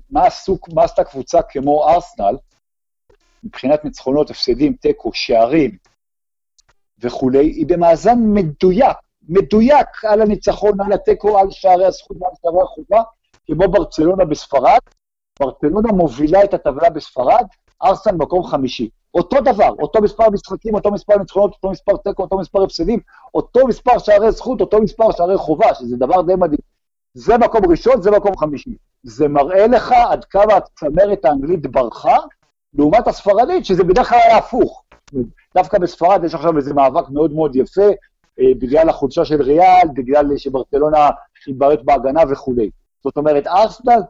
מה, 0.10 0.26
עשו, 0.26 0.58
מה 0.74 0.84
עשתה 0.84 1.04
קבוצה 1.04 1.42
כמו 1.42 1.90
ארסנל, 1.90 2.38
מבחינת 3.44 3.86
ניצחונות, 3.86 4.30
הפסדים, 4.30 4.74
תיקו, 4.74 5.12
שערים 5.14 5.78
וכולי, 7.00 7.48
היא 7.48 7.66
במאזן 7.68 8.18
מדויק, 8.34 8.98
מדויק 9.30 9.88
על 10.04 10.22
הניצחון, 10.22 10.82
על 10.82 10.94
התיקו, 10.94 11.40
על 11.40 11.52
שערי 11.52 11.86
הזכות 11.86 12.18
ועל 12.22 12.32
שערי 12.42 12.62
החובה, 12.64 13.02
כמו 13.46 13.72
ברצלונה 13.72 14.26
בספרד. 14.26 14.80
ברצלונה 15.40 15.92
מובילה 15.92 16.44
את 16.44 16.54
הטבלה 16.54 16.90
בספרד, 16.90 17.46
ארסנל 17.84 18.16
מקום 18.16 18.44
חמישי. 18.44 18.90
אותו 19.14 19.42
דבר, 19.42 19.70
אותו 19.80 20.02
מספר 20.02 20.30
משחקים, 20.30 20.76
אותו 20.76 20.92
מספר 20.92 21.18
ניצחונות, 21.18 21.54
אותו 21.54 21.70
מספר 21.70 21.98
תיקו, 21.98 22.24
אותו 22.24 22.38
מספר 22.38 22.64
הפסדים, 22.64 23.00
אותו 23.34 23.68
מספר 23.68 23.98
שערי 23.98 24.32
זכות, 24.32 24.62
אותו 24.62 24.82
מספר 24.82 25.12
שערי 25.12 25.38
חובה, 25.38 25.74
שזה 25.74 25.98
דבר 25.98 26.22
די 26.22 26.36
מדהים. 26.36 26.60
זה 27.14 27.38
מקום 27.38 27.62
ראשון, 27.70 28.02
זה 28.02 28.12
מקום 28.12 28.38
חמישי. 28.38 28.76
זה 29.04 29.28
מראה 29.28 29.68
לך 29.68 29.92
עד 30.10 30.26
כמה 30.26 30.54
הצמרת 30.54 31.26
האנגלית 31.26 31.68
ברחה, 31.68 32.18
לעומת 32.74 33.08
הספרדית, 33.08 33.66
שזה 33.66 33.84
בדרך 33.84 34.10
כלל 34.10 34.20
היה 34.24 34.38
הפוך. 34.38 34.84
דווקא 35.56 35.78
בספרד 35.78 36.24
יש 36.24 36.36
עכשיו 36.36 36.58
איזה 36.58 36.74
מאבק 36.74 37.10
מאוד 37.10 37.34
מאוד 37.34 37.56
יפה, 37.56 37.90
אה, 38.40 38.46
בגלל 38.60 38.90
החולשה 38.90 39.26
של 39.26 39.42
ריאל, 39.42 39.88
בגלל 39.94 40.38
שברצלונה 40.38 41.10
עם 41.48 41.60
בעיות 41.60 41.86
בהגנה 41.86 42.22
וכולי. 42.30 42.70
זאת 43.04 43.18
אומרת, 43.18 43.48
ארסנל, 43.48 44.02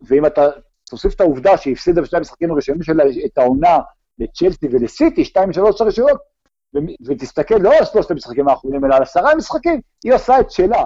ואם 0.00 0.26
אתה 0.26 0.48
תוסיף 0.90 1.14
את 1.14 1.20
העובדה 1.20 1.56
שהיא 1.56 1.72
הפסידה 1.72 2.02
בשני 2.02 2.18
המשחקים 2.18 2.50
הראשונים 2.50 2.82
שלה 2.82 3.04
את 3.24 3.38
העונה 3.38 3.78
לצ'לסי 4.18 4.66
ולסיטי, 4.70 5.24
שתיים 5.24 5.50
משלוש 5.50 5.80
הראשונות, 5.80 6.18
ותסתכל 7.06 7.54
לא 7.54 7.78
על 7.78 7.84
שלושת 7.84 8.10
המשחקים 8.10 8.48
האחרונים, 8.48 8.84
אלא 8.84 8.94
על 8.94 9.02
עשרה 9.02 9.34
משחקים, 9.34 9.80
היא 10.04 10.14
עושה 10.14 10.40
את 10.40 10.50
שלה. 10.50 10.84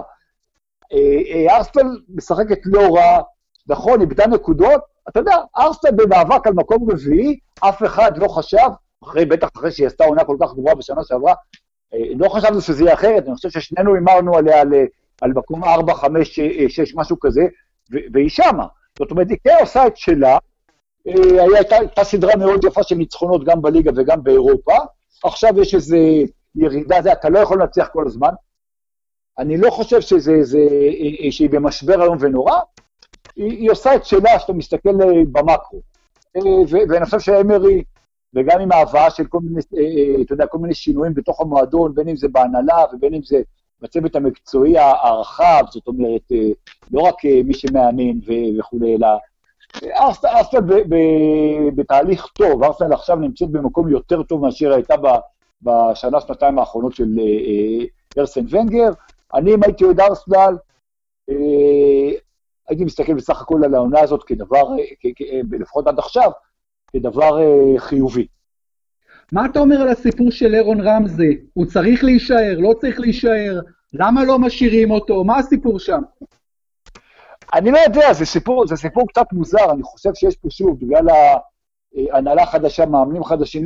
אה, 0.93 1.47
אה, 1.49 1.57
ארסטל 1.57 1.87
משחקת 2.09 2.59
לא 2.65 2.95
רע, 2.95 3.21
נכון, 3.67 4.01
איבדה 4.01 4.27
נקודות, 4.27 4.81
אתה 5.09 5.19
יודע, 5.19 5.35
ארסטל 5.57 5.91
במאבק 5.91 6.47
על 6.47 6.53
מקום 6.53 6.91
רביעי, 6.91 7.39
אף 7.59 7.83
אחד 7.83 8.17
לא 8.17 8.27
חשב, 8.27 8.67
אחרי, 9.03 9.25
בטח 9.25 9.47
אחרי 9.55 9.71
שהיא 9.71 9.87
עשתה 9.87 10.03
עונה 10.03 10.23
כל 10.23 10.37
כך 10.41 10.53
גרועה 10.53 10.75
בשנה 10.75 11.03
שעברה, 11.03 11.33
אה, 11.93 11.99
לא 12.17 12.29
חשבנו 12.29 12.61
שזה 12.61 12.83
יהיה 12.83 12.93
אחרת, 12.93 13.23
אני 13.27 13.35
חושב 13.35 13.49
ששנינו 13.49 13.95
הימרנו 13.95 14.37
עליה 14.37 14.61
על, 14.61 14.73
על 15.21 15.31
מקום 15.31 15.63
4, 15.63 15.93
5, 15.93 16.39
6, 16.67 16.95
משהו 16.95 17.19
כזה, 17.19 17.41
והיא 18.13 18.29
שמה. 18.29 18.65
זאת 18.99 19.11
אומרת, 19.11 19.29
היא 19.29 19.37
כן 19.43 19.55
עושה 19.59 19.87
את 19.87 19.97
שלה, 19.97 20.37
הייתה, 21.05 21.75
הייתה 21.75 22.03
סדרה 22.03 22.35
מאוד 22.35 22.63
יפה 22.63 22.83
של 22.83 22.95
ניצחונות 22.95 23.43
גם 23.43 23.61
בליגה 23.61 23.91
וגם 23.95 24.23
באירופה, 24.23 24.75
עכשיו 25.23 25.61
יש 25.61 25.75
איזו 25.75 25.97
ירידה, 26.55 27.01
זה, 27.01 27.11
אתה 27.11 27.29
לא 27.29 27.39
יכול 27.39 27.61
לנצח 27.61 27.87
כל 27.93 28.07
הזמן, 28.07 28.31
אני 29.39 29.57
לא 29.57 29.69
חושב 29.69 30.01
שזה, 30.01 30.43
זה, 30.43 30.67
אה, 31.23 31.31
שהיא 31.31 31.49
במשבר 31.49 32.03
איום 32.03 32.17
ונורא, 32.19 32.59
היא, 33.35 33.51
היא 33.51 33.71
עושה 33.71 33.95
את 33.95 34.05
שלה 34.05 34.37
כשאתה 34.37 34.53
מסתכל 34.53 35.01
אה, 35.01 35.07
במקרו. 35.31 35.81
אה, 36.35 36.41
ואני 36.89 37.05
חושב 37.05 37.19
שאמרי, 37.19 37.83
וגם 38.35 38.59
עם 38.59 38.71
ההבאה 38.71 39.09
של 39.09 39.25
כל 39.25 39.39
מיני, 39.43 39.59
אתה 40.21 40.33
יודע, 40.33 40.45
כל 40.47 40.57
מיני 40.57 40.73
שינויים 40.73 41.13
בתוך 41.13 41.41
המועדון, 41.41 41.95
בין 41.95 42.09
אם 42.09 42.15
זה 42.15 42.27
בהנהלה 42.27 42.85
ובין 42.93 43.13
אם 43.13 43.23
זה 43.23 43.41
בצוות 43.81 44.15
המקצועי 44.15 44.77
הרחב, 44.77 45.63
זאת 45.69 45.87
אומרת, 45.87 46.31
לא 46.91 47.01
רק 47.01 47.15
מי 47.45 47.53
שמאמן 47.53 48.19
וכולי, 48.59 48.95
אלא 48.95 49.07
ארסנל 49.83 50.59
בתהליך 51.75 52.27
טוב, 52.27 52.63
ארסנל 52.63 52.93
עכשיו 52.93 53.15
נמצאת 53.15 53.49
במקום 53.49 53.89
יותר 53.89 54.23
טוב 54.23 54.41
מאשר 54.41 54.73
הייתה 54.73 54.95
בשנה, 55.61 56.21
שנתיים 56.21 56.59
האחרונות 56.59 56.95
של 56.95 57.19
ארסן 58.17 58.45
ונגר, 58.49 58.89
אני, 59.33 59.53
אם 59.53 59.63
הייתי 59.63 59.83
אוהד 59.83 59.99
ארסנל, 59.99 60.57
אה, 61.29 62.11
הייתי 62.69 62.85
מסתכל 62.85 63.13
בסך 63.13 63.41
הכל 63.41 63.61
על 63.65 63.75
העונה 63.75 63.99
הזאת 63.99 64.23
כדבר, 64.23 64.71
אה, 64.77 65.41
לפחות 65.51 65.87
עד 65.87 65.99
עכשיו, 65.99 66.31
כדבר 66.93 67.41
אה, 67.41 67.79
חיובי. 67.79 68.27
מה 69.31 69.45
אתה 69.45 69.59
אומר 69.59 69.81
על 69.81 69.87
הסיפור 69.87 70.31
של 70.31 70.55
אירון 70.55 70.81
רמזי? 70.81 71.37
הוא 71.53 71.65
צריך 71.65 72.03
להישאר, 72.03 72.57
לא 72.59 72.73
צריך 72.81 72.99
להישאר? 72.99 73.59
למה 73.93 74.23
לא 74.23 74.39
משאירים 74.39 74.91
אותו? 74.91 75.23
מה 75.23 75.37
הסיפור 75.37 75.79
שם? 75.79 76.01
אני 77.53 77.71
לא 77.71 77.77
יודע, 77.77 78.13
זה 78.13 78.25
סיפור, 78.25 78.67
זה 78.67 78.75
סיפור 78.75 79.07
קצת 79.07 79.25
מוזר, 79.31 79.71
אני 79.71 79.83
חושב 79.83 80.09
שיש 80.13 80.35
פה 80.35 80.49
שוב, 80.49 80.79
בגלל 80.79 81.07
ההנהלה 82.11 82.45
חדשה, 82.45 82.85
מאמנים 82.85 83.23
חדשים, 83.23 83.63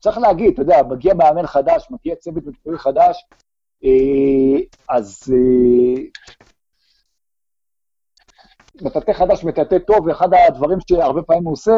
צריך 0.00 0.18
להגיד, 0.18 0.52
אתה 0.52 0.62
יודע, 0.62 0.82
מגיע 0.82 1.14
מאמן 1.14 1.46
חדש, 1.46 1.88
מגיע 1.90 2.14
צוות 2.16 2.46
מקצועי 2.46 2.78
חדש, 2.78 3.24
אה, 3.84 4.60
אז 4.88 5.22
אה, 5.32 6.02
מטאטא 8.82 9.12
חדש 9.12 9.44
מטאטא 9.44 9.78
טוב, 9.78 10.06
ואחד 10.06 10.28
הדברים 10.34 10.78
שהרבה 10.88 11.22
פעמים 11.22 11.44
הוא 11.44 11.52
עושה, 11.52 11.72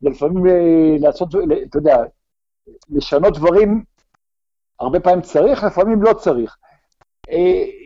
זה 0.00 0.08
לפעמים 0.08 0.46
אה, 0.46 0.96
לעשות, 1.00 1.28
אתה 1.68 1.78
יודע, 1.78 1.96
לשנות 2.88 3.34
דברים, 3.34 3.84
הרבה 4.80 5.00
פעמים 5.00 5.22
צריך, 5.22 5.64
לפעמים 5.64 6.02
לא 6.02 6.12
צריך. 6.12 6.56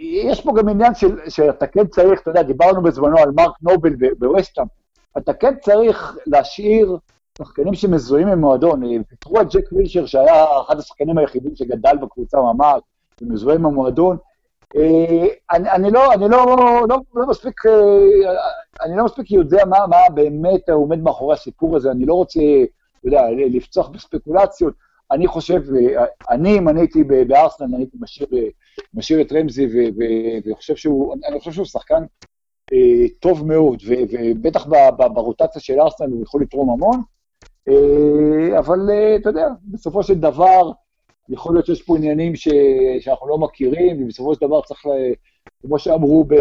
יש 0.00 0.40
פה 0.40 0.52
גם 0.56 0.68
עניין 0.68 0.94
של, 0.94 1.16
שאתה 1.28 1.66
כן 1.66 1.86
צריך, 1.86 2.20
אתה 2.20 2.30
יודע, 2.30 2.42
דיברנו 2.42 2.82
בזמנו 2.82 3.18
על 3.18 3.30
מרק 3.30 3.52
נובל 3.62 3.94
בווסטהאם, 4.18 4.66
אתה 5.18 5.32
כן 5.32 5.54
צריך 5.60 6.16
להשאיר 6.26 6.98
שחקנים 7.38 7.74
שמזוהים 7.74 8.28
עם 8.28 8.40
מועדון. 8.40 8.82
פיתרו 9.08 9.40
את 9.40 9.54
ג'ק 9.54 9.72
וילשר, 9.72 10.06
שהיה 10.06 10.44
אחד 10.66 10.78
השחקנים 10.78 11.18
היחידים 11.18 11.56
שגדל 11.56 11.96
בקבוצה 12.02 12.38
ממש, 12.40 12.80
ומזוהה 13.22 13.56
עם 13.56 13.66
המועדון. 13.66 14.16
אה, 14.76 15.26
אני, 15.50 15.70
אני, 15.70 15.90
לא, 15.90 16.12
אני 16.12 16.28
לא, 16.28 16.46
לא, 16.88 16.96
לא 17.14 17.26
מספיק, 17.26 17.66
אה, 17.66 17.72
אני 18.82 18.96
לא 18.96 19.04
מספיק 19.04 19.30
יודע 19.30 19.64
מה, 19.64 19.78
מה 19.86 19.96
באמת 20.14 20.68
עומד 20.70 20.98
מאחורי 20.98 21.34
הסיפור 21.34 21.76
הזה, 21.76 21.90
אני 21.90 22.06
לא 22.06 22.14
רוצה, 22.14 22.40
אתה 23.00 23.08
יודע, 23.08 23.22
לפצוח 23.30 23.88
בספקולציות. 23.88 24.74
אני 25.12 25.26
חושב, 25.26 25.62
אה, 25.74 26.04
אני, 26.30 26.58
אם 26.58 26.68
אני 26.68 26.80
הייתי 26.80 27.04
בארסנל, 27.04 27.76
הייתי 27.76 27.96
משאיר, 28.00 28.28
משאיר 28.94 29.20
את 29.20 29.32
רמזי, 29.32 29.68
וחושב 30.44 30.76
שהוא, 30.76 31.14
אני 31.28 31.38
חושב 31.38 31.52
שהוא 31.52 31.66
שחקן 31.66 32.04
טוב 33.20 33.46
מאוד, 33.46 33.82
ובטח 33.88 34.66
ברוטציה 35.14 35.60
של 35.60 35.80
ארסנל 35.80 36.10
הוא 36.10 36.22
יכול 36.22 36.42
לתרום 36.42 36.70
המון. 36.70 37.02
אבל 38.58 38.78
אתה 39.20 39.28
יודע, 39.28 39.46
בסופו 39.64 40.02
של 40.02 40.14
דבר, 40.14 40.70
יכול 41.28 41.54
להיות 41.54 41.66
שיש 41.66 41.82
פה 41.82 41.96
עניינים 41.96 42.36
ש... 42.36 42.48
שאנחנו 43.00 43.28
לא 43.28 43.38
מכירים, 43.38 44.04
ובסופו 44.04 44.34
של 44.34 44.40
דבר 44.46 44.62
צריך, 44.62 44.86
לה... 44.86 44.92
כמו 45.62 45.78
שאמרו 45.78 46.24
ב... 46.24 46.34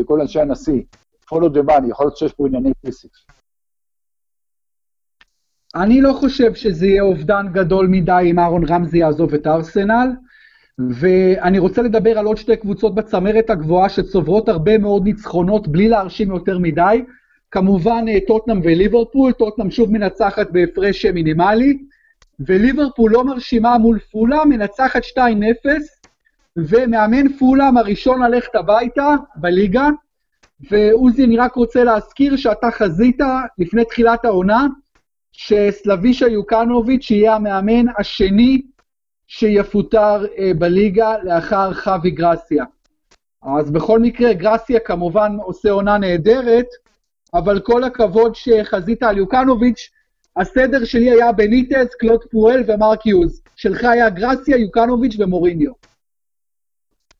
בכל 0.00 0.20
אנשי 0.20 0.40
הנשיא, 0.40 0.82
follow 1.32 1.48
the 1.54 1.88
יכול 1.88 2.06
להיות 2.06 2.16
שיש 2.16 2.32
פה 2.32 2.46
ענייני 2.46 2.72
כסף. 2.86 3.08
אני 5.74 6.00
לא 6.00 6.12
חושב 6.12 6.54
שזה 6.54 6.86
יהיה 6.86 7.02
אובדן 7.02 7.46
גדול 7.52 7.86
מדי 7.86 8.28
אם 8.30 8.38
אהרון 8.38 8.64
רמזי 8.64 8.98
יעזוב 8.98 9.34
את 9.34 9.46
ארסנל, 9.46 10.08
ואני 10.78 11.58
רוצה 11.58 11.82
לדבר 11.82 12.18
על 12.18 12.26
עוד 12.26 12.36
שתי 12.36 12.56
קבוצות 12.56 12.94
בצמרת 12.94 13.50
הגבוהה 13.50 13.88
שצוברות 13.88 14.48
הרבה 14.48 14.78
מאוד 14.78 15.04
ניצחונות 15.04 15.68
בלי 15.68 15.88
להרשים 15.88 16.30
יותר 16.30 16.58
מדי. 16.58 17.04
כמובן 17.50 18.04
אה, 18.08 18.18
טוטנאם 18.26 18.60
וליברפול, 18.64 19.32
טוטנאם 19.32 19.70
שוב 19.70 19.92
מנצחת 19.92 20.50
בהפרש 20.50 21.06
מינימלי, 21.06 21.78
וליברפול 22.40 23.10
לא 23.10 23.24
מרשימה 23.24 23.78
מול 23.78 23.98
פולה, 23.98 24.44
מנצחת 24.44 25.02
2-0, 25.02 25.18
ומאמן 26.56 27.28
פולאם 27.38 27.76
הראשון 27.76 28.22
ללכת 28.22 28.54
הביתה 28.54 29.14
בליגה, 29.36 29.88
ועוזי, 30.70 31.24
אני 31.24 31.36
רק 31.36 31.54
רוצה 31.54 31.84
להזכיר 31.84 32.36
שאתה 32.36 32.70
חזית 32.70 33.18
לפני 33.58 33.84
תחילת 33.84 34.24
העונה, 34.24 34.66
שסלבישה 35.32 36.28
יוקנוביץ' 36.28 37.10
יהיה 37.10 37.34
המאמן 37.34 37.84
השני 37.98 38.62
שיפוטר 39.26 40.26
אה, 40.38 40.50
בליגה 40.58 41.14
לאחר 41.22 41.74
חווי 41.74 42.10
גרסיה. 42.10 42.64
אז 43.42 43.70
בכל 43.70 44.00
מקרה, 44.00 44.32
גרסיה 44.32 44.80
כמובן 44.80 45.36
עושה 45.42 45.70
עונה 45.70 45.98
נהדרת, 45.98 46.66
אבל 47.34 47.60
כל 47.60 47.84
הכבוד 47.84 48.34
שחזית 48.34 49.02
על 49.02 49.18
יוקנוביץ', 49.18 49.90
הסדר 50.36 50.84
שלי 50.84 51.10
היה 51.10 51.32
בניטס, 51.32 51.94
קלוד 51.98 52.24
פואל 52.30 52.64
ומרק 52.66 53.06
יוז. 53.06 53.42
שלך 53.56 53.84
היה 53.84 54.10
גרסיה, 54.10 54.56
יוקנוביץ' 54.56 55.16
ומוריניו. 55.18 55.72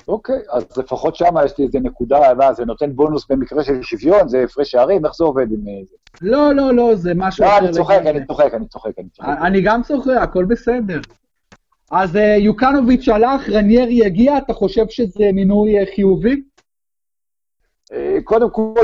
אוקיי, 0.08 0.38
אז 0.50 0.76
לפחות 0.76 1.16
שם 1.16 1.34
יש 1.44 1.58
לי 1.58 1.64
איזה 1.64 1.80
נקודה, 1.80 2.34
מה, 2.34 2.52
זה 2.52 2.64
נותן 2.64 2.96
בונוס 2.96 3.26
במקרה 3.30 3.64
של 3.64 3.82
שוויון, 3.82 4.28
זה 4.28 4.42
הפרש 4.44 4.70
שערים, 4.70 5.06
איך 5.06 5.14
זה 5.14 5.24
עובד 5.24 5.52
עם 5.52 5.68
אה, 5.68 5.84
זה? 5.84 5.96
לא, 6.22 6.54
לא, 6.54 6.74
לא, 6.74 6.94
זה 6.94 7.12
משהו 7.16 7.44
לא, 7.44 7.58
אני 7.58 7.72
צוחק, 7.72 8.02
אני 8.06 8.26
צוחק, 8.26 8.54
אני 8.54 8.68
צוחק, 8.68 8.98
אני 8.98 9.08
צוחק. 9.08 9.28
אני 9.42 9.60
גם 9.60 9.82
צוחק, 9.82 10.10
הכל 10.22 10.44
בסדר. 10.44 11.00
אז 11.90 12.16
אה, 12.16 12.36
יוקנוביץ' 12.36 13.08
הלך, 13.08 13.48
רניירי 13.48 14.06
הגיע, 14.06 14.38
אתה 14.38 14.52
חושב 14.52 14.84
שזה 14.88 15.24
מינוי 15.32 15.78
אה, 15.78 15.84
חיובי? 15.94 16.42
קודם 18.24 18.50
כל, 18.50 18.74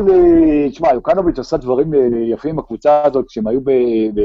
תשמע, 0.70 0.92
יוקנוביץ' 0.92 1.38
עשה 1.38 1.56
דברים 1.56 1.92
יפים 2.32 2.50
עם 2.50 2.58
הקבוצה 2.58 3.02
הזאת, 3.04 3.24
כשהם 3.28 3.46
היו 3.46 3.60
ב... 3.60 3.70
ב... 4.14 4.20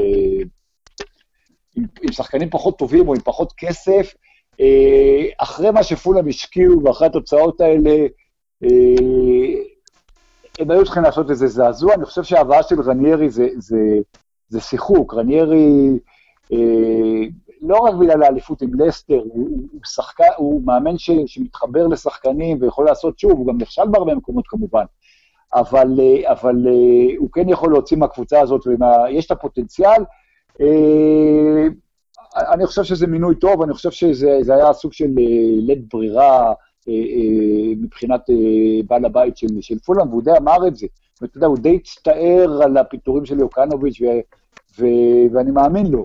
עם, 1.76 1.84
עם 2.02 2.12
שחקנים 2.12 2.50
פחות 2.50 2.78
טובים 2.78 3.08
או 3.08 3.14
עם 3.14 3.20
פחות 3.20 3.52
כסף, 3.56 4.14
אחרי 5.38 5.70
מה 5.70 5.82
שפולאם 5.82 6.28
השקיעו 6.28 6.84
ואחרי 6.84 7.06
התוצאות 7.06 7.60
האלה, 7.60 8.06
אה, 8.64 8.68
הם 10.58 10.70
היו 10.70 10.84
צריכים 10.84 11.02
לעשות 11.02 11.30
איזה 11.30 11.46
זעזוע. 11.46 11.94
אני 11.94 12.04
חושב 12.04 12.22
שההבאה 12.22 12.62
של 12.62 12.80
רניירי 12.80 13.30
זה, 13.30 13.48
זה, 13.56 13.78
זה 14.48 14.60
שיחוק. 14.60 15.14
רניירי, 15.14 15.88
אה, 16.52 16.58
לא 17.62 17.76
רק 17.76 17.94
בגלל 17.94 18.22
האליפות 18.22 18.62
עם 18.62 18.80
לסטר, 18.80 19.22
הוא, 19.24 19.48
הוא, 19.72 19.80
שחקן, 19.84 20.24
הוא 20.36 20.62
מאמן 20.64 20.98
ש, 20.98 21.10
שמתחבר 21.26 21.86
לשחקנים 21.86 22.58
ויכול 22.60 22.86
לעשות 22.86 23.18
שוב, 23.18 23.32
הוא 23.32 23.46
גם 23.46 23.58
נכשל 23.58 23.88
בהרבה 23.90 24.14
מקומות 24.14 24.44
כמובן, 24.48 24.84
אבל, 25.54 26.00
אבל 26.24 26.66
הוא 27.18 27.28
כן 27.32 27.48
יכול 27.48 27.72
להוציא 27.72 27.96
מהקבוצה 27.96 28.40
הזאת, 28.40 28.66
ויש 28.66 29.26
את 29.26 29.30
הפוטנציאל. 29.30 30.04
אני 32.36 32.66
חושב 32.66 32.82
שזה 32.82 33.06
מינוי 33.06 33.34
טוב, 33.34 33.62
אני 33.62 33.74
חושב 33.74 33.90
שזה 33.90 34.54
היה 34.54 34.72
סוג 34.72 34.92
של 34.92 35.04
אה, 35.18 35.56
לית 35.56 35.94
ברירה 35.94 36.52
אה, 36.88 36.92
אה, 36.92 37.74
מבחינת 37.76 38.20
בעל 38.86 39.04
הבית 39.04 39.36
של, 39.36 39.46
של 39.60 39.78
פולאם, 39.78 40.08
והוא 40.08 40.22
די 40.22 40.30
אמר 40.38 40.68
את 40.68 40.76
זה. 40.76 40.86
ואתה 41.20 41.36
יודע, 41.36 41.46
הוא 41.46 41.58
די 41.58 41.76
הצטער 41.76 42.62
על 42.62 42.76
הפיטורים 42.76 43.24
של 43.24 43.38
יוקנוביץ', 43.38 44.00
ו, 44.00 44.04
ו, 44.78 44.86
ואני 45.32 45.50
מאמין 45.50 45.86
לו. 45.86 46.04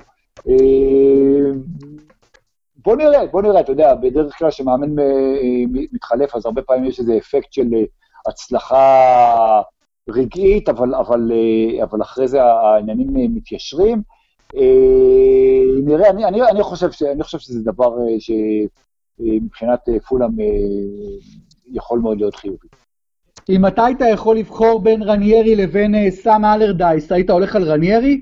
בוא 2.76 2.96
נראה, 2.96 3.28
בוא 3.28 3.42
נראה, 3.42 3.60
אתה 3.60 3.72
יודע, 3.72 3.96
בדרך 3.96 4.38
כלל 4.38 4.50
כשמאמן 4.50 4.96
מתחלף, 5.94 6.36
אז 6.36 6.46
הרבה 6.46 6.62
פעמים 6.62 6.86
יש 6.86 7.00
איזה 7.00 7.18
אפקט 7.18 7.54
של 7.54 7.68
הצלחה 8.28 9.62
רגעית, 10.10 10.70
אבל, 10.70 10.96
אבל, 10.96 11.32
אבל 11.84 12.02
אחרי 12.02 12.28
זה 12.28 12.44
העניינים 12.44 13.08
מתיישרים. 13.36 14.02
אה, 14.56 15.82
נראה, 15.86 16.10
אני, 16.10 16.26
אני, 16.26 16.42
אני, 16.42 16.64
חושב 16.64 16.92
ש, 16.92 17.04
אני 17.04 17.24
חושב 17.24 17.40
שזה 17.40 17.64
דבר 17.64 17.98
אה, 18.00 18.16
שמבחינת 18.20 19.90
אה, 19.90 20.00
פולאם 20.00 20.32
יכול 21.66 22.00
מאוד 22.00 22.18
להיות 22.18 22.36
חיובי. 22.36 22.68
אם 23.50 23.68
אתה 23.68 23.86
היית 23.86 24.00
יכול 24.14 24.38
לבחור 24.38 24.82
בין 24.82 25.04
רניירי 25.04 25.56
לבין 25.56 26.12
סאם 26.12 26.46
אלרדייס, 26.46 27.12
היית 27.12 27.30
הולך 27.30 27.56
על 27.56 27.64
רניירי? 27.64 28.22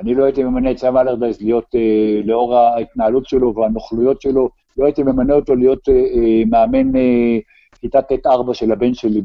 אני 0.00 0.14
לא 0.14 0.24
הייתי 0.24 0.42
ממנה 0.44 0.70
את 0.70 0.78
סאם 0.78 0.96
אלרדייס 0.96 1.40
להיות, 1.40 1.74
אה, 1.74 2.20
לאור 2.24 2.56
ההתנהלות 2.56 3.26
שלו 3.26 3.54
והנוכלויות 3.54 4.22
שלו, 4.22 4.48
לא 4.76 4.84
הייתי 4.84 5.02
ממנה 5.02 5.34
אותו 5.34 5.54
להיות 5.54 5.88
אה, 5.88 6.42
מאמן 6.50 6.96
אה, 6.96 7.38
כיתה 7.80 8.02
ט'-4 8.02 8.54
של 8.54 8.72
הבן 8.72 8.94
שלי 8.94 9.20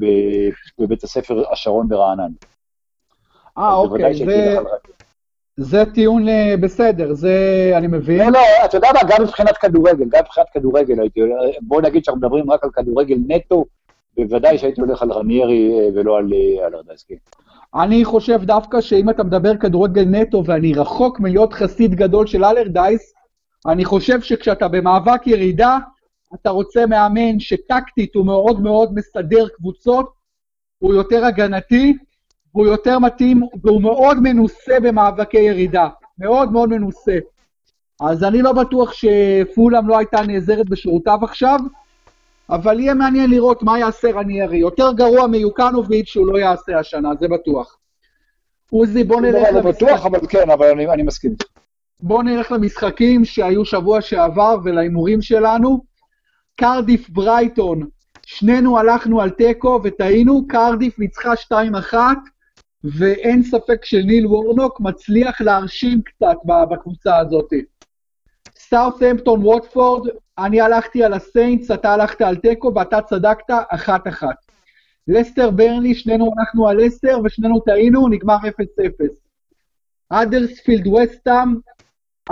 בבית 0.79 1.03
הספר 1.03 1.51
השרון 1.51 1.89
ברענן. 1.89 2.31
אה, 3.57 3.73
אוקיי, 3.73 4.25
זה... 4.25 4.57
זה 5.57 5.83
טיעון 5.93 6.29
אה, 6.29 6.55
בסדר, 6.59 7.13
זה 7.13 7.33
אני 7.75 7.87
מבין. 7.87 8.19
לא, 8.19 8.29
לא, 8.31 8.65
אתה 8.65 8.77
יודע 8.77 8.87
מה, 8.93 8.99
גם 9.07 9.23
מבחינת 9.23 9.57
כדורגל, 9.57 10.05
גם 10.09 10.21
מבחינת 10.21 10.47
כדורגל 10.53 10.99
הייתי, 10.99 11.21
בוא 11.61 11.81
נגיד 11.81 12.05
שאנחנו 12.05 12.19
מדברים 12.19 12.51
רק 12.51 12.63
על 12.63 12.69
כדורגל 12.73 13.17
נטו, 13.27 13.65
בוודאי 14.17 14.57
שהייתי 14.57 14.81
הולך 14.81 15.01
על 15.01 15.11
רניירי 15.11 15.71
אה, 15.73 15.87
ולא 15.95 16.17
על 16.17 16.33
אה, 16.33 16.67
ארדסקי. 16.67 17.15
אני 17.75 18.05
חושב 18.05 18.43
דווקא 18.43 18.81
שאם 18.81 19.09
אתה 19.09 19.23
מדבר 19.23 19.57
כדורגל 19.57 20.05
נטו 20.05 20.43
ואני 20.45 20.73
רחוק 20.73 21.19
מלהיות 21.19 21.53
חסיד 21.53 21.95
גדול 21.95 22.27
של 22.27 22.45
אלרדייס, 22.45 23.13
אני 23.67 23.85
חושב 23.85 24.21
שכשאתה 24.21 24.67
במאבק 24.67 25.27
ירידה, 25.27 25.77
אתה 26.33 26.49
רוצה 26.49 26.85
מאמן 26.85 27.39
שטקטית 27.39 28.15
הוא 28.15 28.25
מאוד 28.25 28.61
מאוד 28.61 28.95
מסדר 28.95 29.47
קבוצות, 29.47 30.09
הוא 30.79 30.93
יותר 30.93 31.25
הגנתי, 31.25 31.97
והוא 32.57 32.67
יותר 32.67 32.99
מתאים, 32.99 33.41
והוא 33.63 33.81
מאוד 33.81 34.17
מנוסה 34.21 34.79
במאבקי 34.79 35.39
ירידה, 35.39 35.87
מאוד 36.19 36.51
מאוד 36.51 36.69
מנוסה. 36.69 37.17
אז 38.01 38.23
אני 38.23 38.41
לא 38.41 38.53
בטוח 38.53 38.93
שפולאם 38.93 39.87
לא 39.87 39.97
הייתה 39.97 40.21
נעזרת 40.21 40.69
בשירותיו 40.69 41.19
עכשיו, 41.21 41.59
אבל 42.49 42.79
יהיה 42.79 42.93
מעניין 42.93 43.29
לראות 43.29 43.63
מה 43.63 43.79
יעשה 43.79 44.11
רניירי. 44.11 44.57
יותר 44.57 44.91
גרוע 44.91 45.27
מיוקנוביץ' 45.27 46.07
שהוא 46.07 46.27
לא 46.27 46.37
יעשה 46.37 46.79
השנה, 46.79 47.09
זה 47.19 47.27
בטוח. 47.27 47.77
עוזי, 48.71 49.03
בוא 49.03 49.21
נלך 49.21 49.35
למשחקים. 49.35 49.55
לא 49.55 49.71
בטוח, 49.71 50.05
אבל 50.05 50.19
כן, 50.29 50.49
אבל 50.49 50.65
אני, 50.65 50.87
אני 50.87 51.03
מסכים. 51.03 51.35
בוא 51.99 52.23
נלך 52.23 52.51
למשחקים 52.51 53.25
שהיו 53.25 53.65
שבוע 53.65 54.01
שעבר 54.01 54.57
ולהימורים 54.63 55.21
שלנו. 55.21 55.83
קרדיף 56.55 57.09
ברייטון, 57.09 57.87
שנינו 58.25 58.79
הלכנו 58.79 59.21
על 59.21 59.29
תיקו 59.29 59.79
וטעינו, 59.83 60.47
קרדיף 60.47 60.99
ניצחה 60.99 61.33
2-1, 61.93 61.93
ואין 62.83 63.43
ספק 63.43 63.85
שניל 63.85 64.27
וורנוק 64.27 64.79
מצליח 64.79 65.41
להרשים 65.41 66.01
קצת 66.01 66.37
בקבוצה 66.45 67.17
הזאת. 67.17 67.53
סאות'המפטון 68.55 69.45
ווטפורד, 69.45 70.09
אני 70.37 70.61
הלכתי 70.61 71.03
על 71.03 71.13
הסיינטס, 71.13 71.71
אתה 71.71 71.93
הלכת 71.93 72.21
על 72.21 72.35
תיקו 72.35 72.71
ואתה 72.75 73.01
צדקת 73.01 73.53
אחת-אחת. 73.69 74.35
לסטר 75.07 75.49
ברנלי, 75.49 75.95
שנינו 75.95 76.33
הלכנו 76.37 76.67
על 76.67 76.85
לסטר 76.85 77.19
ושנינו 77.23 77.59
טעינו, 77.59 78.07
נגמר 78.07 78.37
0-0. 78.37 78.47
האדרספילד 80.09 80.87
וסטאם, 80.87 81.55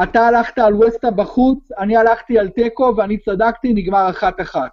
אתה 0.03 0.27
הלכת 0.27 0.57
על 0.57 0.83
וסטאם 0.83 1.15
בחוץ, 1.15 1.71
אני 1.77 1.97
הלכתי 1.97 2.39
על 2.39 2.49
תיקו 2.49 2.93
ואני 2.97 3.17
צדקתי, 3.17 3.73
נגמר 3.73 4.09
אחת-אחת. 4.09 4.71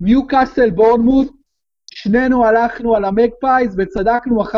ניו 0.00 0.26
קאסל 0.26 0.70
בורנמות', 0.70 1.37
שנינו 2.02 2.44
הלכנו 2.44 2.96
על 2.96 3.04
המגפייז 3.04 3.74
וצדקנו 3.78 4.44
1-0 4.44 4.54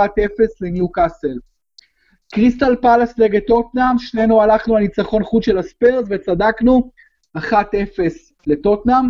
לניו 0.60 0.88
קאסל. 0.88 1.38
קריסטל 2.34 2.76
פלאס 2.76 3.18
נגד 3.18 3.40
טוטנאם, 3.46 3.98
שנינו 3.98 4.42
הלכנו 4.42 4.76
על 4.76 4.82
ניצחון 4.82 5.24
חוץ 5.24 5.44
של 5.44 5.58
הספרס 5.58 6.04
וצדקנו 6.10 6.90
1-0 7.36 7.42
לטוטנאם. 8.46 9.04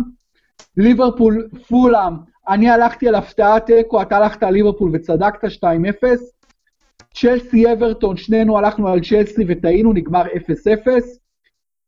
ליברפול 0.77 1.49
פולאם, 1.67 2.13
אני 2.47 2.69
הלכתי 2.69 3.07
על 3.07 3.15
הפתעת 3.15 3.65
תיקו, 3.65 4.01
אתה 4.01 4.17
הלכת 4.17 4.43
על 4.43 4.53
ליברפול 4.53 4.91
וצדקת 4.93 5.43
2-0. 5.43 5.47
צ'לסי 7.13 7.73
אברטון, 7.73 8.17
שנינו 8.17 8.57
הלכנו 8.57 8.87
על 8.87 8.99
צ'לסי 8.99 9.43
וטעינו, 9.47 9.93
נגמר 9.93 10.23
0-0. 10.25 10.27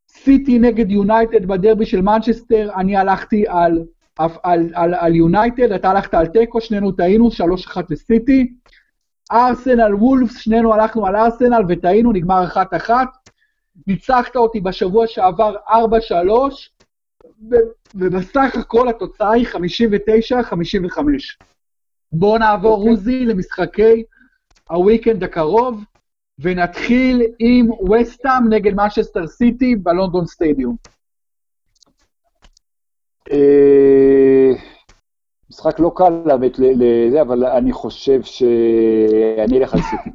סיטי 0.10 0.60
נגד 0.60 0.92
יונייטד 0.92 1.46
בדרבי 1.46 1.86
של 1.86 2.02
מנצ'סטר, 2.02 2.70
אני 2.76 2.98
הלכתי 2.98 3.46
על 3.48 3.84
על 4.74 5.16
יונייטד, 5.16 5.72
אתה 5.72 5.90
הלכת 5.90 6.14
על 6.14 6.28
תיקו, 6.28 6.62
שנינו 6.62 6.92
טעינו, 6.92 7.30
3-1 7.76 7.78
לסיטי. 7.90 8.54
ארסנל 9.32 9.96
וולפס, 9.96 10.38
שנינו 10.38 10.74
הלכנו 10.74 11.06
על 11.06 11.16
ארסנל 11.16 11.64
וטעינו, 11.70 12.12
נגמר 12.12 12.44
אחת 12.44 12.74
אחת. 12.74 13.08
ניצחת 13.88 14.36
אותי 14.36 14.62
בשבוע 14.62 15.08
שעבר 15.08 15.56
4-3, 15.68 15.72
ובסך 17.96 18.56
הכל 18.60 18.90
התוצאה 18.90 19.32
היא 19.32 19.48
59-55. 19.48 19.58
בואו 22.12 22.38
נעבור, 22.38 22.90
עוזי, 22.90 23.26
למשחקי 23.26 24.04
הוויקנד 24.70 25.24
הקרוב, 25.24 25.84
ונתחיל 26.40 27.22
עם 27.40 27.70
וסטאם 27.72 28.50
נגד 28.50 28.72
מנצ'סטר 28.76 29.28
סיטי 29.28 29.76
בלונדון 29.76 30.26
סטדיום. 30.26 30.76
אה, 33.32 34.52
משחק 35.50 35.80
לא 35.80 35.92
קל 35.96 36.22
לאמת 36.26 36.60
לזה, 36.60 37.22
אבל 37.22 37.46
אני 37.46 37.74
חושב 37.74 38.22
שאני 38.24 39.58
אלך 39.58 39.74
על 39.74 39.80
סיטי. 39.82 40.10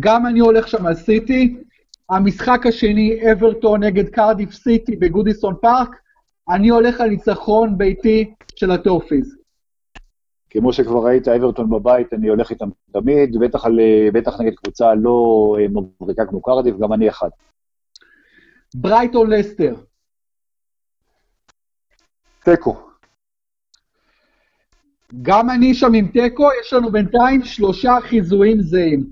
גם 0.00 0.26
אני 0.26 0.40
הולך 0.40 0.68
שם 0.68 0.86
על 0.86 0.94
סיטי. 0.94 1.56
המשחק 2.10 2.66
השני, 2.66 3.32
אברטון 3.32 3.84
נגד 3.84 4.08
קרדיף 4.08 4.52
סיטי 4.52 4.96
בגודיסון 4.96 5.54
פארק, 5.62 5.96
אני 6.48 6.68
הולך 6.68 7.00
על 7.00 7.08
ניצחון 7.08 7.78
ביתי 7.78 8.34
של 8.56 8.70
הטופיז. 8.70 9.36
כמו 10.50 10.72
שכבר 10.72 11.06
ראית, 11.06 11.28
אברטון 11.28 11.70
בבית, 11.70 12.12
אני 12.12 12.28
הולך 12.28 12.50
איתם 12.50 12.68
תמיד, 12.92 13.36
בטח, 13.40 13.64
על, 13.64 13.80
בטח 14.12 14.40
נגד 14.40 14.54
קבוצה 14.54 14.94
לא 14.94 15.56
אה, 15.60 15.66
מבריקה 15.68 16.26
כמו 16.26 16.42
קרדיף, 16.42 16.76
גם 16.78 16.92
אני 16.92 17.08
אחד. 17.08 17.28
ברייטון 18.74 19.30
לסטר. 19.30 19.74
תיקו. 22.44 22.76
גם 25.22 25.50
אני 25.50 25.74
שם 25.74 25.94
עם 25.94 26.08
תיקו, 26.08 26.48
יש 26.60 26.72
לנו 26.72 26.90
בינתיים 26.90 27.44
שלושה 27.44 27.92
חיזויים 28.00 28.62
זהים. 28.62 29.06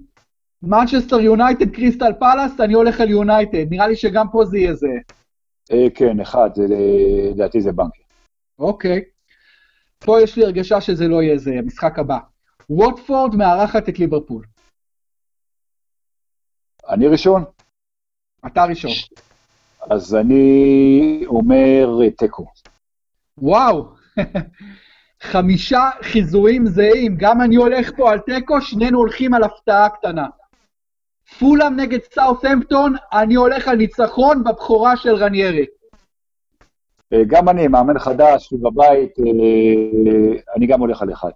מנצ'סטר 0.62 1.20
יונייטד, 1.20 1.70
קריסטל 1.74 2.12
פלאס, 2.18 2.60
אני 2.60 2.74
הולך 2.74 3.00
על 3.00 3.10
יונייטד, 3.10 3.70
נראה 3.70 3.88
לי 3.88 3.96
שגם 3.96 4.26
פה 4.32 4.44
זה 4.44 4.58
יהיה 4.58 4.74
זה. 4.74 4.88
אה, 5.72 5.86
כן, 5.94 6.20
אחד, 6.20 6.50
לדעתי 6.68 7.60
זה 7.60 7.72
banker. 7.72 8.02
אוקיי. 8.58 9.04
פה 9.98 10.22
יש 10.22 10.36
לי 10.36 10.44
הרגשה 10.44 10.80
שזה 10.80 11.08
לא 11.08 11.22
יהיה 11.22 11.38
זה, 11.38 11.50
המשחק 11.58 11.98
הבא. 11.98 12.18
ווטפורד 12.70 13.34
מארחת 13.34 13.88
את 13.88 13.98
ליברפול. 13.98 14.44
אני 16.88 17.06
ראשון? 17.08 17.44
אתה 18.46 18.64
ראשון. 18.64 18.90
אז 19.90 20.14
אני 20.14 21.22
אומר 21.26 22.10
תיקו. 22.16 22.46
וואו, 23.38 23.88
חמישה 25.30 25.90
חיזויים 26.02 26.66
זהים, 26.66 27.16
גם 27.16 27.40
אני 27.40 27.56
הולך 27.56 27.90
פה 27.96 28.12
על 28.12 28.18
תיקו, 28.18 28.60
שנינו 28.60 28.98
הולכים 28.98 29.34
על 29.34 29.44
הפתעה 29.44 29.88
קטנה. 29.88 30.26
פולאם 31.38 31.76
נגד 31.76 31.98
סאות'המפטון, 32.14 32.94
אני 33.12 33.34
הולך 33.34 33.68
על 33.68 33.76
ניצחון 33.76 34.44
בבכורה 34.44 34.96
של 34.96 35.14
רניירי. 35.14 35.66
אה, 37.12 37.24
גם 37.26 37.48
אני, 37.48 37.68
מאמן 37.68 37.98
חדש, 37.98 38.52
בבית, 38.52 39.18
אה, 39.18 40.42
אני 40.56 40.66
גם 40.66 40.80
הולך 40.80 41.02
על 41.02 41.12
אחד. 41.12 41.30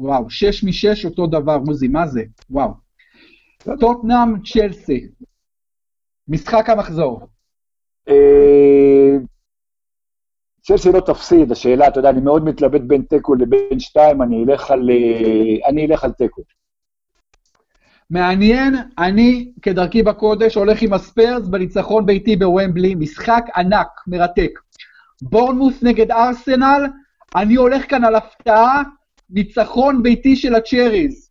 וואו, 0.00 0.30
שש 0.30 0.64
משש 0.64 1.04
אותו 1.04 1.26
דבר, 1.26 1.58
מוזי, 1.58 1.88
מה 1.88 2.06
זה? 2.06 2.22
וואו. 2.50 2.70
טוטנאם, 3.80 4.42
צ'לסי. 4.44 5.08
משחק 6.28 6.70
המחזור. 6.70 7.20
אה, 10.60 10.64
צ'לסי 10.64 10.92
לא 10.92 11.00
תפסיד, 11.00 11.52
השאלה, 11.52 11.88
אתה 11.88 11.98
יודע, 11.98 12.10
אני 12.10 12.20
מאוד 12.20 12.44
מתלבט 12.44 12.80
בין 12.80 13.02
תיקו 13.02 13.34
לבין 13.34 13.80
שתיים, 13.80 14.22
אני 14.22 14.44
אלך 14.44 14.70
על, 14.70 14.90
אני 15.68 15.86
אלך 15.86 16.04
על 16.04 16.12
תיקו. 16.12 16.42
מעניין, 18.10 18.74
אני 18.98 19.52
כדרכי 19.62 20.02
בקודש 20.02 20.54
הולך 20.54 20.82
עם 20.82 20.92
הספיירס 20.92 21.48
בניצחון 21.48 22.06
ביתי 22.06 22.36
בוומבלי, 22.36 22.94
משחק 22.94 23.44
ענק, 23.56 23.88
מרתק. 24.06 24.50
בורנמוס 25.22 25.82
נגד 25.82 26.10
ארסנל, 26.10 26.86
אני 27.36 27.54
הולך 27.54 27.90
כאן 27.90 28.04
על 28.04 28.14
הפתעה, 28.14 28.82
ניצחון 29.30 30.02
ביתי 30.02 30.36
של 30.36 30.54
הצ'ריז. 30.54 31.30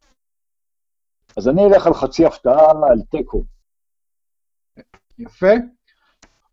אז 1.37 1.47
אני 1.47 1.65
אלך 1.65 1.87
על 1.87 1.93
חצי 1.93 2.25
הפתעה, 2.25 2.71
על 2.91 3.01
תיקו. 3.11 3.43
יפה. 5.19 5.53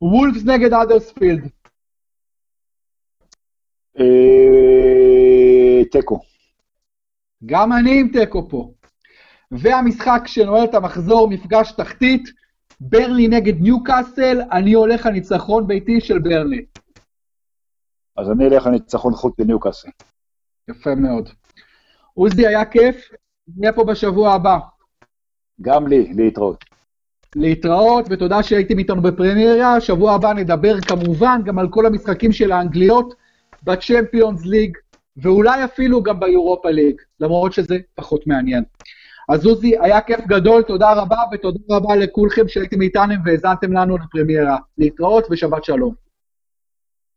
וולפס 0.02 0.44
נגד 0.44 0.72
אדרספילד. 0.72 1.48
אה, 4.00 5.84
תיקו. 5.84 6.20
גם 7.46 7.72
אני 7.72 8.00
עם 8.00 8.08
תיקו 8.08 8.48
פה. 8.48 8.70
והמשחק 9.50 10.22
שנועל 10.26 10.64
את 10.64 10.74
המחזור, 10.74 11.28
מפגש 11.28 11.72
תחתית, 11.72 12.28
ברלי 12.80 13.28
נגד 13.28 13.60
ניוקאסל, 13.60 14.40
אני 14.52 14.72
הולך 14.72 15.06
על 15.06 15.12
ניצחון 15.12 15.66
ביתי 15.66 16.00
של 16.00 16.18
ברלי. 16.18 16.64
אז 18.16 18.30
אני 18.30 18.46
אלך 18.46 18.66
על 18.66 18.72
ניצחון 18.72 19.14
חוץ 19.14 19.34
בניוקאסל. 19.38 19.88
יפה 20.70 20.94
מאוד. 20.94 21.28
עוזי, 22.14 22.46
היה 22.46 22.64
כיף, 22.64 23.10
נהיה 23.56 23.72
פה 23.72 23.84
בשבוע 23.84 24.34
הבא. 24.34 24.58
גם 25.60 25.86
לי, 25.86 26.12
להתראות. 26.16 26.64
להתראות, 27.36 28.06
ותודה 28.10 28.42
שהייתם 28.42 28.78
איתנו 28.78 29.02
בפרמיירה. 29.02 29.80
שבוע 29.80 30.12
הבא 30.12 30.32
נדבר 30.32 30.80
כמובן 30.80 31.40
גם 31.44 31.58
על 31.58 31.68
כל 31.70 31.86
המשחקים 31.86 32.32
של 32.32 32.52
האנגליות 32.52 33.14
בצ'מפיונס 33.66 34.44
ליג, 34.44 34.76
ואולי 35.16 35.64
אפילו 35.64 36.02
גם 36.02 36.20
ביורופה 36.20 36.70
ליג, 36.70 36.96
למרות 37.20 37.52
שזה 37.52 37.78
פחות 37.94 38.26
מעניין. 38.26 38.64
אז 39.28 39.46
עוזי, 39.46 39.78
היה 39.80 40.00
כיף 40.00 40.20
גדול, 40.26 40.62
תודה 40.62 40.92
רבה, 40.92 41.16
ותודה 41.32 41.58
רבה 41.70 41.96
לכולכם 41.96 42.48
שהייתם 42.48 42.82
איתנו 42.82 43.14
והאזנתם 43.24 43.72
לנו 43.72 43.96
לפרמיירה. 43.98 44.56
להתראות 44.78 45.24
ושבת 45.30 45.64
שלום. 45.64 46.05